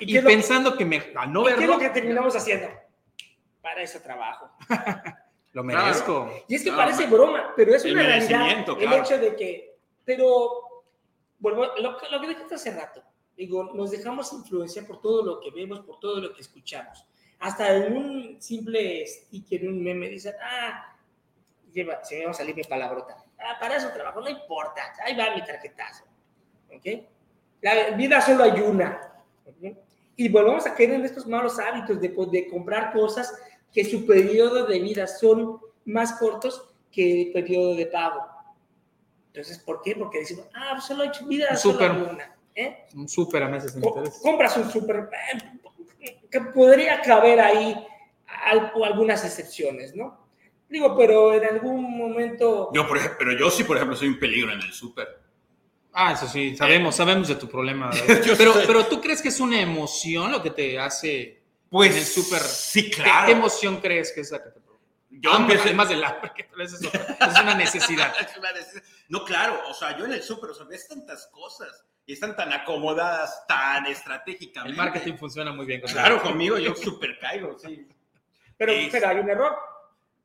¿Y, 0.00 0.16
Y, 0.18 0.22
pensando 0.22 0.76
que 0.76 0.84
me, 0.84 1.02
al 1.16 1.32
no 1.32 1.42
y 1.42 1.44
qué 1.46 1.50
es 1.52 1.58
verlo, 1.58 1.74
lo 1.74 1.80
que 1.80 1.90
terminamos 1.90 2.34
haciendo? 2.36 2.68
Para 3.60 3.82
eso 3.82 4.00
trabajo. 4.00 4.50
lo 5.52 5.64
merezco. 5.64 6.30
Y 6.48 6.54
es 6.56 6.62
que 6.64 6.70
No, 6.70 6.76
parece 6.76 7.04
ma- 7.06 7.10
broma, 7.12 7.52
pero 7.56 7.74
es 7.74 7.84
el 7.84 7.92
una 7.94 8.02
realidad. 8.02 8.38
merecimiento, 8.38 8.72
El 8.72 8.78
claro. 8.86 9.02
hecho 9.02 9.18
de 9.18 9.36
que, 9.36 9.76
pero, 10.04 10.84
bueno, 11.38 11.76
lo, 11.78 11.96
que- 11.98 12.08
lo 12.10 12.20
que 12.20 12.28
dijiste 12.28 12.54
hace 12.54 12.70
rato, 12.74 13.02
digo, 13.36 13.64
nos 13.74 13.90
dejamos 13.90 14.32
influenciar 14.32 14.86
por 14.86 15.00
todo 15.00 15.24
lo 15.24 15.40
que 15.40 15.50
vemos, 15.50 15.80
por 15.80 15.98
todo 16.00 16.20
lo 16.20 16.32
que 16.34 16.40
escuchamos. 16.42 17.04
Hasta 17.40 17.72
en 17.74 17.96
un 17.96 18.42
simple 18.42 19.06
sticker, 19.06 19.68
un 19.68 19.82
meme, 19.82 20.08
dicen, 20.08 20.34
ah, 20.42 20.96
lleva, 21.72 22.02
se 22.04 22.18
me 22.18 22.24
va 22.26 22.30
a 22.32 22.34
salir 22.34 22.54
mi 22.54 22.64
palabrota. 22.64 23.16
Ah, 23.38 23.56
para 23.60 23.76
eso 23.76 23.90
trabajo, 23.92 24.20
no 24.20 24.28
importa, 24.28 24.82
ahí 25.04 25.16
va 25.16 25.34
mi 25.34 25.44
tarjetazo. 25.44 26.04
¿Ok? 26.74 26.84
La 27.60 27.90
vida 27.90 28.20
solo 28.20 28.44
hay 28.44 28.60
una. 28.60 29.00
¿ok? 29.46 29.76
Y 30.18 30.28
volvemos 30.28 30.66
a 30.66 30.74
caer 30.74 30.90
en 30.90 31.04
estos 31.04 31.26
malos 31.28 31.58
hábitos 31.60 32.00
de, 32.00 32.08
de 32.32 32.48
comprar 32.48 32.92
cosas 32.92 33.32
que 33.72 33.84
su 33.84 34.04
periodo 34.04 34.66
de 34.66 34.80
vida 34.80 35.06
son 35.06 35.60
más 35.84 36.14
cortos 36.14 36.74
que 36.90 37.22
el 37.22 37.32
periodo 37.32 37.76
de 37.76 37.86
pago. 37.86 38.20
Entonces, 39.28 39.58
¿por 39.60 39.80
qué? 39.80 39.94
Porque 39.94 40.18
decimos, 40.18 40.46
ah, 40.54 40.70
pues 40.72 40.84
solo 40.86 41.04
hay 41.04 41.10
vida, 41.28 41.46
Un 41.52 41.56
solo 41.56 41.78
hay 41.80 41.86
súper. 41.88 42.12
una. 42.14 42.36
¿eh? 42.56 42.86
Un 42.96 43.08
súper 43.08 43.42
a 43.44 43.48
meses 43.48 43.72
sin 43.72 43.84
interés. 43.84 44.18
compras 44.20 44.56
un 44.56 44.68
súper, 44.68 45.08
eh, 46.00 46.18
que 46.28 46.40
podría 46.40 47.00
caber 47.00 47.38
ahí 47.38 47.86
al- 48.26 48.72
algunas 48.84 49.24
excepciones, 49.24 49.94
¿no? 49.94 50.26
Digo, 50.68 50.96
pero 50.96 51.32
en 51.32 51.44
algún 51.44 51.96
momento... 51.96 52.70
Yo, 52.74 52.88
por 52.88 52.96
ejemplo, 52.96 53.18
pero 53.20 53.38
yo 53.38 53.50
sí, 53.50 53.62
por 53.62 53.76
ejemplo, 53.76 53.96
soy 53.96 54.08
un 54.08 54.18
peligro 54.18 54.52
en 54.52 54.60
el 54.60 54.72
súper. 54.72 55.06
Ah, 55.92 56.12
eso 56.12 56.28
sí, 56.28 56.56
sabemos, 56.56 56.94
sabemos 56.96 57.28
de 57.28 57.34
tu 57.36 57.48
problema. 57.48 57.90
Pero, 58.38 58.54
sé. 58.54 58.64
pero 58.66 58.86
tú 58.86 59.00
crees 59.00 59.20
que 59.22 59.28
es 59.28 59.40
una 59.40 59.60
emoción 59.60 60.30
lo 60.30 60.42
que 60.42 60.50
te 60.50 60.78
hace 60.78 61.42
Pues 61.70 61.92
en 61.92 61.98
el 61.98 62.04
súper. 62.04 62.40
Sí, 62.40 62.90
¿Qué- 62.90 63.02
claro. 63.02 63.26
¿Qué, 63.26 63.32
emoción 63.32 63.80
crees 63.80 64.12
que 64.12 64.20
es 64.20 64.30
la 64.30 64.38
que 64.42 64.50
te 64.50 64.60
provoca? 64.60 64.84
Yo 65.10 65.32
Hambre, 65.32 65.56
empecé- 65.56 65.68
además 65.70 65.88
del 65.88 66.04
hambre, 66.04 66.32
que 66.36 66.44
tal 66.44 66.58
vez 66.58 66.72
es, 66.74 66.86
otra, 66.86 67.00
es 67.32 67.40
una 67.42 67.54
necesidad. 67.54 68.14
No, 69.08 69.24
claro, 69.24 69.60
o 69.68 69.74
sea, 69.74 69.96
yo 69.98 70.04
en 70.04 70.12
el 70.12 70.22
súper, 70.22 70.50
o 70.50 70.54
sea, 70.54 70.66
ves 70.66 70.86
tantas 70.86 71.26
cosas 71.28 71.84
y 72.06 72.12
están 72.12 72.36
tan 72.36 72.52
acomodadas, 72.52 73.44
tan 73.48 73.86
estratégicamente. 73.86 74.70
El 74.70 74.76
marketing 74.76 75.14
funciona 75.18 75.52
muy 75.52 75.66
bien. 75.66 75.80
con 75.80 75.90
Claro, 75.90 76.22
conmigo 76.22 76.58
yo 76.58 76.74
súper 76.76 77.18
caigo, 77.18 77.58
sí. 77.58 77.86
Pero, 78.56 78.72
Es- 78.72 78.88
pero 78.92 79.08
hay 79.08 79.16
un 79.18 79.30
error, 79.30 79.56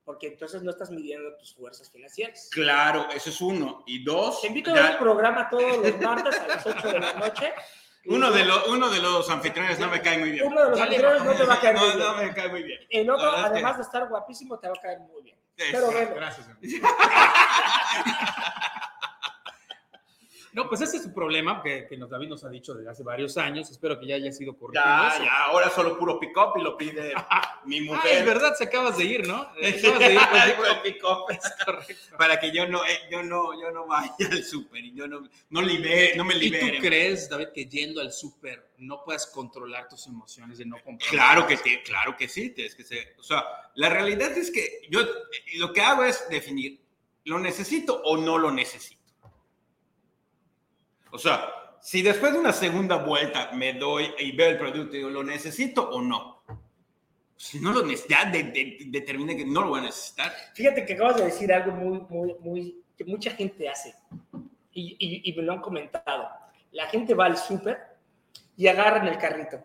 porque 0.06 0.28
entonces 0.28 0.62
no 0.64 0.72
estás 0.72 0.90
midiendo 0.92 1.36
tus 1.38 1.56
fuerzas 1.56 1.90
financieras. 1.92 2.50
Claro, 2.52 3.08
eso 3.14 3.30
es 3.30 3.40
uno. 3.42 3.84
Y 3.88 4.04
dos, 4.04 4.42
Te 4.42 4.48
invito 4.48 4.72
a 4.72 4.74
ver 4.74 4.92
un 4.92 4.98
programa 4.98 5.50
todos 5.50 5.78
los 5.78 6.02
martes 6.02 6.38
a 6.40 6.48
las 6.48 6.66
8 6.66 6.88
de 6.90 7.00
la 7.00 7.14
noche. 7.14 7.54
uno, 8.08 8.30
de 8.32 8.44
los, 8.44 8.68
uno 8.68 8.90
de 8.90 9.00
los 9.00 9.30
anfitriones 9.30 9.80
no 9.80 9.88
me 9.90 10.02
cae 10.02 10.18
muy 10.18 10.32
bien. 10.32 10.46
Uno 10.48 10.62
de 10.64 10.70
los 10.72 10.80
Dale, 10.80 10.96
anteriores 10.98 11.24
no 11.24 11.34
te 11.36 11.44
va 11.46 11.54
a 11.54 11.60
caer 11.62 11.76
no, 11.76 11.82
muy 11.82 11.90
bien. 11.96 12.00
no 12.08 12.16
me 12.18 12.34
cae 12.34 12.50
muy 12.50 12.64
bien. 12.64 12.80
El 12.90 13.10
otro, 13.10 13.30
es 13.30 13.36
que- 13.36 13.42
además 13.48 13.78
de 13.78 13.84
estar 13.84 14.08
guapísimo, 14.10 14.60
te 14.60 14.68
va 14.68 14.74
a 14.78 14.82
caer 14.82 15.00
muy 15.00 15.22
bien. 15.24 15.38
Pero 15.56 15.70
Exacto. 15.78 15.92
bueno, 15.92 16.16
Gracias. 16.16 16.48
No, 20.54 20.70
pues 20.70 20.82
ese 20.82 20.98
es 20.98 21.04
su 21.04 21.14
problema 21.14 21.62
que, 21.64 21.88
que 21.88 21.98
nos, 21.98 22.10
David 22.10 22.28
nos 22.30 22.44
ha 22.44 22.50
dicho 22.50 22.74
desde 22.76 22.90
hace 22.90 23.02
varios 23.04 23.38
años. 23.38 23.70
Espero 23.72 24.00
que 24.00 24.06
ya 24.06 24.16
haya 24.16 24.32
sido 24.32 24.56
corregido. 24.56 24.84
Ya, 24.86 25.08
eso. 25.16 25.24
ya, 25.24 25.44
ahora 25.46 25.70
solo 25.72 25.98
puro 25.98 26.20
pick-up 26.20 26.54
y 26.58 26.62
lo 26.62 26.78
pide 26.78 27.14
mi 27.66 27.80
Ah, 27.80 27.82
mujer. 27.84 28.18
es 28.20 28.26
verdad, 28.26 28.54
se 28.56 28.66
acabas 28.66 28.98
de 28.98 29.04
ir, 29.04 29.28
¿no? 29.28 29.36
Acabas 29.58 30.00
de 30.00 30.14
ir. 30.14 30.20
pues, 30.30 30.54
Puro 30.56 30.84
pick-up. 30.84 31.26
es 31.32 31.66
correcto. 31.66 32.18
Para 32.18 32.40
que 32.40 32.52
yo 32.52 32.68
no, 32.68 32.86
eh, 32.86 33.00
yo 33.12 33.24
no, 33.24 33.60
yo 33.60 33.72
no 33.72 33.88
vaya 33.88 34.14
al 34.32 34.44
súper 34.44 34.86
y 34.86 34.94
yo 34.94 35.08
no, 35.08 35.28
no, 35.50 35.62
libere, 35.62 36.16
no 36.16 36.24
me 36.24 36.36
¿Y 36.36 36.40
libere. 36.40 36.78
tú 36.78 36.82
crees, 36.84 37.28
David, 37.30 37.48
que 37.54 37.66
yendo 37.66 38.00
al 38.02 38.12
súper 38.14 38.74
no 38.78 39.04
puedes 39.04 39.26
controlar 39.28 39.88
tus 39.90 40.06
emociones 40.08 40.58
de 40.60 40.66
no 40.66 40.76
comprar? 40.84 41.10
Claro 41.10 41.48
que, 41.48 41.58
te, 41.58 41.82
claro 41.84 42.16
que 42.16 42.28
sí, 42.28 42.52
tienes 42.52 42.76
que 42.76 42.84
ser. 42.84 43.16
O 43.18 43.24
sea, 43.24 43.44
la 43.76 43.90
realidad 43.90 44.32
es 44.38 44.52
que 44.52 44.82
yo 44.90 45.02
eh, 45.02 45.08
lo 45.56 45.74
que 45.74 45.82
hago 45.82 46.04
es 46.04 46.28
definir, 46.30 46.80
¿lo 47.26 47.40
necesito 47.40 48.02
o 48.04 48.18
no 48.18 48.38
lo 48.38 48.52
necesito? 48.52 49.02
O 51.14 51.18
sea, 51.20 51.48
si 51.80 52.02
después 52.02 52.34
de 52.34 52.40
una 52.40 52.52
segunda 52.52 52.98
vuelta 52.98 53.52
me 53.54 53.74
doy 53.74 54.12
y 54.20 54.32
veo 54.36 54.50
el 54.50 54.58
producto 54.58 54.96
y 54.96 54.98
digo, 54.98 55.10
¿lo 55.10 55.24
necesito 55.24 55.88
o 55.90 56.02
no? 56.02 56.44
Si 57.38 57.60
no 57.60 57.72
lo 57.72 57.84
necesito, 57.86 58.10
ya 58.10 58.26
de- 58.32 58.44
de- 58.44 58.78
determiné 58.88 59.36
que 59.38 59.46
no 59.46 59.62
lo 59.62 59.70
voy 59.70 59.80
a 59.80 59.84
necesitar. 59.84 60.32
fíjate 60.56 60.86
que 60.86 60.94
acabas 60.94 61.18
de 61.18 61.26
decir 61.26 61.52
algo 61.54 61.72
muy, 61.74 62.00
muy, 62.10 62.36
muy, 62.40 62.84
que 62.98 63.06
mucha 63.06 63.32
gente 63.32 63.70
hace. 63.70 63.94
Y, 64.72 64.96
y- 64.98 65.30
y 65.30 65.34
me 65.36 65.44
lo 65.44 65.54
han 65.54 65.62
comentado. 65.62 66.30
La 66.72 66.88
gente 66.88 67.14
va 67.14 67.26
al 67.26 67.38
súper 67.38 67.78
y 68.58 68.68
agarran 68.68 69.08
el 69.08 69.18
carrito. 69.20 69.64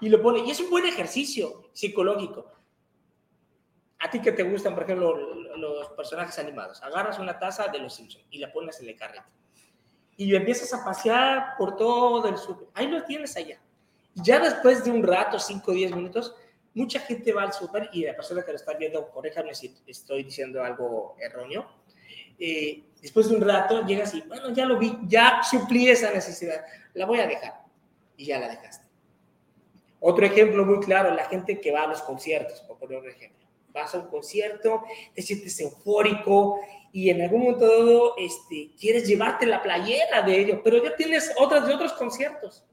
Y 0.00 0.08
lo 0.08 0.22
pone. 0.22 0.40
Y 0.40 0.50
es 0.50 0.60
un 0.60 0.70
buen 0.70 0.86
ejercicio 0.86 1.68
psicológico. 1.74 2.50
A 3.98 4.10
ti 4.10 4.20
que 4.20 4.32
te 4.32 4.42
gustan, 4.42 4.74
por 4.74 4.84
ejemplo, 4.84 5.16
los 5.56 5.88
personajes 5.90 6.38
animados. 6.38 6.82
Agarras 6.82 7.18
una 7.18 7.38
taza 7.38 7.68
de 7.68 7.78
los 7.78 7.94
Simpsons 7.94 8.24
y 8.30 8.38
la 8.38 8.52
pones 8.52 8.80
en 8.80 8.88
el 8.88 8.96
carrito. 8.96 9.24
Y 10.16 10.34
empiezas 10.34 10.72
a 10.72 10.84
pasear 10.84 11.56
por 11.58 11.76
todo 11.76 12.26
el 12.26 12.38
súper. 12.38 12.68
Ahí 12.74 12.86
lo 12.86 13.04
tienes 13.04 13.36
allá. 13.36 13.60
Ya 14.14 14.38
después 14.38 14.82
de 14.84 14.90
un 14.90 15.02
rato, 15.02 15.38
5 15.38 15.70
o 15.70 15.74
10 15.74 15.94
minutos, 15.94 16.34
mucha 16.74 17.00
gente 17.00 17.32
va 17.32 17.42
al 17.42 17.52
súper 17.52 17.90
y 17.92 18.04
la 18.04 18.14
persona 18.14 18.42
que 18.42 18.52
lo 18.52 18.56
está 18.56 18.74
viendo, 18.74 19.08
corréjame 19.10 19.54
si 19.54 19.74
estoy 19.86 20.24
diciendo 20.24 20.62
algo 20.62 21.16
erróneo. 21.20 21.66
eh, 22.38 22.84
después 23.00 23.28
de 23.28 23.36
un 23.36 23.42
rato 23.42 23.84
llegas 23.86 24.14
y, 24.14 24.22
bueno, 24.22 24.50
ya 24.52 24.66
lo 24.66 24.78
vi, 24.78 24.98
ya 25.06 25.42
suplí 25.42 25.88
esa 25.88 26.10
necesidad, 26.12 26.64
la 26.94 27.06
voy 27.06 27.20
a 27.20 27.26
dejar. 27.26 27.62
Y 28.16 28.26
ya 28.26 28.38
la 28.38 28.48
dejaste. 28.48 28.86
Otro 30.00 30.24
ejemplo 30.24 30.64
muy 30.64 30.80
claro, 30.80 31.14
la 31.14 31.24
gente 31.24 31.60
que 31.60 31.72
va 31.72 31.82
a 31.82 31.86
los 31.86 32.02
conciertos, 32.02 32.60
por 32.62 32.78
poner 32.78 32.98
un 32.98 33.08
ejemplo. 33.08 33.45
Vas 33.76 33.94
a 33.94 33.98
un 33.98 34.08
concierto, 34.08 34.84
te 35.14 35.20
sientes 35.20 35.60
eufórico 35.60 36.58
y 36.92 37.10
en 37.10 37.20
algún 37.20 37.42
momento 37.42 38.16
este, 38.16 38.70
quieres 38.80 39.06
llevarte 39.06 39.44
la 39.44 39.62
playera 39.62 40.22
de 40.22 40.40
ello, 40.40 40.62
pero 40.64 40.82
ya 40.82 40.96
tienes 40.96 41.30
otras 41.36 41.66
de 41.66 41.74
otros 41.74 41.92
conciertos. 41.92 42.64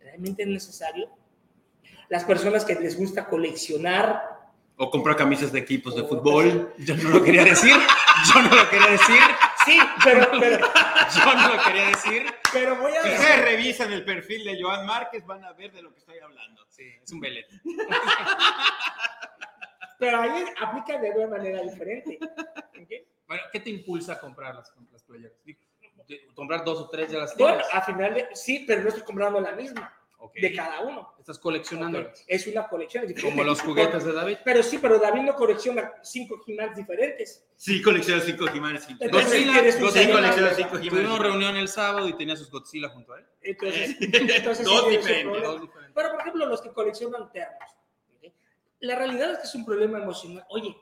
¿Realmente 0.00 0.44
es 0.44 0.48
necesario? 0.48 1.10
Las 2.08 2.24
personas 2.24 2.64
que 2.64 2.74
les 2.74 2.96
gusta 2.96 3.26
coleccionar 3.26 4.22
O 4.78 4.90
comprar 4.90 5.14
camisas 5.14 5.52
de 5.52 5.58
equipos 5.58 5.94
de 5.94 6.04
fútbol. 6.04 6.72
Yo 6.78 6.96
no 6.96 7.10
lo 7.10 7.22
quería 7.22 7.44
decir. 7.44 7.76
Yo 8.32 8.42
no 8.42 8.48
lo 8.48 8.70
quería 8.70 8.92
decir. 8.92 9.20
Sí, 9.66 9.78
pero, 10.02 10.26
pero, 10.40 10.58
Yo 11.16 11.34
no 11.34 11.54
lo 11.54 11.62
quería 11.62 11.88
decir. 11.88 12.24
pero 12.50 12.76
voy 12.76 12.92
a 12.92 13.02
Si 13.02 13.10
ustedes 13.10 13.44
revisan 13.44 13.92
el 13.92 14.06
perfil 14.06 14.44
de 14.44 14.62
Joan 14.62 14.86
Márquez, 14.86 15.26
van 15.26 15.44
a 15.44 15.52
ver 15.52 15.70
de 15.70 15.82
lo 15.82 15.92
que 15.92 15.98
estoy 15.98 16.18
hablando. 16.18 16.64
Sí, 16.70 16.84
es 17.02 17.12
un 17.12 17.20
velet. 17.20 17.46
pero 20.00 20.20
ahí 20.22 20.44
aplica 20.60 20.98
de 20.98 21.10
una 21.10 21.28
manera 21.28 21.62
diferente. 21.62 22.18
¿ok? 22.22 22.90
Bueno, 23.28 23.42
¿qué 23.52 23.60
te 23.60 23.70
impulsa 23.70 24.14
a 24.14 24.18
comprar 24.20 24.54
las, 24.56 24.72
las 24.90 25.02
playeras? 25.04 25.32
De- 25.44 25.56
Comprar 26.34 26.64
dos 26.64 26.78
o 26.80 26.88
tres 26.88 27.12
ya 27.12 27.18
las 27.18 27.36
Bueno, 27.36 27.58
tienes. 27.58 27.72
al 27.74 27.82
final, 27.84 28.14
de- 28.14 28.28
sí, 28.34 28.64
pero 28.66 28.82
no 28.82 28.88
estoy 28.88 29.04
comprando 29.04 29.38
la 29.40 29.52
misma 29.52 29.96
Ok. 30.18 30.34
de 30.34 30.52
cada 30.56 30.80
uno. 30.80 31.14
Estás 31.20 31.38
coleccionando. 31.38 32.00
Ok, 32.00 32.08
Es 32.26 32.46
una 32.48 32.66
colección. 32.66 33.04
es. 33.04 33.22
Como 33.22 33.44
los 33.44 33.60
juguetes 33.62 34.04
de 34.04 34.12
David. 34.12 34.38
Pero 34.44 34.62
sí, 34.64 34.78
pero 34.78 34.98
David 34.98 35.20
no 35.22 35.34
colecciona 35.36 35.92
cinco 36.02 36.42
He-Mans 36.44 36.74
diferentes. 36.76 37.46
Sí, 37.56 37.80
colecciono 37.80 38.20
cinco. 38.22 38.46
Entonces, 38.48 39.10
Godzilla, 39.12 39.52
¿quieres 39.52 39.76
un 39.76 39.82
Godzilla 39.82 40.14
verdad? 40.16 40.52
cinco 40.56 40.70
Tuvimos 40.78 40.94
Jiménez. 40.98 41.18
reunión 41.20 41.56
el 41.56 41.68
sábado 41.68 42.08
y 42.08 42.12
tenía 42.14 42.34
sus 42.36 42.50
Godzilla 42.50 42.88
junto 42.88 43.12
a 43.12 43.18
él. 43.20 43.26
Entonces, 43.42 43.96
entonces 44.00 44.64
Dos 44.66 44.84
sí 44.86 44.90
diferentes. 44.96 45.42
Dos 45.42 45.60
diferentes. 45.62 45.92
Pero, 45.94 46.10
por 46.10 46.20
ejemplo, 46.20 46.46
los 46.46 46.60
que 46.62 46.72
coleccionan 46.72 47.30
termos. 47.30 47.70
La 48.80 48.94
realidad 48.96 49.32
es 49.32 49.38
que 49.38 49.44
es 49.44 49.54
un 49.54 49.64
problema 49.64 49.98
emocional. 49.98 50.44
Oye, 50.48 50.76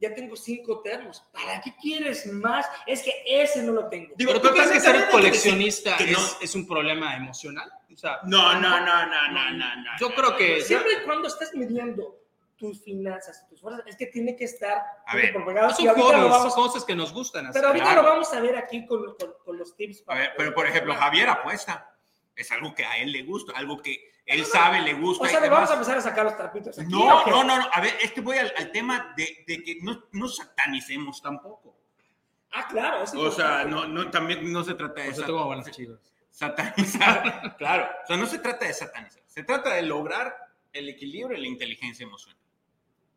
ya 0.00 0.14
tengo 0.14 0.34
cinco 0.36 0.80
termos. 0.80 1.22
¿Para 1.32 1.60
qué 1.60 1.74
quieres 1.80 2.26
más? 2.26 2.66
Es 2.86 3.02
que 3.02 3.12
ese 3.26 3.62
no 3.62 3.72
lo 3.72 3.88
tengo. 3.88 4.14
Digo, 4.16 4.32
Pero 4.32 4.40
tú 4.42 4.48
crees 4.54 4.70
que 4.70 4.80
ser 4.80 5.08
coleccionista 5.10 5.96
que 5.96 6.04
es, 6.04 6.10
no. 6.12 6.24
es 6.40 6.54
un 6.54 6.66
problema 6.66 7.16
emocional? 7.16 7.70
O 7.92 7.96
sea, 7.96 8.18
No, 8.24 8.54
no, 8.60 8.80
no, 8.80 9.06
no, 9.06 9.28
no, 9.32 9.50
no, 9.52 9.76
no. 9.76 9.90
yo 9.98 10.14
creo 10.14 10.36
que 10.36 10.60
Siempre 10.62 10.92
y 11.00 11.04
cuando 11.04 11.28
estés 11.28 11.54
midiendo 11.54 12.16
tus 12.56 12.82
finanzas, 12.82 13.46
tus 13.48 13.60
fuerzas, 13.60 13.82
es 13.86 13.96
que 13.96 14.06
tiene 14.06 14.36
que 14.36 14.44
estar 14.44 14.82
A 15.06 15.16
ver, 15.16 15.32
propagado. 15.32 15.74
son 15.74 15.86
vamos- 15.86 16.54
cosas 16.54 16.84
que 16.84 16.94
nos 16.94 17.12
gustan. 17.12 17.50
pero 17.54 17.68
ahorita 17.68 17.84
claro. 17.86 18.02
lo 18.02 18.08
vamos 18.10 18.32
a 18.34 18.40
ver 18.40 18.56
aquí 18.56 18.84
con, 18.86 19.14
con- 19.16 19.34
con 19.44 19.58
los 19.58 19.74
tips. 19.76 20.02
A 20.02 20.04
para 20.04 20.20
ver, 20.20 20.30
pero 20.36 20.54
por 20.54 20.66
ejemplo, 20.66 20.94
Javier 20.94 21.28
apuesta. 21.30 21.86
Es 22.40 22.50
algo 22.52 22.74
que 22.74 22.84
a 22.84 22.98
él 22.98 23.12
le 23.12 23.22
gusta, 23.22 23.52
algo 23.54 23.80
que 23.80 24.12
él 24.26 24.44
sabe, 24.44 24.80
le 24.80 24.94
gusta. 24.94 25.24
O 25.24 25.28
sea, 25.28 25.40
le 25.40 25.44
demás. 25.44 25.58
vamos 25.58 25.70
a 25.70 25.74
empezar 25.74 25.98
a 25.98 26.00
sacar 26.00 26.24
los 26.24 26.36
trapitos 26.36 26.78
aquí. 26.78 26.90
No, 26.90 27.26
no, 27.26 27.44
no, 27.44 27.58
no. 27.58 27.68
A 27.72 27.80
ver, 27.80 27.94
es 28.00 28.12
que 28.12 28.20
voy 28.20 28.38
al, 28.38 28.52
al 28.56 28.70
tema 28.72 29.12
de, 29.16 29.44
de 29.46 29.62
que 29.62 29.78
no, 29.82 30.04
no 30.12 30.28
satanicemos 30.28 31.20
tampoco. 31.20 31.76
Ah, 32.52 32.66
claro. 32.68 33.04
O 33.16 33.30
sea, 33.30 33.64
no, 33.64 33.86
no, 33.86 34.10
también 34.10 34.52
no 34.52 34.64
se 34.64 34.74
trata 34.74 35.02
de 35.02 35.08
eso 35.08 35.22
tengo 35.22 35.44
buenas 35.44 35.70
satanizar. 36.30 37.56
claro, 37.58 37.88
o 38.02 38.06
sea, 38.06 38.16
no 38.16 38.26
se 38.26 38.38
trata 38.38 38.66
de 38.66 38.72
satanizar. 38.72 39.22
Se 39.26 39.42
trata 39.42 39.74
de 39.74 39.82
lograr 39.82 40.34
el 40.72 40.88
equilibrio 40.88 41.36
y 41.36 41.40
la 41.40 41.48
inteligencia 41.48 42.04
emocional. 42.04 42.40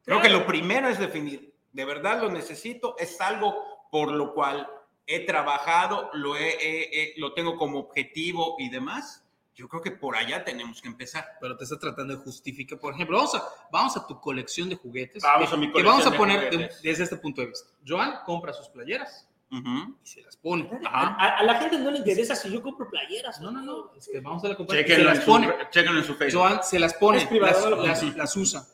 Creo 0.03 0.21
que 0.21 0.30
lo 0.30 0.45
primero 0.45 0.89
es 0.89 0.99
definir, 0.99 1.55
de 1.71 1.86
verdad 1.86 2.21
lo 2.21 2.30
necesito, 2.30 2.95
es 2.97 3.21
algo 3.21 3.88
por 3.89 4.11
lo 4.11 4.34
cual 4.34 4.67
he 5.08 5.26
trabajado, 5.26 6.10
lo, 6.14 6.36
he- 6.36 6.58
he- 6.62 6.89
he- 7.01 7.14
lo 7.20 7.34
tengo 7.34 7.56
como 7.58 7.80
objetivo 7.80 8.56
y 8.60 8.70
demás. 8.70 9.20
Yo 9.56 9.68
creo 9.70 9.82
que 9.84 9.91
por 9.91 10.16
allá 10.16 10.43
tenemos 10.43 10.82
que 10.82 10.88
empezar. 10.88 11.26
Pero 11.39 11.56
te 11.56 11.64
está 11.66 11.78
tratando 11.78 12.16
de 12.18 12.24
justificar. 12.24 12.80
Por 12.80 12.93
ejemplo, 12.95 13.18
vamos 13.18 13.36
a, 13.36 13.43
vamos 13.72 13.95
a 13.97 14.08
tu 14.08 14.20
colección 14.20 14.68
de 14.70 14.76
juguetes. 14.76 15.22
Vamos 15.22 15.49
que- 15.49 15.56
a 15.56 15.58
mi 15.60 15.68
que 15.68 15.74
colección 15.74 15.91
vamos 15.99 16.08
a 16.08 16.10
de 16.12 16.18
poner 16.18 16.49
de- 16.49 16.70
desde 16.82 17.04
este 17.04 17.18
punto 17.18 17.41
de 17.41 17.47
vista. 17.47 17.70
Joan 17.88 18.22
compra 18.26 18.51
sus 18.51 18.68
playeras 18.70 19.28
Ujú. 19.51 19.95
y 20.04 20.08
se 20.08 20.22
las 20.24 20.36
pone. 20.38 20.68
Ajá. 20.86 21.16
A, 21.20 21.38
a 21.38 21.43
la 21.43 21.56
gente 21.60 21.78
no 21.78 21.91
le 21.91 21.99
interesa 21.99 22.36
si 22.36 22.49
yo 22.51 22.64
compro 22.64 22.89
playeras. 22.89 23.39
No, 23.41 23.51
no, 23.51 23.62
no. 23.62 23.91
Es 23.95 24.08
que 24.12 24.20
vamos 24.22 24.43
a 24.43 24.47
la 24.47 24.56
comprar. 24.56 24.80
Se 24.80 24.86
Chéquenlo 24.86 25.10
en, 25.12 25.16
las 25.16 25.24
su, 25.24 25.32
pone. 25.32 25.54
chéquenlo 25.70 25.99
en 25.99 26.06
su 26.06 26.16
Facebook. 26.16 26.41
Joan 26.41 26.64
se 26.64 26.80
las 26.80 26.93
pone, 26.95 27.30
las, 27.39 27.64
las- 27.70 28.16
las 28.16 28.36
usa. 28.38 28.66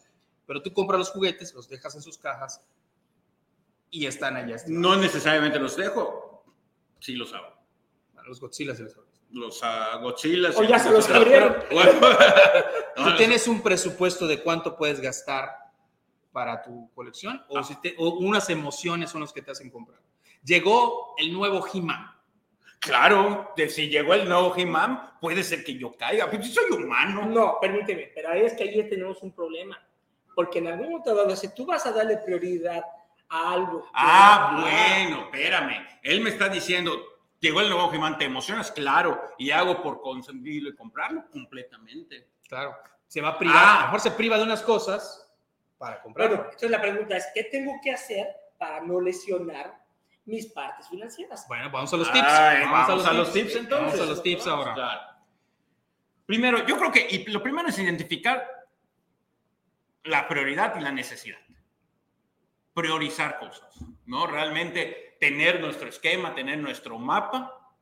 Pero 0.45 0.61
tú 0.63 0.71
compras 0.71 0.97
los 0.99 1.09
juguetes, 1.11 1.53
los 1.53 1.67
dejas 1.67 1.93
en 1.95 2.01
sus 2.01 2.17
cajas 2.17 2.61
y 3.91 4.05
están 4.05 4.35
allá. 4.35 4.55
No 4.67 4.95
necesariamente 4.95 5.59
los 5.59 5.75
dejo. 5.75 6.43
Sí 6.99 7.13
los 7.13 7.33
hago. 7.33 7.47
Los 8.25 8.39
Godzilla 8.39 8.75
se 8.75 8.83
les 8.83 8.93
abren. 8.95 9.09
Los 9.31 9.61
uh, 9.61 9.99
Godzilla. 10.01 10.49
O 10.55 10.63
ya 10.63 10.79
se 10.79 10.91
los 10.91 11.09
abrieron. 11.09 11.55
Bueno, 11.71 11.91
¿Tú 12.95 13.03
no, 13.03 13.15
tienes 13.15 13.47
un 13.47 13.61
presupuesto 13.61 14.27
de 14.27 14.41
cuánto 14.41 14.75
puedes 14.75 14.99
gastar 14.99 15.49
para 16.31 16.61
tu 16.61 16.91
colección? 16.93 17.43
¿O, 17.49 17.57
Ah. 17.57 17.63
si 17.63 17.75
te- 17.81 17.95
o 17.97 18.09
unas 18.19 18.49
emociones 18.49 19.09
son 19.09 19.21
los 19.21 19.33
que 19.33 19.41
te 19.41 19.51
hacen 19.51 19.69
comprar? 19.69 19.99
Llegó 20.43 21.15
el 21.17 21.33
nuevo 21.33 21.65
He-Man. 21.71 22.11
Claro, 22.79 23.51
de 23.57 23.67
si 23.69 23.89
llegó 23.89 24.13
el 24.13 24.27
nuevo 24.29 24.53
He-Man, 24.55 25.17
puede 25.19 25.43
ser 25.43 25.63
que 25.63 25.77
yo 25.77 25.91
caiga. 25.97 26.29
Pero 26.29 26.43
yo 26.43 26.49
soy 26.53 26.71
humano. 26.83 27.25
No, 27.25 27.57
permíteme, 27.59 28.11
pero 28.15 28.29
ahí 28.29 28.41
es 28.41 28.53
que 28.53 28.63
ahí 28.63 28.89
tenemos 28.89 29.21
un 29.21 29.31
problema. 29.33 29.77
Porque 30.35 30.59
en 30.59 30.67
algún 30.67 30.89
momento 30.89 31.13
dado, 31.13 31.35
si 31.35 31.53
tú 31.53 31.65
vas 31.65 31.85
a 31.85 31.91
darle 31.91 32.17
prioridad 32.17 32.81
algo. 33.29 33.85
Ah, 33.93 34.57
bueno, 34.61 35.23
espérame. 35.25 35.87
Él 36.03 36.21
me 36.21 36.29
está 36.29 36.49
diciendo, 36.49 37.01
Llegó 37.41 37.61
el 37.61 37.69
nuevo 37.69 37.89
He-Man, 37.93 38.17
te 38.17 38.25
emocionas, 38.25 38.69
claro, 38.69 39.21
y 39.37 39.51
hago 39.51 39.81
por 39.81 40.01
consentirlo 40.01 40.71
y 40.71 40.75
comprarlo 40.75 41.23
completamente. 41.31 42.27
Claro. 42.49 42.75
Se 43.07 43.21
va 43.21 43.29
a 43.29 43.37
privar, 43.37 43.55
Ah. 43.57 43.71
a 43.71 43.79
lo 43.79 43.85
mejor 43.85 44.01
se 44.01 44.11
priva 44.11 44.37
de 44.37 44.43
unas 44.43 44.61
cosas 44.61 45.25
para 45.77 46.01
comprarlo. 46.01 46.35
Bueno, 46.35 46.49
entonces 46.49 46.69
la 46.69 46.81
pregunta 46.81 47.15
es, 47.15 47.27
¿qué 47.33 47.45
tengo 47.45 47.79
que 47.81 47.93
hacer 47.93 48.27
para 48.57 48.81
no 48.81 48.99
lesionar 48.99 49.73
mis 50.25 50.47
partes 50.47 50.89
financieras? 50.89 51.45
Bueno, 51.47 51.69
vamos 51.71 51.93
a 51.93 51.97
los 51.97 52.11
tips. 52.11 52.27
Ay, 52.27 52.65
vamos 52.69 53.05
a 53.05 53.13
los 53.13 53.31
tips, 53.31 53.55
entonces. 53.55 53.91
Vamos 53.93 54.01
a 54.01 54.11
los 54.11 54.21
tips 54.21 54.45
ahora. 54.47 54.73
Claro. 54.73 55.01
Primero, 56.25 56.67
yo 56.67 56.77
creo 56.77 56.91
que 56.91 57.07
y 57.09 57.25
lo 57.27 57.41
primero 57.41 57.69
es 57.69 57.79
identificar 57.79 58.45
la 60.03 60.27
prioridad 60.27 60.75
y 60.75 60.81
la 60.81 60.91
necesidad. 60.91 61.39
Priorizar 62.79 63.39
cosas, 63.39 63.75
¿no? 64.05 64.25
Realmente 64.25 65.17
tener 65.19 65.59
nuestro 65.59 65.89
esquema, 65.89 66.33
tener 66.33 66.57
nuestro 66.59 66.97
mapa, 66.97 67.73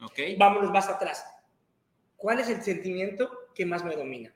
¿ok? 0.00 0.18
Vámonos 0.38 0.70
más 0.70 0.88
atrás. 0.88 1.26
¿Cuál 2.16 2.38
es 2.40 2.48
el 2.48 2.62
sentimiento 2.62 3.30
que 3.54 3.66
más 3.66 3.84
me 3.84 3.94
domina? 3.96 4.32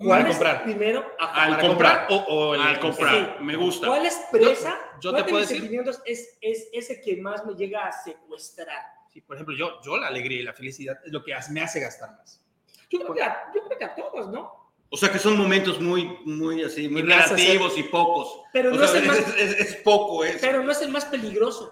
Al 0.00 0.06
¿Cuál 0.06 0.20
es 0.22 0.26
comprar. 0.28 0.64
primero? 0.64 1.06
Ajá, 1.20 1.42
Al 1.44 1.50
Para 1.56 1.68
comprar. 1.68 2.06
o, 2.10 2.16
o 2.16 2.54
el- 2.56 2.60
Al 2.62 2.80
comprar, 2.80 3.36
Sí. 3.38 3.44
me 3.44 3.54
gusta. 3.56 3.86
¿Cuál 3.86 4.06
expresa? 4.06 4.70
Yo- 4.94 5.00
yo 5.00 5.10
¿Cuál 5.12 5.22
te 5.22 5.26
de 5.26 5.30
puedo 5.30 5.40
mis 5.40 5.48
decir- 5.48 5.60
sentimientos 5.62 6.02
es, 6.04 6.38
es 6.40 6.68
ese 6.72 7.00
que 7.00 7.16
más 7.16 7.46
me 7.46 7.54
llega 7.54 7.86
a 7.86 7.92
secuestrar? 7.92 8.82
Sí, 9.12 9.20
por 9.20 9.36
ejemplo, 9.36 9.54
yo, 9.56 9.80
yo 9.82 9.96
la 9.98 10.08
alegría 10.08 10.40
y 10.40 10.42
la 10.42 10.52
felicidad 10.52 10.98
es 11.04 11.12
lo 11.12 11.22
que 11.22 11.32
me 11.52 11.60
hace 11.62 11.78
gastar 11.80 12.10
más. 12.18 12.44
Yo 12.90 12.98
creo 13.00 13.14
que 13.14 13.22
a, 13.22 13.52
yo 13.54 13.62
creo 13.64 13.78
que 13.78 13.84
a 13.84 13.94
todos, 13.94 14.28
¿no? 14.30 14.65
O 14.90 14.96
sea 14.96 15.10
que 15.12 15.18
son 15.18 15.36
momentos 15.36 15.80
muy, 15.80 16.04
muy 16.24 16.62
así, 16.62 16.88
muy 16.88 17.02
Y 17.02 17.04
relativos 17.04 17.76
y 17.76 17.82
pocos. 17.84 18.40
Pero 18.52 18.70
O 18.72 18.74
no 18.74 18.84
es 18.84 18.94
el 18.94 19.06
más- 19.06 19.18
es, 19.18 19.28
es- 19.36 19.60
es 19.60 19.76
poco 19.76 20.24
eso. 20.24 20.38
Pero 20.40 20.62
no 20.62 20.70
es 20.72 20.80
el 20.80 20.90
más 20.90 21.04
peligroso. 21.06 21.70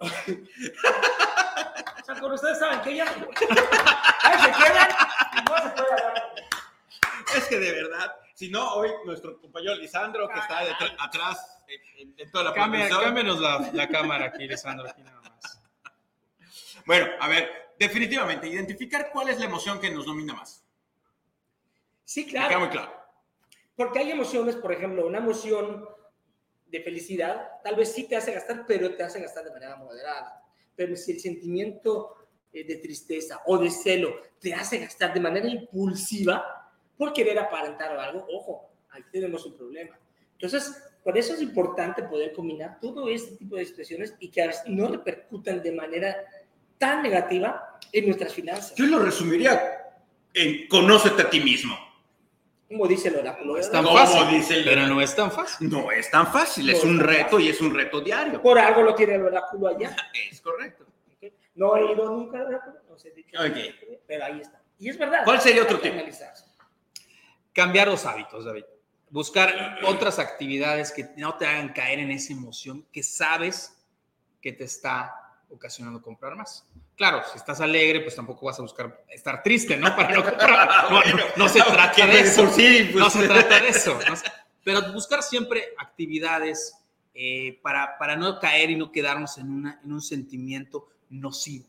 o 0.00 0.08
sea, 2.04 2.20
con 2.20 2.32
ustedes 2.32 2.58
saben 2.58 2.80
que 2.80 2.96
ya 2.96 3.04
ahí 3.04 4.42
se 4.42 4.50
quedan 4.64 4.88
y 5.38 5.42
no 5.48 5.56
se 5.62 5.68
puede 5.70 5.92
hablar. 5.92 6.34
Es 7.36 7.44
que 7.44 7.58
de 7.58 7.72
verdad, 7.72 8.12
si 8.34 8.50
no, 8.50 8.74
hoy 8.74 8.90
nuestro 9.04 9.40
compañero 9.40 9.74
Lisandro, 9.76 10.28
que 10.28 10.38
está 10.40 10.64
detrás- 10.64 10.92
atrás 10.98 11.58
en, 11.68 11.80
en- 12.08 12.14
en 12.18 12.30
toda 12.30 12.44
la 12.44 12.52
producción. 12.54 13.00
cámbianos 13.02 13.40
la, 13.40 13.70
la 13.72 13.88
cámara 13.88 14.26
aquí, 14.26 14.46
Lisandro, 14.48 14.88
aquí 14.88 15.02
nada 15.02 15.20
más. 15.22 15.60
Bueno, 16.84 17.06
a 17.20 17.28
ver, 17.28 17.72
definitivamente, 17.78 18.48
identificar 18.48 19.10
cuál 19.12 19.28
es 19.28 19.38
la 19.38 19.44
emoción 19.46 19.78
que 19.80 19.90
nos 19.90 20.04
domina 20.06 20.34
más. 20.34 20.61
Sí, 22.04 22.26
queda 22.26 22.48
claro. 22.48 22.60
muy 22.60 22.68
claro. 22.68 22.92
Porque 23.76 23.98
hay 24.00 24.10
emociones, 24.10 24.56
por 24.56 24.72
ejemplo, 24.72 25.06
una 25.06 25.18
emoción 25.18 25.84
de 26.66 26.80
felicidad, 26.80 27.60
tal 27.62 27.76
vez 27.76 27.92
sí 27.92 28.04
te 28.04 28.16
hace 28.16 28.32
gastar, 28.32 28.64
pero 28.66 28.94
te 28.94 29.02
hace 29.02 29.20
gastar 29.20 29.44
de 29.44 29.52
manera 29.52 29.76
moderada. 29.76 30.42
Pero 30.74 30.96
si 30.96 31.12
el 31.12 31.20
sentimiento 31.20 32.16
eh, 32.52 32.64
de 32.64 32.76
tristeza 32.76 33.42
o 33.46 33.58
de 33.58 33.70
celo 33.70 34.14
te 34.40 34.54
hace 34.54 34.78
gastar 34.78 35.12
de 35.12 35.20
manera 35.20 35.46
impulsiva 35.46 36.70
por 36.96 37.12
querer 37.12 37.38
aparentar 37.38 37.96
algo, 37.96 38.26
ojo, 38.30 38.70
ahí 38.90 39.02
tenemos 39.10 39.44
un 39.44 39.56
problema. 39.56 39.98
Entonces, 40.32 40.82
por 41.04 41.16
eso 41.18 41.34
es 41.34 41.42
importante 41.42 42.02
poder 42.04 42.32
combinar 42.32 42.78
todo 42.80 43.08
este 43.08 43.36
tipo 43.36 43.56
de 43.56 43.64
situaciones 43.64 44.14
y 44.18 44.28
que 44.28 44.42
a 44.42 44.46
veces 44.48 44.62
no 44.66 44.88
repercutan 44.88 45.62
de 45.62 45.72
manera 45.72 46.16
tan 46.78 47.02
negativa 47.02 47.78
en 47.92 48.06
nuestras 48.06 48.32
finanzas. 48.32 48.74
Yo 48.76 48.86
lo 48.86 48.98
resumiría 48.98 49.94
en 50.32 50.66
conócete 50.68 51.22
a 51.22 51.30
ti 51.30 51.40
mismo. 51.40 51.76
Como 52.72 52.86
dice 52.88 53.08
el 53.08 53.16
oráculo. 53.16 53.52
No 53.52 53.58
es 53.58 53.70
tan 53.70 53.84
fácil, 53.86 54.28
dice 54.30 54.54
el- 54.56 54.64
pero 54.64 54.86
no 54.86 55.00
es 55.00 55.14
tan 55.14 55.30
fácil. 55.30 55.70
No 55.70 55.90
es 55.92 56.10
tan 56.10 56.26
fácil, 56.32 56.68
es 56.70 56.82
No 56.84 56.90
un 56.90 56.96
es 56.96 57.00
tan 57.00 57.08
reto 57.08 57.30
fácil. 57.30 57.46
y 57.46 57.48
es 57.50 57.60
un 57.60 57.74
reto 57.74 58.00
diario. 58.00 58.42
Por 58.42 58.58
algo 58.58 58.82
lo 58.82 58.94
tiene 58.94 59.14
el 59.16 59.22
oráculo 59.22 59.68
allá. 59.68 59.94
Es 60.30 60.40
correcto. 60.40 60.84
¿ok? 61.22 61.32
No 61.54 61.76
he 61.76 61.92
ido 61.92 62.04
nunca 62.10 62.38
al 62.38 62.46
oráculo, 62.46 62.76
no 62.88 62.98
sé 62.98 63.10
dicho, 63.10 63.38
Ok. 63.38 64.00
pero 64.06 64.24
ahí 64.24 64.40
está. 64.40 64.60
Y 64.78 64.88
es 64.88 64.98
verdad. 64.98 65.20
¿Cuál 65.24 65.40
sería 65.40 65.62
otro 65.62 65.78
analizarse. 65.82 66.46
Cambiar 67.52 67.88
los 67.88 68.04
hábitos, 68.06 68.44
David. 68.44 68.64
Buscar 69.10 69.78
otras 69.84 70.18
actividades 70.18 70.90
que 70.90 71.10
no 71.18 71.34
te 71.36 71.46
hagan 71.46 71.72
caer 71.74 71.98
en 71.98 72.10
esa 72.10 72.32
emoción 72.32 72.86
que 72.90 73.02
sabes 73.02 73.78
que 74.40 74.52
te 74.52 74.64
está 74.64 75.14
ocasionando 75.50 76.00
comprar 76.00 76.34
más. 76.34 76.66
Claro, 77.02 77.20
si 77.32 77.36
estás 77.36 77.60
alegre, 77.60 78.00
pues 78.02 78.14
tampoco 78.14 78.46
vas 78.46 78.60
a 78.60 78.62
buscar 78.62 79.04
estar 79.08 79.42
triste, 79.42 79.76
¿no? 79.76 79.88
Para 79.96 80.14
no 80.14 80.22
comprar. 80.24 80.88
No, 80.88 81.00
no, 81.02 81.24
no 81.36 81.48
se 81.48 81.60
trata 81.60 82.06
de 82.06 82.20
eso. 82.20 82.44
pues, 82.44 82.94
No 82.94 83.10
se 83.10 83.26
trata 83.26 83.58
de 83.60 83.68
eso. 83.70 83.98
se- 84.14 84.30
pero 84.62 84.92
buscar 84.92 85.20
siempre 85.24 85.74
actividades 85.78 86.76
eh, 87.12 87.58
para, 87.60 87.98
para 87.98 88.14
no 88.14 88.38
caer 88.38 88.70
y 88.70 88.76
no 88.76 88.92
quedarnos 88.92 89.36
en, 89.38 89.50
una, 89.50 89.80
en 89.82 89.92
un 89.92 90.00
sentimiento 90.00 90.90
nocivo. 91.10 91.66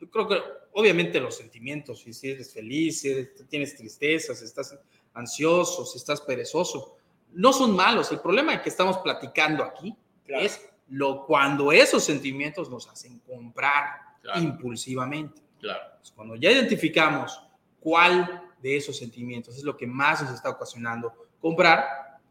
Yo 0.00 0.10
creo 0.10 0.26
que, 0.26 0.42
obviamente, 0.72 1.20
los 1.20 1.36
sentimientos, 1.36 2.00
si 2.00 2.28
eres 2.28 2.52
feliz, 2.52 3.00
si 3.00 3.10
eres- 3.12 3.48
tienes 3.48 3.76
tristeza, 3.76 4.34
si 4.34 4.44
estás 4.44 4.76
ansioso, 5.12 5.86
si 5.86 5.98
estás 5.98 6.20
perezoso, 6.20 6.96
no 7.32 7.52
son 7.52 7.76
malos. 7.76 8.10
El 8.10 8.18
problema 8.18 8.60
que 8.60 8.70
estamos 8.70 8.98
platicando 8.98 9.62
aquí 9.62 9.94
Claro. 10.26 10.44
es 10.44 10.68
lo, 10.88 11.24
cuando 11.26 11.70
esos 11.70 12.02
sentimientos 12.02 12.68
nos 12.68 12.88
hacen 12.88 13.20
comprar 13.20 14.02
Claro. 14.24 14.40
impulsivamente. 14.40 15.42
Claro. 15.60 15.82
Pues, 15.98 16.10
Cuando 16.12 16.34
ya 16.36 16.50
identificamos 16.50 17.40
cuál 17.78 18.42
de 18.60 18.76
esos 18.76 18.96
sentimientos 18.96 19.56
es 19.56 19.62
lo 19.62 19.76
que 19.76 19.86
más 19.86 20.22
nos 20.22 20.32
está 20.32 20.48
ocasionando 20.48 21.12
comprar, 21.38 21.84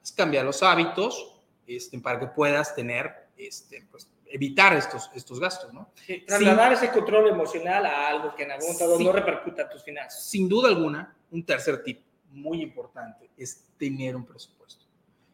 es 0.04 0.12
cambiar 0.12 0.44
los 0.44 0.64
hábitos 0.64 1.40
este, 1.68 2.00
para 2.00 2.20
que 2.20 2.28
puedas 2.28 2.76
tener, 2.76 3.30
este, 3.38 3.88
pues, 3.92 4.10
evitar 4.26 4.74
estos, 4.74 5.12
estos 5.14 5.40
gastos, 5.40 5.72
¿no? 5.72 5.92
Sí, 6.08 6.24
trasladar 6.26 6.74
ese 6.74 6.90
control 6.90 7.30
emocional 7.30 7.86
a 7.86 8.08
algo 8.10 8.34
que 8.36 8.44
en 8.44 8.52
algún 8.52 8.74
momento 8.74 9.00
no 9.00 9.12
repercuta 9.12 9.62
en 9.62 9.70
tus 9.70 9.84
finanzas. 9.84 10.26
Sin 10.26 10.50
duda 10.50 10.70
alguna, 10.70 11.16
un 11.30 11.46
tercer 11.46 11.84
tip 11.84 12.02
muy 12.32 12.64
importante 12.64 13.30
es 13.38 13.68
tener 13.78 14.16
un 14.16 14.26
presupuesto. 14.26 14.86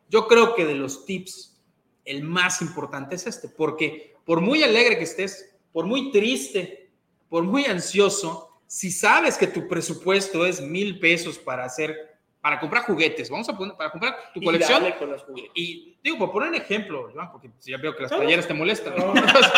Yo 0.10 0.28
creo 0.28 0.54
que 0.54 0.66
de 0.66 0.76
los 0.76 1.06
tips, 1.06 1.58
el 2.04 2.24
más 2.24 2.62
importante 2.62 3.16
es 3.16 3.26
este, 3.26 3.48
porque 3.48 4.18
por 4.26 4.42
muy 4.42 4.64
alegre 4.64 4.98
que 4.98 5.06
estés, 5.06 5.49
por 5.72 5.86
muy 5.86 6.12
triste, 6.12 6.90
por 7.30 7.44
muy 7.44 7.66
ansioso, 7.66 8.62
si 8.68 8.92
sabes 8.92 9.38
que 9.38 9.48
tu 9.48 9.68
presupuesto 9.68 10.46
es 10.46 10.62
mil 10.62 11.00
pesos 11.00 11.38
para 11.40 11.64
hacer, 11.66 12.18
para 12.42 12.60
comprar 12.60 12.84
juguetes, 12.84 13.30
vamos 13.30 13.50
a 13.50 13.58
poner, 13.58 13.76
para 13.76 13.92
comprar 13.92 14.16
tu 14.34 14.42
Y 14.42 14.46
colección, 14.46 14.84
darle 14.84 14.98
con 14.98 15.10
los 15.10 15.26
y 15.56 15.98
digo, 16.04 16.18
por 16.18 16.32
poner 16.32 16.50
un 16.50 16.56
ejemplo, 16.56 17.10
Joan, 17.14 17.32
porque 17.32 17.50
ya 17.62 17.78
veo 17.78 17.96
que 17.96 18.04
las 18.04 18.14
playeras 18.14 18.48
te 18.48 18.54
molestan. 18.54 18.96
No. 18.96 19.08
Entonces, 19.16 19.52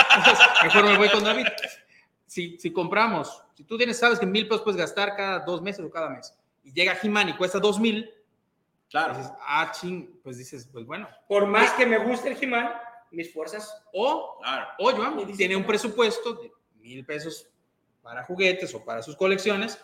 mejor 0.64 0.84
me 0.86 0.97
voy 0.97 1.09
con 1.09 1.24
David. 1.24 1.45
Si, 2.26 2.57
si 2.57 2.72
compramos, 2.72 3.43
si 3.53 3.64
tú 3.66 3.78
tienes, 3.78 3.97
sabes 3.99 4.20
que 4.20 4.26
mil 4.26 4.47
pesos 4.47 4.64
puedes 4.64 4.80
gastar 4.80 5.16
cada 5.16 5.39
dos 5.39 5.62
meses 5.62 5.84
o 5.86 5.91
cada 5.91 6.09
mes, 6.09 6.34
y 6.64 6.72
llega 6.72 6.97
He-Man 7.01 7.30
y 7.30 7.34
cuesta 7.34 7.59
dos 7.59 7.80
mil, 7.80 8.09
Claro. 8.89 9.18
dices, 9.18 9.32
ah, 9.47 9.72
ching, 9.72 10.20
pues 10.22 10.38
dices, 10.38 10.68
pues 10.72 10.86
bueno. 10.86 11.07
Por 11.28 11.45
más 11.47 11.72
que 11.72 11.86
me 11.86 11.97
guste 11.97 12.30
el 12.30 12.41
He-Man, 12.41 12.70
mis 13.12 13.32
fuerzas. 13.34 13.84
O, 13.93 14.39
Claro. 14.41 14.68
o 14.80 14.91
Joan 14.91 15.34
tiene 15.34 15.55
un 15.55 15.66
presupuesto 15.66 16.34
de 16.34 16.51
mil 16.76 17.05
pesos 17.05 17.47
para 18.01 18.24
juguetes 18.24 18.74
o 18.74 18.84
para 18.84 19.03
sus 19.03 19.16
colecciones, 19.16 19.80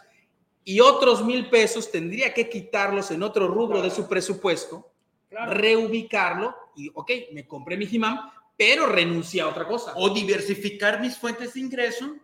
y 0.63 0.79
otros 0.79 1.23
mil 1.23 1.49
pesos 1.49 1.91
tendría 1.91 2.33
que 2.33 2.49
quitarlos 2.49 3.11
en 3.11 3.23
otro 3.23 3.47
rubro 3.47 3.81
de 3.81 3.89
su 3.89 4.07
presupuesto 4.07 4.91
Claro. 5.29 5.53
reubicarlo 5.53 6.55
y, 6.75 6.89
ok, 6.93 7.11
me 7.33 7.45
compré 7.45 7.75
mi 7.77 7.85
He-Man, 7.85 8.19
pero 8.55 8.85
renuncié 8.87 9.41
a 9.41 9.47
otra 9.49 9.67
cosa. 9.67 9.93
O 9.95 10.09
diversificar 10.09 10.99
mis 11.01 11.17
fuentes 11.17 11.53
de 11.53 11.59
ingreso 11.59 12.15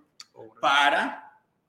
para 0.62 1.20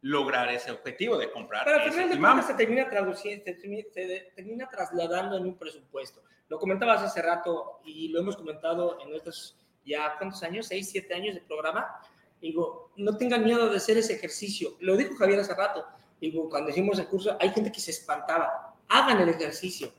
lograr 0.01 0.49
ese 0.53 0.71
objetivo 0.71 1.17
de 1.17 1.31
comprar 1.31 1.65
Pero 1.65 1.81
al 1.81 1.91
final 1.91 2.11
de 2.11 2.19
cuentas 2.19 2.47
se 2.47 2.55
termina 2.55 2.89
traduciendo, 2.89 3.45
se 3.45 3.55
termina, 3.55 3.85
se 3.93 4.33
termina 4.35 4.69
trasladando 4.69 5.37
en 5.37 5.45
un 5.45 5.57
presupuesto. 5.59 6.23
Lo 6.55 6.61
comentabas 6.61 7.03
hace 7.03 7.21
rato 7.21 7.81
y 7.85 8.07
lo 8.11 8.21
hemos 8.21 8.37
comentado 8.37 8.97
en 9.01 9.11
nuestros 9.11 9.57
ya, 9.85 10.15
¿cuántos 10.17 10.41
años? 10.45 10.69
¿Seis, 10.69 10.89
siete 10.89 11.13
años 11.13 11.35
de 11.35 11.41
programa? 11.41 11.85
Digo, 12.41 12.93
no 12.95 13.17
tengan 13.17 13.43
miedo 13.43 13.69
de 13.69 13.77
hacer 13.79 13.99
ese 13.99 14.15
ejercicio. 14.15 14.77
Lo 14.79 14.97
dijo 14.97 15.17
Javier 15.17 15.41
hace 15.41 15.53
rato. 15.53 15.85
Digo, 16.21 16.49
cuando 16.49 16.71
hicimos 16.71 16.97
el 17.01 17.09
curso, 17.09 17.37
hay 17.41 17.51
gente 17.51 17.73
que 17.73 17.81
se 17.81 17.91
espantaba. 17.91 18.73
Hagan 18.89 19.21
el 19.21 19.31
ejercicio. 19.31 19.93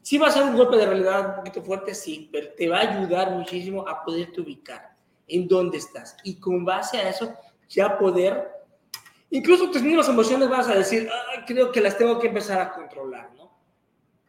Sí 0.00 0.16
va 0.16 0.28
a 0.28 0.30
ser 0.30 0.44
un 0.44 0.56
golpe 0.56 0.78
de 0.78 0.86
realidad 0.86 1.28
un 1.28 1.34
poquito 1.36 1.60
fuerte, 1.62 1.94
sí, 1.94 2.30
pero 2.32 2.54
te 2.56 2.70
va 2.70 2.78
a 2.78 2.96
ayudar 2.96 3.32
muchísimo 3.32 3.86
a 3.86 4.02
poderte 4.02 4.40
ubicar 4.40 4.96
en 5.28 5.46
dónde 5.46 5.76
estás. 5.76 6.16
Y 6.24 6.40
con 6.40 6.64
base 6.64 6.96
a 6.96 7.10
eso, 7.10 7.34
ya 7.68 7.98
poder 7.98 8.50
Incluso 9.28 9.70
tus 9.70 9.82
mismas 9.82 10.08
emociones 10.08 10.48
vas 10.48 10.68
a 10.68 10.74
decir, 10.74 11.10
"Ay, 11.10 11.42
creo 11.46 11.70
que 11.70 11.80
las 11.80 11.98
tengo 11.98 12.18
que 12.18 12.28
empezar 12.28 12.60
a 12.60 12.72
controlar. 12.72 13.35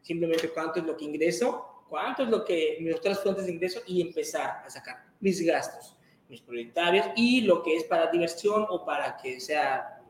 Simplemente 0.08 0.48
cuánto 0.52 0.80
es 0.80 0.86
lo 0.86 0.96
que 0.96 1.04
ingreso, 1.04 1.84
cuánto 1.90 2.24
es 2.24 2.30
lo 2.30 2.46
que 2.46 2.78
mis 2.80 2.96
otras 2.96 3.20
fuentes 3.20 3.46
de 3.46 3.52
ingreso 3.52 3.82
y 3.86 4.02
empezar 4.02 4.64
a 4.66 4.70
sacar 4.70 5.04
mis 5.20 5.46
gastos, 5.46 5.98
mis 6.30 6.40
prioritarios 6.40 7.08
y 7.18 7.42
lo 7.42 7.62
que 7.62 7.76
es 7.76 7.84
para 7.84 8.10
diversión 8.10 8.66
o 8.70 8.86
para 8.86 9.18
que 9.18 9.42
sea 9.42 10.02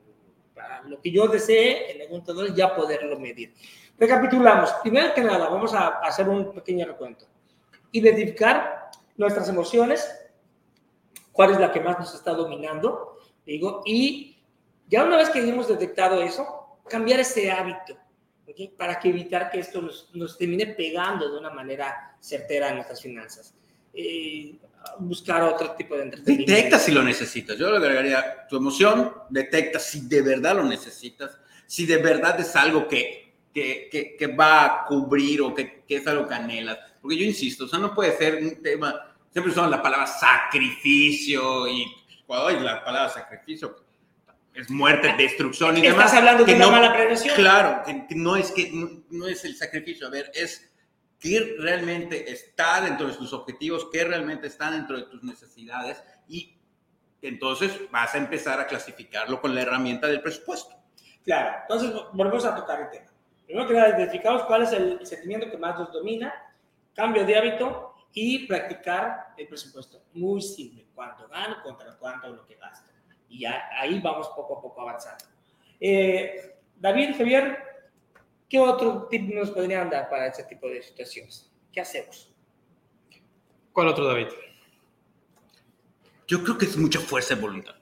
para 0.53 0.83
lo 0.83 1.01
que 1.01 1.09
yo 1.09 1.27
desee 1.27 1.93
en 1.93 2.01
algún 2.03 2.23
momento 2.27 2.53
ya 2.53 2.75
poderlo 2.75 3.19
medir. 3.19 3.55
Recapitulamos. 3.97 4.71
Primero 4.83 5.15
que 5.15 5.21
nada, 5.21 5.49
vamos 5.49 5.73
a 5.73 5.87
hacer 6.03 6.29
un 6.29 6.53
pequeño 6.53 6.85
recuento. 6.85 7.25
Identificar 7.91 8.91
nuestras 9.15 9.49
emociones, 9.49 10.07
cuál 11.31 11.53
es 11.53 11.59
la 11.59 11.71
que 11.71 11.79
más 11.79 11.97
nos 11.97 12.13
está 12.13 12.33
dominando, 12.33 13.17
digo, 13.47 13.81
y 13.83 14.43
ya 14.87 15.03
una 15.03 15.17
vez 15.17 15.31
que 15.31 15.39
hemos 15.39 15.67
detectado 15.67 16.21
eso, 16.21 16.77
cambiar 16.87 17.19
ese 17.19 17.49
hábito, 17.49 17.97
¿ok? 18.47 18.75
Para 18.77 18.99
que 18.99 19.09
evitar 19.09 19.51
que 19.51 19.59
esto 19.59 19.81
nos, 19.81 20.09
nos 20.13 20.37
termine 20.37 20.67
pegando 20.67 21.31
de 21.31 21.37
una 21.37 21.49
manera 21.49 22.15
certera 22.19 22.69
en 22.69 22.75
nuestras 22.75 23.01
finanzas. 23.01 23.53
Eh, 23.93 24.55
buscar 24.99 25.43
otro 25.43 25.71
tipo 25.71 25.95
de 25.95 26.03
entretenimiento. 26.03 26.51
Detecta 26.51 26.79
si 26.79 26.91
lo 26.91 27.03
necesitas. 27.03 27.57
Yo 27.57 27.69
le 27.71 27.77
agregaría 27.77 28.47
tu 28.47 28.57
emoción, 28.57 29.13
detecta 29.29 29.79
si 29.79 30.07
de 30.07 30.21
verdad 30.21 30.55
lo 30.55 30.63
necesitas, 30.63 31.37
si 31.65 31.85
de 31.85 31.97
verdad 31.97 32.39
es 32.39 32.55
algo 32.55 32.87
que, 32.87 33.33
que, 33.53 33.89
que, 33.91 34.15
que 34.15 34.27
va 34.27 34.65
a 34.65 34.85
cubrir 34.85 35.41
o 35.41 35.53
que, 35.53 35.83
que, 35.87 35.97
es 35.97 36.07
algo 36.07 36.27
que 36.27 36.35
anhelas. 36.35 36.77
Porque 37.01 37.17
yo 37.17 37.25
insisto, 37.25 37.65
o 37.65 37.67
sea, 37.67 37.79
no 37.79 37.93
puede 37.93 38.15
ser 38.17 38.35
un 38.35 38.61
tema, 38.61 39.15
siempre 39.31 39.51
usan 39.51 39.69
la 39.69 39.81
palabra 39.81 40.07
sacrificio 40.07 41.67
y 41.67 41.85
cuando 42.25 42.47
hay 42.47 42.59
la 42.59 42.83
palabra 42.83 43.09
sacrificio 43.09 43.86
es 44.61 44.69
muerte, 44.69 45.13
destrucción 45.17 45.77
y 45.77 45.81
Estás 45.85 45.93
demás. 45.97 46.13
hablando 46.13 46.43
de 46.43 46.51
que 46.51 46.55
una 46.55 46.65
no- 46.65 46.71
mala 46.71 46.93
prevención. 46.93 47.35
Claro, 47.35 47.83
que 47.85 48.15
no 48.15 48.35
es 48.35 48.51
que 48.51 48.71
no, 48.73 48.89
no 49.11 49.27
es 49.27 49.45
el 49.45 49.55
sacrificio, 49.55 50.07
a 50.07 50.09
ver, 50.09 50.31
es 50.33 50.71
que 51.19 51.55
realmente 51.59 52.31
está 52.31 52.81
dentro 52.81 53.07
de 53.07 53.13
tus 53.13 53.33
objetivos, 53.33 53.87
que 53.91 54.03
realmente 54.03 54.47
está 54.47 54.69
dentro 54.71 54.97
de 54.97 55.03
tus 55.03 55.23
necesidades 55.23 56.03
y 56.27 56.57
entonces 57.21 57.71
vas 57.91 58.13
a 58.13 58.17
empezar 58.19 58.59
a 58.59 58.67
clasificarlo 58.67 59.41
con 59.41 59.53
la 59.55 59.61
herramienta 59.61 60.07
del 60.07 60.21
presupuesto. 60.21 60.75
Claro, 61.23 61.57
entonces 61.63 61.91
volvemos 62.13 62.45
a 62.45 62.55
tocar 62.55 62.81
el 62.81 62.89
tema. 62.89 63.11
Primero 63.45 63.67
que 63.67 63.73
nada, 63.73 63.89
identificamos 63.97 64.43
cuál 64.43 64.63
es 64.63 64.71
el 64.73 65.05
sentimiento 65.05 65.49
que 65.49 65.57
más 65.57 65.77
nos 65.79 65.91
domina, 65.91 66.33
cambio 66.93 67.25
de 67.25 67.37
hábito 67.37 67.93
y 68.13 68.45
practicar 68.47 69.33
el 69.37 69.47
presupuesto. 69.47 70.03
Muy 70.13 70.41
simple, 70.41 70.85
cuánto 70.93 71.27
gano 71.27 71.57
contra 71.63 71.95
cuánto 71.97 72.27
lo 72.29 72.45
que 72.45 72.55
gasto. 72.55 72.91
Y 73.29 73.39
ya 73.41 73.69
ahí 73.79 73.99
vamos 73.99 74.27
poco 74.29 74.57
a 74.57 74.61
poco 74.61 74.81
avanzando. 74.81 75.25
Eh, 75.79 76.55
David, 76.75 77.15
Javier, 77.17 77.57
¿qué 78.49 78.59
otro 78.59 79.07
tip 79.09 79.33
nos 79.33 79.51
podrían 79.51 79.89
dar 79.89 80.09
para 80.09 80.27
este 80.27 80.43
tipo 80.43 80.67
de 80.69 80.81
situaciones? 80.81 81.51
¿Qué 81.71 81.81
hacemos? 81.81 82.33
¿Cuál 83.73 83.87
otro, 83.89 84.05
David? 84.05 84.27
Yo 86.27 86.43
creo 86.43 86.57
que 86.57 86.65
es 86.65 86.77
mucha 86.77 86.99
fuerza 86.99 87.35
de 87.35 87.41
voluntad. 87.41 87.75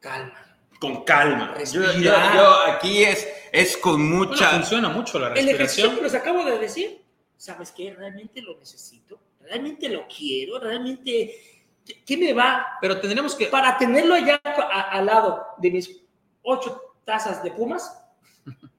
Calma. 0.00 0.58
Con 0.80 1.04
calma. 1.04 1.54
Yo, 1.72 1.82
yo- 1.92 2.00
yo 2.02 2.56
aquí 2.68 3.02
es, 3.04 3.26
es 3.52 3.76
con 3.76 3.96
Bueno, 3.96 4.30
mucha... 4.32 4.50
funciona 4.50 4.88
mucho 4.88 5.18
la 5.18 5.28
El 5.28 5.48
ejercicio 5.48 5.56
respiración. 5.90 5.96
que 5.96 6.02
les 6.02 6.14
acabo 6.14 6.44
de 6.44 6.58
decir, 6.58 7.02
¿sabes 7.36 7.70
qué? 7.72 7.94
¿Realmente 7.94 8.42
lo 8.42 8.58
necesito? 8.58 9.18
¿Realmente 9.40 9.88
lo 9.88 10.06
quiero? 10.08 10.58
¿Realmente 10.58 11.63
qué- 12.06 12.16
me 12.16 12.32
va 12.32 12.78
Pero 12.80 13.00
tendremos 13.00 13.34
que... 13.34 13.46
para 13.46 13.76
tenerlo 13.78 14.14
allá 14.14 14.40
a- 14.44 14.90
al 14.92 15.06
lado 15.06 15.46
de 15.58 15.70
mis 15.70 16.02
ocho 16.42 16.94
tazas 17.04 17.42
de 17.42 17.50
Pumas. 17.50 18.00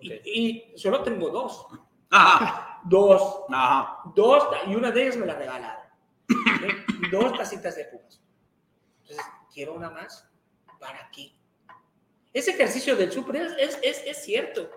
Y, 0.00 0.72
solo 0.76 1.02
tengo 1.02 1.28
dos. 1.28 1.66
Ajá, 2.10 2.80
Dos. 2.84 3.40
ajá. 3.48 3.98
Dos. 4.14 4.44
Y 4.68 4.74
una 4.76 4.90
de 4.92 5.02
ellas 5.02 5.16
me 5.16 5.26
la 5.26 5.34
regalaron. 5.34 5.82
¿ok? 6.30 7.10
dos 7.10 7.36
tacitas 7.36 7.74
de 7.74 7.84
Pumas. 7.86 8.22
Entonces, 9.02 9.26
quiero 9.52 9.74
una 9.74 9.90
más. 9.90 10.28
¿Para 10.78 11.10
qué? 11.10 11.32
Ese 12.32 12.52
ejercicio 12.52 12.94
del 12.94 13.10
súper 13.10 13.36
es, 13.36 13.52
es, 13.58 13.78
es, 13.82 14.02
es 14.06 14.24
cierto. 14.24 14.70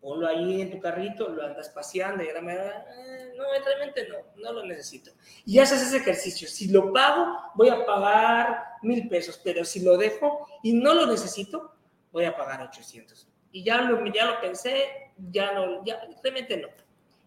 Ponlo 0.00 0.26
ahí 0.26 0.62
en 0.62 0.70
tu 0.70 0.80
carrito, 0.80 1.28
lo 1.28 1.44
andas 1.44 1.68
paseando 1.68 2.24
y 2.24 2.28
ahora 2.28 2.40
me 2.40 2.56
da, 2.56 2.86
eh, 2.96 3.32
no, 3.36 3.44
realmente 3.64 4.08
no, 4.08 4.16
no 4.36 4.52
lo 4.52 4.64
necesito. 4.64 5.10
Y 5.44 5.58
haces 5.58 5.82
ese 5.82 5.98
ejercicio. 5.98 6.48
Si 6.48 6.68
lo 6.68 6.92
pago, 6.92 7.36
voy 7.54 7.68
a 7.68 7.84
pagar 7.84 8.64
mil 8.82 9.08
pesos, 9.08 9.40
pero 9.44 9.64
si 9.64 9.80
lo 9.80 9.96
dejo 9.96 10.46
y 10.62 10.72
no 10.72 10.94
lo 10.94 11.06
necesito, 11.06 11.74
voy 12.12 12.24
a 12.24 12.36
pagar 12.36 12.62
800. 12.62 13.28
Y 13.52 13.64
ya 13.64 13.82
lo, 13.82 14.04
ya 14.12 14.26
lo 14.26 14.40
pensé, 14.40 15.12
ya 15.30 15.52
no, 15.52 15.84
ya, 15.84 16.00
realmente 16.22 16.56
no. 16.56 16.68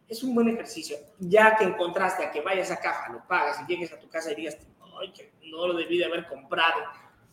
Es 0.07 0.23
un 0.23 0.35
buen 0.35 0.49
ejercicio. 0.49 0.97
Ya 1.19 1.55
que 1.55 1.65
encontraste 1.65 2.25
a 2.25 2.31
que 2.31 2.41
vayas 2.41 2.71
a 2.71 2.79
caja, 2.79 3.11
lo 3.11 3.25
pagas 3.27 3.61
y 3.61 3.71
llegues 3.71 3.91
a 3.93 3.99
tu 3.99 4.09
casa 4.09 4.31
y 4.31 4.35
digas, 4.35 4.57
ay, 4.99 5.11
que 5.11 5.31
no 5.49 5.67
lo 5.67 5.73
debí 5.73 5.97
de 5.97 6.05
haber 6.05 6.27
comprado. 6.27 6.81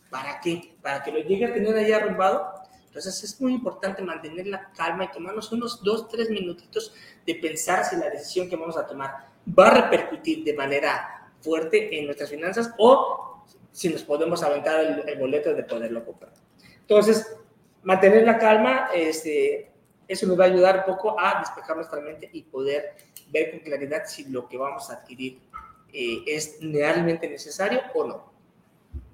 ¿Para 0.09 0.39
qué? 0.41 0.75
Para 0.81 1.01
que 1.03 1.11
lo 1.11 1.19
llegue 1.19 1.45
a 1.45 1.53
tener 1.53 1.75
ahí 1.75 1.91
arrumbado. 1.91 2.53
Entonces 2.91 3.23
es 3.23 3.39
muy 3.39 3.53
importante 3.53 4.01
mantener 4.01 4.47
la 4.47 4.69
calma 4.73 5.05
y 5.05 5.11
tomarnos 5.11 5.49
unos 5.53 5.81
dos, 5.81 6.09
tres 6.09 6.29
minutitos 6.29 6.93
de 7.25 7.35
pensar 7.35 7.85
si 7.85 7.95
la 7.95 8.09
decisión 8.09 8.49
que 8.49 8.57
vamos 8.57 8.75
a 8.75 8.85
tomar 8.85 9.29
va 9.57 9.67
a 9.69 9.81
repercutir 9.83 10.43
de 10.43 10.53
manera 10.53 11.31
fuerte 11.39 11.97
en 11.97 12.07
nuestras 12.07 12.29
finanzas 12.29 12.73
o 12.77 13.45
si 13.71 13.87
nos 13.87 14.03
podemos 14.03 14.43
aventar 14.43 14.81
el, 14.81 15.07
el 15.07 15.17
boleto 15.17 15.53
de 15.53 15.63
poderlo 15.63 16.03
comprar. 16.03 16.33
Entonces, 16.81 17.33
mantener 17.83 18.25
la 18.25 18.37
calma, 18.37 18.89
este, 18.93 19.71
eso 20.05 20.27
nos 20.27 20.37
va 20.37 20.43
a 20.43 20.47
ayudar 20.47 20.79
un 20.85 20.93
poco 20.93 21.17
a 21.17 21.39
despejar 21.39 21.77
nuestra 21.77 22.01
mente 22.01 22.29
y 22.33 22.43
poder 22.43 22.97
ver 23.29 23.51
con 23.51 23.61
claridad 23.61 24.03
si 24.05 24.25
lo 24.25 24.49
que 24.49 24.57
vamos 24.57 24.89
a 24.89 24.95
adquirir 24.95 25.39
eh, 25.93 26.23
es 26.27 26.57
realmente 26.61 27.29
necesario 27.29 27.79
o 27.93 28.03
no. 28.05 28.30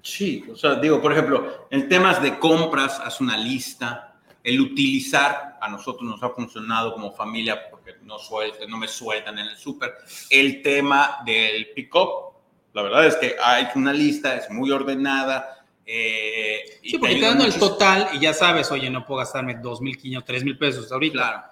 Sí, 0.08 0.42
o 0.50 0.56
sea, 0.56 0.76
digo, 0.76 1.02
por 1.02 1.12
ejemplo, 1.12 1.66
en 1.70 1.86
temas 1.86 2.22
de 2.22 2.38
compras, 2.38 2.98
haz 2.98 3.20
una 3.20 3.36
lista. 3.36 4.16
El 4.42 4.58
utilizar, 4.58 5.58
a 5.60 5.68
nosotros 5.68 6.08
nos 6.08 6.22
ha 6.22 6.30
funcionado 6.30 6.94
como 6.94 7.12
familia 7.12 7.68
porque 7.70 7.96
no, 8.04 8.18
suelten, 8.18 8.70
no 8.70 8.78
me 8.78 8.88
sueltan 8.88 9.38
en 9.38 9.48
el 9.48 9.56
súper. 9.58 9.92
El 10.30 10.62
tema 10.62 11.18
del 11.26 11.72
pick-up, 11.74 12.32
la 12.72 12.82
verdad 12.82 13.06
es 13.06 13.16
que 13.16 13.36
hay 13.44 13.68
una 13.74 13.92
lista, 13.92 14.34
es 14.36 14.48
muy 14.50 14.70
ordenada. 14.70 15.66
eh, 15.84 16.78
y 16.82 16.90
Sí, 16.90 16.98
porque 16.98 17.16
te 17.16 17.20
dando 17.20 17.44
el 17.44 17.54
total 17.54 18.08
y 18.14 18.20
ya 18.20 18.32
sabes, 18.32 18.70
oye, 18.72 18.88
no 18.88 19.04
puedo 19.04 19.18
gastarme 19.18 19.56
2.500, 19.60 20.24
3.000 20.24 20.58
pesos 20.58 20.90
ahorita. 20.90 21.12
Claro. 21.12 21.42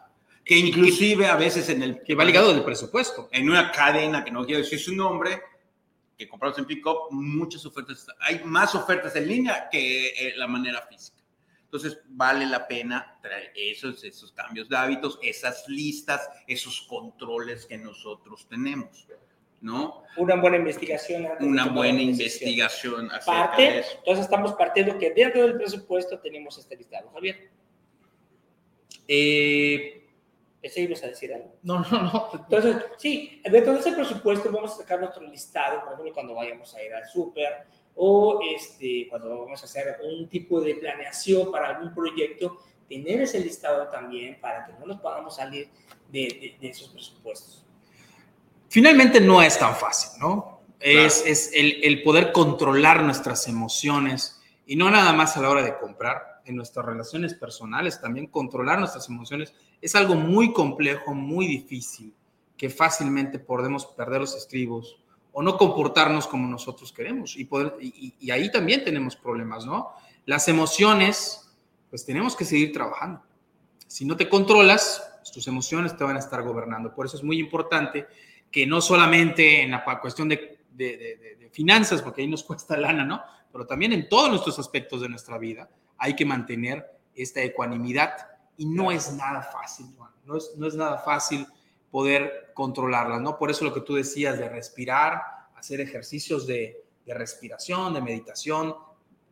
Que 0.42 0.56
inclusive 0.56 1.26
a 1.26 1.36
veces 1.36 1.68
en 1.68 1.82
el... 1.82 2.02
Que 2.02 2.14
va 2.14 2.24
ligado 2.24 2.54
del 2.54 2.64
presupuesto. 2.64 3.28
en 3.32 3.50
una 3.50 3.70
cadena 3.70 4.24
que 4.24 4.30
no 4.30 4.46
quiero 4.46 4.62
decir 4.62 4.78
su 4.80 4.94
nombre, 4.94 5.42
que 6.16 6.26
compramos 6.28 6.58
en 6.58 6.64
Pickup, 6.64 7.10
muchas 7.10 7.64
ofertas, 7.66 8.06
hay 8.20 8.42
más 8.44 8.74
ofertas 8.74 9.14
en 9.16 9.28
línea 9.28 9.68
que 9.70 10.08
eh, 10.08 10.32
la 10.36 10.46
manera 10.46 10.82
física. 10.82 11.16
Entonces, 11.64 11.98
vale 12.08 12.46
la 12.46 12.66
pena 12.66 13.18
traer 13.20 13.52
esos, 13.54 14.02
esos 14.04 14.32
cambios 14.32 14.68
de 14.68 14.76
hábitos, 14.76 15.18
esas 15.22 15.68
listas, 15.68 16.28
esos 16.46 16.82
controles 16.82 17.66
que 17.66 17.76
nosotros 17.76 18.46
tenemos, 18.48 19.06
¿no? 19.60 20.04
Una 20.16 20.36
buena 20.36 20.56
investigación. 20.56 21.26
Una 21.40 21.66
buena 21.66 22.00
investigación 22.00 23.08
de 23.08 23.18
Parte, 23.26 23.80
eso. 23.80 23.90
entonces 23.98 24.24
estamos 24.24 24.54
partiendo 24.54 24.96
que 24.98 25.10
dentro 25.10 25.42
del 25.42 25.56
presupuesto 25.56 26.18
tenemos 26.20 26.56
este 26.56 26.76
listado. 26.76 27.10
Javier, 27.10 27.50
Eh, 29.08 30.05
¿ese 30.62 30.80
ibas 30.82 31.02
a 31.04 31.08
decir 31.08 31.32
algo? 31.34 31.54
no, 31.62 31.80
no, 31.80 32.02
no. 32.02 32.30
Entonces, 32.34 32.76
sí, 32.98 33.40
dentro 33.44 33.74
de 33.74 33.80
ese 33.80 33.92
presupuesto 33.92 34.50
vamos 34.50 34.72
a 34.72 34.76
sacar 34.78 34.98
nuestro 35.00 35.22
listado, 35.26 35.80
por 35.84 35.92
ejemplo, 35.92 36.12
cuando 36.14 36.34
vayamos 36.34 36.74
a 36.74 36.82
ir 36.82 36.92
al 36.94 37.06
súper 37.08 37.66
o 37.94 38.40
este, 38.54 39.06
cuando 39.08 39.38
vamos 39.44 39.62
a 39.62 39.64
hacer 39.64 39.98
un 40.04 40.28
tipo 40.28 40.60
de 40.60 40.74
planeación 40.74 41.50
para 41.50 41.68
algún 41.68 41.94
proyecto, 41.94 42.58
tener 42.88 43.22
ese 43.22 43.40
listado 43.40 43.88
también 43.88 44.38
para 44.40 44.66
que 44.66 44.72
no 44.74 44.86
nos 44.86 45.00
podamos 45.00 45.36
salir 45.36 45.68
de, 46.10 46.20
de- 46.20 46.56
de 46.60 46.68
esos 46.68 46.88
presupuestos. 46.90 47.64
Finalmente 48.68 49.20
no 49.20 49.40
es 49.42 49.58
tan 49.58 49.74
fácil, 49.74 50.20
¿no? 50.20 50.60
Es, 50.78 51.24
es 51.24 51.50
el, 51.54 51.82
el 51.82 52.02
poder 52.02 52.32
controlar 52.32 53.02
nuestras 53.02 53.48
emociones 53.48 54.40
y 54.66 54.76
no 54.76 54.90
nada 54.90 55.12
más 55.12 55.36
a 55.36 55.40
la 55.42 55.48
hora 55.50 55.62
de 55.62 55.76
comprar, 55.78 56.35
en 56.46 56.56
nuestras 56.56 56.86
relaciones 56.86 57.34
personales 57.34 58.00
también 58.00 58.26
controlar 58.28 58.78
nuestras 58.78 59.08
emociones 59.08 59.52
es 59.80 59.94
algo 59.94 60.14
muy 60.14 60.52
complejo, 60.52 61.14
muy 61.14 61.46
difícil, 61.46 62.14
que 62.56 62.70
fácilmente 62.70 63.38
podemos 63.38 63.84
perder 63.86 64.20
los 64.20 64.34
estribos 64.34 64.96
o 65.32 65.42
no 65.42 65.58
comportarnos 65.58 66.26
como 66.26 66.48
nosotros 66.48 66.92
queremos 66.92 67.36
y, 67.36 67.44
poder, 67.44 67.74
y, 67.80 68.30
ahí 68.30 68.50
también 68.50 68.82
tenemos 68.84 69.16
problemas, 69.16 69.66
¿no? 69.66 69.90
Las 70.24 70.48
emociones, 70.48 71.52
pues 71.90 72.06
tenemos 72.06 72.34
que 72.34 72.46
seguir 72.46 72.72
trabajando. 72.72 73.22
Si 73.86 74.04
no 74.06 74.16
te 74.16 74.28
controlas, 74.28 75.02
tus 75.32 75.46
emociones 75.48 75.94
te 75.96 76.04
van 76.04 76.16
a 76.16 76.20
estar 76.20 76.42
gobernando. 76.42 76.94
Por 76.94 77.04
eso 77.04 77.16
es 77.18 77.22
muy 77.22 77.38
importante 77.38 78.06
que 78.50 78.66
no 78.66 78.80
solamente 78.80 79.62
en 79.62 79.72
la 79.72 79.84
cuestión 80.00 80.28
de- 80.28 80.60
de- 80.70 81.36
de 81.38 81.50
finanzas, 81.50 82.00
porque 82.00 82.22
ahí 82.22 82.28
nos 82.28 82.42
cuesta 82.44 82.76
lana, 82.76 83.04
¿no? 83.04 83.20
Pero 83.52 83.66
también 83.66 83.92
en 83.92 84.08
todos 84.08 84.30
nuestros 84.30 84.58
aspectos 84.58 85.02
de 85.02 85.08
nuestra 85.08 85.36
vida 85.38 85.68
hay 85.98 86.14
que 86.14 86.24
mantener 86.24 86.86
esta 87.14 87.40
ecuanimidad 87.42 88.12
y 88.56 88.66
no 88.66 88.90
es 88.92 89.12
nada 89.12 89.42
fácil, 89.42 89.86
Juan. 89.96 90.10
No 90.24 90.36
es, 90.36 90.52
no 90.56 90.66
es 90.66 90.74
nada 90.74 90.98
fácil 90.98 91.46
poder 91.90 92.50
controlarlas, 92.54 93.20
¿no? 93.20 93.38
Por 93.38 93.50
eso 93.50 93.64
lo 93.64 93.72
que 93.72 93.80
tú 93.80 93.94
decías 93.94 94.38
de 94.38 94.48
respirar, 94.48 95.22
hacer 95.56 95.80
ejercicios 95.80 96.46
de, 96.46 96.84
de 97.06 97.14
respiración, 97.14 97.94
de 97.94 98.00
meditación. 98.02 98.74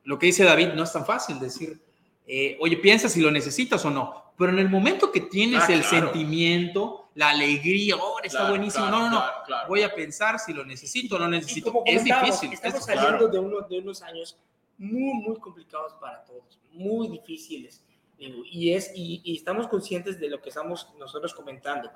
Lo 0.04 0.18
que 0.18 0.26
dice 0.26 0.44
David 0.44 0.68
no 0.74 0.84
es 0.84 0.92
tan 0.92 1.04
fácil 1.04 1.38
decir, 1.40 1.80
eh, 2.26 2.56
oye, 2.60 2.76
piensa 2.76 3.08
si 3.08 3.20
lo 3.20 3.30
necesitas 3.30 3.84
o 3.84 3.90
no. 3.90 4.32
Pero 4.38 4.50
en 4.52 4.58
el 4.58 4.68
momento 4.68 5.12
que 5.12 5.20
tienes 5.20 5.62
Ah, 5.68 5.72
el 5.72 5.82
claro. 5.82 6.06
sentimiento, 6.06 7.08
la 7.14 7.30
alegría, 7.30 7.94
ahora 7.94 8.26
está 8.26 8.38
Claro, 8.40 8.54
buenísimo. 8.54 8.86
claro, 8.86 9.02
no, 9.04 9.10
no, 9.10 9.20
no. 9.48 9.68
Voy 9.68 9.82
a 9.82 9.94
pensar 9.94 10.38
si 10.38 10.52
lo 10.52 10.64
necesito 10.64 11.16
o 11.16 11.18
no 11.18 11.26
Y 11.28 11.30
necesito. 11.40 11.72
como 11.72 11.84
Es 11.86 12.02
difícil. 12.04 12.52
Estamos 12.52 12.80
es- 12.80 12.84
saliendo 12.86 13.28
de, 13.28 13.38
uno, 13.38 13.60
de 13.62 13.78
unos 13.78 14.02
años 14.02 14.36
muy, 14.78 15.14
muy 15.22 15.36
complicados 15.38 15.92
para 16.00 16.24
todos, 16.24 16.60
muy 16.72 17.08
difíciles. 17.08 17.84
Y, 18.18 18.70
es, 18.72 18.92
y, 18.94 19.20
y 19.24 19.36
estamos 19.36 19.66
conscientes 19.68 20.18
de 20.20 20.28
lo 20.28 20.40
que 20.40 20.48
estamos 20.48 20.88
nosotros 20.98 21.34
comentando. 21.34 21.90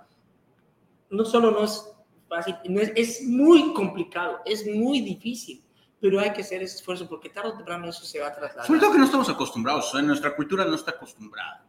No 1.10 1.24
solo 1.24 1.50
no 1.50 1.64
es 1.64 1.90
fácil, 2.28 2.56
no 2.68 2.80
es, 2.80 2.92
es 2.94 3.22
muy 3.26 3.72
complicado, 3.72 4.40
es 4.44 4.66
muy 4.66 5.00
difícil, 5.00 5.64
pero 6.00 6.20
hay 6.20 6.32
que 6.32 6.42
hacer 6.42 6.62
ese 6.62 6.76
esfuerzo 6.76 7.08
porque 7.08 7.30
tarde 7.30 7.50
o 7.50 7.54
temprano 7.54 7.88
eso 7.88 8.04
se 8.04 8.20
va 8.20 8.28
a 8.28 8.34
trasladar. 8.34 8.66
Sobre 8.66 8.80
todo 8.80 8.92
que 8.92 8.98
no 8.98 9.04
estamos 9.06 9.28
acostumbrados, 9.30 9.90
sea, 9.90 10.02
nuestra 10.02 10.34
cultura 10.36 10.64
no 10.64 10.74
está 10.74 10.90
acostumbrada. 10.92 11.64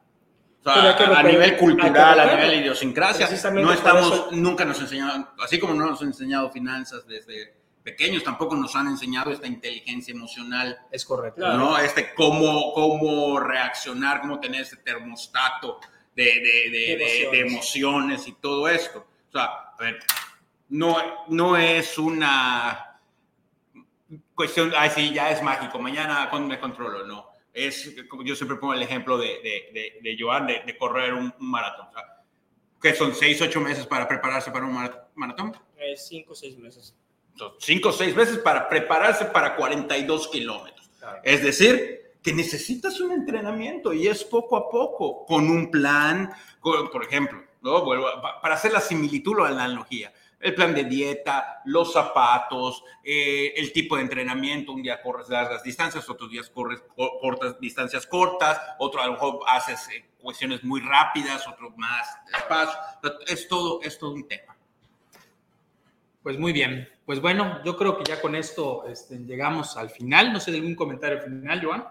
O 0.60 0.64
sea, 0.74 0.95
que 0.97 1.03
a- 1.05 1.24
nivel 1.24 1.57
cultural, 1.57 2.20
a 2.20 2.36
nivel 2.36 2.60
idiosincrasia, 2.62 3.30
no 3.53 3.72
estamos, 3.72 4.12
eso- 4.14 4.30
nunca 4.32 4.66
nos 4.66 4.80
enseñaron, 4.82 5.30
así 5.41 5.57
como 5.57 5.74
no 5.74 5.86
nos 5.86 6.01
han 6.01 6.07
enseñado 6.10 6.49
finanzas 6.51 7.07
desde 7.07 7.55
pequeños, 7.92 8.24
tampoco 8.24 8.56
nos 8.56 8.76
han 8.76 8.88
enseñado 8.88 9.32
esta 9.32 9.48
inteligencia 9.48 10.14
emocional, 10.14 10.78
Es 10.92 11.06
correcto. 11.06 11.48
¿no? 11.58 11.78
Este 11.78 12.14
cómo, 12.14 12.74
cómo 12.74 13.40
reaccionar, 13.40 14.22
cómo 14.22 14.40
tener 14.40 14.62
ese 14.62 14.78
termostato 14.78 15.80
de, 16.16 16.24
de, 16.24 16.70
de- 16.70 16.70
de- 16.70 16.94
Emociones. 16.94 17.32
de 17.32 17.40
emociones 17.40 18.28
y 18.28 18.32
todo 18.34 18.68
esto. 18.68 19.06
O 19.30 19.32
sea, 19.32 19.46
a 19.46 19.76
ver, 19.80 20.00
no, 20.70 20.98
no 21.30 21.56
es 21.58 21.98
una 21.98 23.00
cuestión, 24.34 24.74
ay, 24.76 24.90
sí, 24.94 25.14
ya 25.14 25.32
es 25.32 25.42
mágico, 25.44 25.80
mañana 25.80 26.30
con- 26.30 26.48
me 26.48 26.60
controlo, 26.60 27.06
no. 27.06 27.28
Es, 27.54 27.94
como 28.10 28.24
yo 28.24 28.36
siempre 28.36 28.58
pongo 28.58 28.74
el 28.74 28.82
ejemplo 28.84 29.18
de, 29.18 29.28
de, 29.28 29.70
de, 29.74 30.00
de 30.02 30.18
Joan, 30.20 30.48
de, 30.48 30.62
de 30.66 30.78
correr 30.78 31.14
un, 31.14 31.34
un 31.40 31.50
maratón. 31.52 31.88
O 31.88 31.92
sea, 31.92 32.04
que 32.82 32.94
son 32.96 33.14
seis, 33.14 33.42
ocho 33.42 33.60
meses 33.60 33.86
para 33.86 34.08
prepararse 34.08 34.52
para 34.52 34.66
un 34.66 34.74
mara- 34.74 35.10
maratón. 35.16 35.54
Eh, 35.78 35.96
cinco 35.98 36.34
o 36.34 36.36
seis 36.36 36.58
meses. 36.58 36.96
Cinco 37.60 37.90
o 37.90 37.92
seis 37.92 38.16
meses 38.16 38.38
para 38.40 38.68
prepararse 38.70 39.26
para 39.26 39.56
42 39.56 40.28
kilómetros. 40.30 40.90
Claro. 41.00 41.20
Es 41.24 41.44
decir, 41.44 42.14
que 42.22 42.34
necesitas 42.34 43.00
un 43.00 43.12
entrenamiento 43.14 43.94
y 43.94 44.08
es 44.08 44.24
poco 44.24 44.58
a 44.58 44.70
poco, 44.70 45.26
con 45.26 45.50
un 45.50 45.72
plan, 45.72 46.32
con- 46.60 46.90
por 46.90 47.04
ejemplo, 47.04 47.42
¿no? 47.62 47.84
Para 48.42 48.56
hacer 48.56 48.74
la 48.74 48.82
similitud 48.82 49.38
o 49.40 49.44
la 49.44 49.50
analogía, 49.50 50.12
el 50.40 50.56
plan 50.56 50.74
de 50.74 50.84
dieta, 50.86 51.62
los 51.66 51.92
zapatos, 51.94 52.84
eh, 53.04 53.54
el 53.58 53.72
tipo 53.74 53.96
de 53.98 54.02
entrenamiento, 54.04 54.72
un 54.74 54.82
día 54.82 55.02
corres 55.02 55.30
largas 55.30 55.64
distancias, 55.64 56.10
otros 56.10 56.30
días 56.30 56.50
corres 56.50 56.82
co- 56.96 57.20
cortas 57.20 57.60
distancias 57.60 58.06
cortas, 58.08 58.60
otro 58.80 59.02
a 59.02 59.06
lo 59.08 59.14
mejor 59.14 59.40
haces 59.48 59.88
eh, 59.90 60.06
cuestiones 60.22 60.64
muy 60.64 60.82
rápidas, 60.82 61.46
otro 61.48 61.72
más 61.78 62.08
despacio, 62.32 62.78
es 63.28 63.48
todo, 63.48 63.82
es 63.82 63.98
todo 63.98 64.12
un 64.12 64.28
tema. 64.28 64.56
Pues 66.30 66.38
muy 66.38 66.54
bien. 66.54 66.88
Pues 67.08 67.20
bueno, 67.22 67.60
yo 67.66 67.76
creo 67.76 67.98
que 67.98 68.04
ya 68.04 68.22
con 68.22 68.36
esto 68.36 68.86
este, 68.88 69.18
llegamos 69.18 69.76
al 69.78 69.90
final. 69.90 70.32
No 70.32 70.40
sé, 70.40 70.52
¿algún 70.52 70.76
comentario 70.76 71.20
final, 71.24 71.60
Joan? 71.66 71.84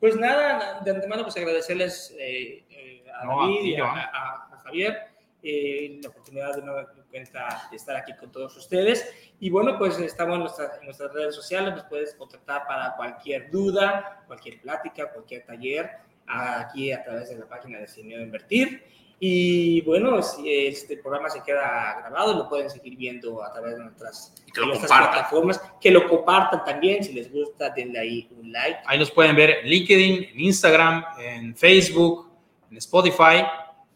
Pues 0.00 0.16
nada, 0.16 0.80
de 0.82 0.90
antemano 0.90 1.22
pues 1.22 1.36
agradecerles 1.36 2.16
eh, 2.18 2.64
eh, 2.70 3.04
a 3.14 3.26
No, 3.26 3.42
a 3.42 3.44
David 3.44 3.60
ti, 3.60 3.70
y 3.72 3.76
a, 3.76 3.84
a- 3.84 4.48
a 4.54 4.58
Javier 4.64 4.96
eh, 5.42 6.00
la 6.02 6.08
oportunidad 6.08 6.56
de 6.56 6.62
nueva 6.62 6.90
cuenta 7.10 7.68
de 7.70 7.76
estar 7.76 7.94
aquí 7.94 8.14
con 8.16 8.32
todos 8.32 8.56
ustedes. 8.56 9.06
Y 9.38 9.50
bueno, 9.50 9.76
pues 9.76 9.98
estamos 9.98 10.36
en, 10.36 10.40
nuestra- 10.40 10.76
en 10.80 10.86
nuestras 10.86 11.12
redes 11.12 11.34
sociales, 11.34 11.74
nos 11.74 11.84
puedes 11.84 12.14
contactar 12.14 12.66
para 12.66 12.96
cualquier 12.96 13.50
duda, 13.50 14.24
cualquier 14.26 14.62
plática, 14.62 15.12
cualquier 15.12 15.44
taller, 15.44 15.90
aquí 16.26 16.90
a 16.90 17.04
través 17.04 17.28
de 17.28 17.36
la 17.38 17.46
página 17.46 17.80
de 17.80 17.86
Sin 17.86 18.06
Miedo 18.06 18.22
a 18.22 18.24
Invertir. 18.24 18.82
Y 19.20 19.80
bueno, 19.82 20.22
si 20.22 20.66
este 20.66 20.96
programa 20.98 21.30
se 21.30 21.42
queda 21.42 22.00
grabado, 22.00 22.34
lo 22.34 22.48
pueden 22.48 22.68
seguir 22.68 22.96
viendo 22.96 23.42
a 23.42 23.50
través 23.52 23.76
de 23.78 23.84
nuestras, 23.84 24.34
que 24.52 24.60
de 24.60 24.66
nuestras 24.66 24.90
plataformas. 24.90 25.60
Que 25.80 25.90
lo 25.90 26.06
compartan 26.08 26.64
también, 26.64 27.02
si 27.02 27.12
les 27.12 27.32
gusta, 27.32 27.70
denle 27.70 27.98
ahí 28.00 28.28
un 28.38 28.52
like. 28.52 28.80
Ahí 28.86 28.98
nos 28.98 29.10
pueden 29.10 29.34
ver 29.36 29.50
en 29.62 29.66
LinkedIn, 29.68 30.24
en 30.32 30.40
Instagram, 30.40 31.04
en 31.18 31.56
Facebook, 31.56 32.28
en 32.70 32.76
Spotify, 32.76 33.44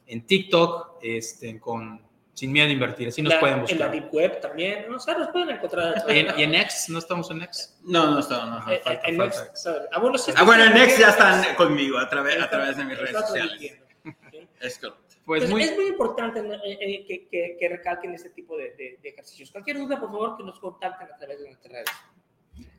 en 0.06 0.24
TikTok, 0.24 0.98
este, 1.02 1.58
con 1.60 2.00
Sin 2.32 2.52
Miedo 2.52 2.68
a 2.68 2.72
Invertir. 2.72 3.08
Así 3.08 3.20
nos 3.20 3.34
La- 3.34 3.40
pueden 3.40 3.54
En 3.56 3.60
la 3.78 3.86
buscar. 3.88 3.90
Deep 3.90 4.14
Web 4.14 4.40
también. 4.40 4.86
No 4.88 4.98
sé, 4.98 5.12
nos 5.18 5.28
pueden 5.28 5.50
encontrar. 5.50 6.04
Y 6.08 6.18
en, 6.20 6.38
y 6.38 6.42
en 6.44 6.54
X, 6.54 6.86
¿no 6.88 7.00
estamos 7.00 7.30
en 7.32 7.42
X? 7.42 7.76
No, 7.82 8.12
no 8.12 8.20
está, 8.20 8.46
no. 8.46 8.56
Ajá, 8.58 8.72
Eh, 8.72 8.80
falta, 8.82 9.08
en 9.08 9.16
falta. 9.18 9.44
Next. 9.44 9.66
Ah, 9.92 9.98
bueno, 9.98 10.16
sí, 10.16 10.32
Ah, 10.36 10.44
bueno, 10.44 10.64
en 10.64 10.72
Next 10.74 10.98
ya 10.98 11.08
están 11.10 11.54
conmigo 11.56 11.98
a 11.98 12.08
través, 12.08 12.40
a 12.40 12.48
través 12.48 12.76
de 12.78 12.84
mis 12.84 12.96
redes 12.96 13.16
sociales. 13.20 13.74
Es 14.60 14.78
correcto. 14.78 15.02
Pues 15.29 15.43
Pues 15.43 15.51
muy, 15.53 15.62
Es 15.62 15.76
muy 15.76 15.89
importante 15.89 16.41
¿no? 16.43 16.55
Eh, 16.55 16.79
eh, 16.81 17.05
que, 17.07 17.29
que, 17.29 17.57
que 17.61 17.68
recalquen 17.68 18.14
este 18.14 18.31
tipo 18.31 18.57
de, 18.57 18.70
de- 18.70 18.99
de 19.03 19.09
ejercicios. 19.11 19.51
Cualquier 19.51 19.76
duda, 19.76 20.01
por 20.01 20.09
favor, 20.11 20.39
que 20.39 20.43
nos 20.43 20.59
contacten 20.59 21.07
a 21.07 21.18
través 21.18 21.39
de 21.41 21.45
nuestras 21.49 21.70
redes. 21.70 21.91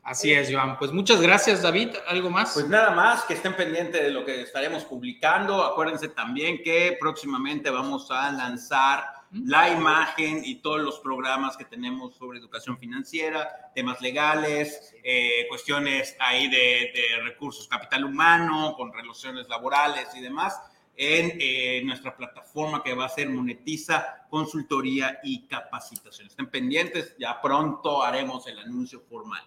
así 0.02 0.32
es, 0.32 0.52
Joan. 0.52 0.76
Pues 0.76 0.90
muchas 0.90 1.20
gracias, 1.20 1.62
David. 1.62 1.90
¿Algo 2.08 2.28
más? 2.28 2.52
Pues 2.54 2.68
nada 2.68 2.90
más, 2.90 3.22
que 3.22 3.34
estén 3.34 3.54
pendientes 3.54 4.02
de 4.02 4.10
lo 4.10 4.24
que 4.24 4.42
estaremos 4.42 4.84
publicando. 4.84 5.62
Acuérdense 5.62 6.08
también 6.08 6.60
que 6.64 6.96
próximamente 6.98 7.70
vamos 7.70 8.10
a 8.10 8.32
lanzar 8.32 9.04
la 9.32 9.70
imagen 9.70 10.42
y 10.44 10.56
todos 10.56 10.80
los 10.80 10.98
programas 10.98 11.56
que 11.56 11.64
tenemos 11.64 12.16
sobre 12.16 12.40
educación 12.40 12.78
financiera, 12.78 13.70
temas 13.76 14.00
legales, 14.00 14.92
eh, 15.04 15.46
cuestiones 15.48 16.16
ahí 16.18 16.48
de, 16.48 16.90
de 16.92 17.22
recursos, 17.22 17.68
capital 17.68 18.04
humano, 18.06 18.74
con 18.76 18.92
relaciones 18.92 19.48
laborales 19.48 20.08
y 20.16 20.20
demás, 20.20 20.60
en 21.02 21.32
eh, 21.40 21.80
nuestra 21.82 22.14
plataforma 22.14 22.82
que 22.82 22.92
va 22.92 23.06
a 23.06 23.08
ser 23.08 23.30
Monetiza, 23.30 24.26
Consultoría 24.28 25.18
y 25.22 25.46
Capacitación. 25.46 26.26
Estén 26.26 26.50
pendientes, 26.50 27.16
ya 27.18 27.40
pronto 27.40 28.02
haremos 28.02 28.46
el 28.46 28.58
anuncio 28.58 29.00
formal. 29.08 29.42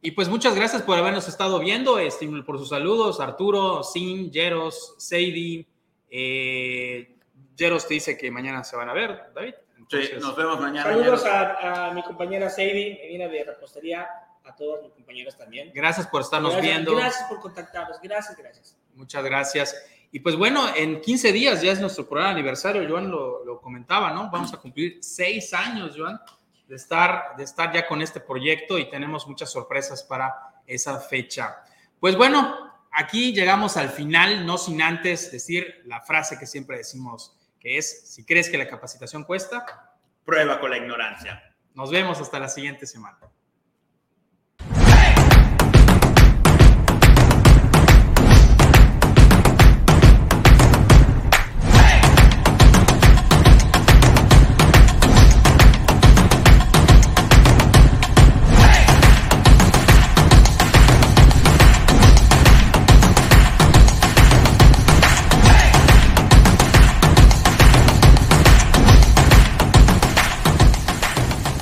Y 0.00 0.12
pues 0.12 0.28
muchas 0.28 0.54
gracias 0.54 0.80
por 0.82 0.96
habernos 0.96 1.26
estado 1.26 1.58
viendo, 1.58 1.98
este, 1.98 2.28
por 2.46 2.56
sus 2.56 2.68
saludos, 2.68 3.18
Arturo, 3.18 3.82
Sin, 3.82 4.32
Jeros, 4.32 4.94
Seidi. 4.96 5.66
Eh, 6.08 7.16
Jeros 7.58 7.88
te 7.88 7.94
dice 7.94 8.16
que 8.16 8.30
mañana 8.30 8.62
se 8.62 8.76
van 8.76 8.88
a 8.88 8.92
ver, 8.92 9.32
David. 9.34 9.54
Sí, 9.54 9.96
Entonces, 9.96 10.22
nos 10.22 10.36
vemos 10.36 10.60
mañana. 10.60 10.88
Saludos 10.88 11.24
a, 11.26 11.88
a 11.88 11.94
mi 11.94 12.04
compañera 12.04 12.48
Sadie, 12.48 13.00
Medina 13.02 13.26
de 13.26 13.42
Repostería, 13.42 14.06
a 14.44 14.54
todos 14.54 14.82
mis 14.82 14.92
compañeros 14.92 15.36
también. 15.36 15.72
Gracias 15.74 16.06
por 16.06 16.20
estarnos 16.20 16.52
gracias, 16.52 16.74
viendo. 16.74 16.94
Gracias 16.94 17.28
por 17.28 17.40
contactarnos. 17.40 17.98
Gracias, 18.00 18.36
gracias. 18.36 18.78
Muchas 18.94 19.24
gracias. 19.24 19.74
Y 20.14 20.20
pues 20.20 20.36
bueno, 20.36 20.66
en 20.76 21.00
15 21.00 21.32
días 21.32 21.62
ya 21.62 21.72
es 21.72 21.80
nuestro 21.80 22.06
programa 22.06 22.32
aniversario, 22.32 22.86
Joan 22.88 23.10
lo, 23.10 23.44
lo 23.44 23.60
comentaba, 23.60 24.12
¿no? 24.12 24.30
Vamos 24.30 24.52
a 24.52 24.58
cumplir 24.58 24.98
seis 25.00 25.54
años, 25.54 25.94
Joan, 25.96 26.20
de 26.68 26.76
estar, 26.76 27.34
de 27.36 27.44
estar 27.44 27.72
ya 27.72 27.86
con 27.88 28.02
este 28.02 28.20
proyecto 28.20 28.78
y 28.78 28.90
tenemos 28.90 29.26
muchas 29.26 29.50
sorpresas 29.50 30.02
para 30.02 30.34
esa 30.66 31.00
fecha. 31.00 31.56
Pues 31.98 32.14
bueno, 32.14 32.72
aquí 32.90 33.32
llegamos 33.32 33.78
al 33.78 33.88
final, 33.88 34.44
no 34.44 34.58
sin 34.58 34.82
antes 34.82 35.32
decir 35.32 35.82
la 35.86 36.02
frase 36.02 36.38
que 36.38 36.46
siempre 36.46 36.76
decimos, 36.76 37.34
que 37.58 37.78
es, 37.78 38.12
si 38.12 38.24
crees 38.26 38.50
que 38.50 38.58
la 38.58 38.68
capacitación 38.68 39.24
cuesta, 39.24 39.92
Prueba 40.24 40.60
con 40.60 40.70
la 40.70 40.76
ignorancia. 40.76 41.54
nos 41.74 41.90
vemos 41.90 42.20
hasta 42.20 42.38
la 42.38 42.48
siguiente 42.48 42.86
semana. 42.86 43.18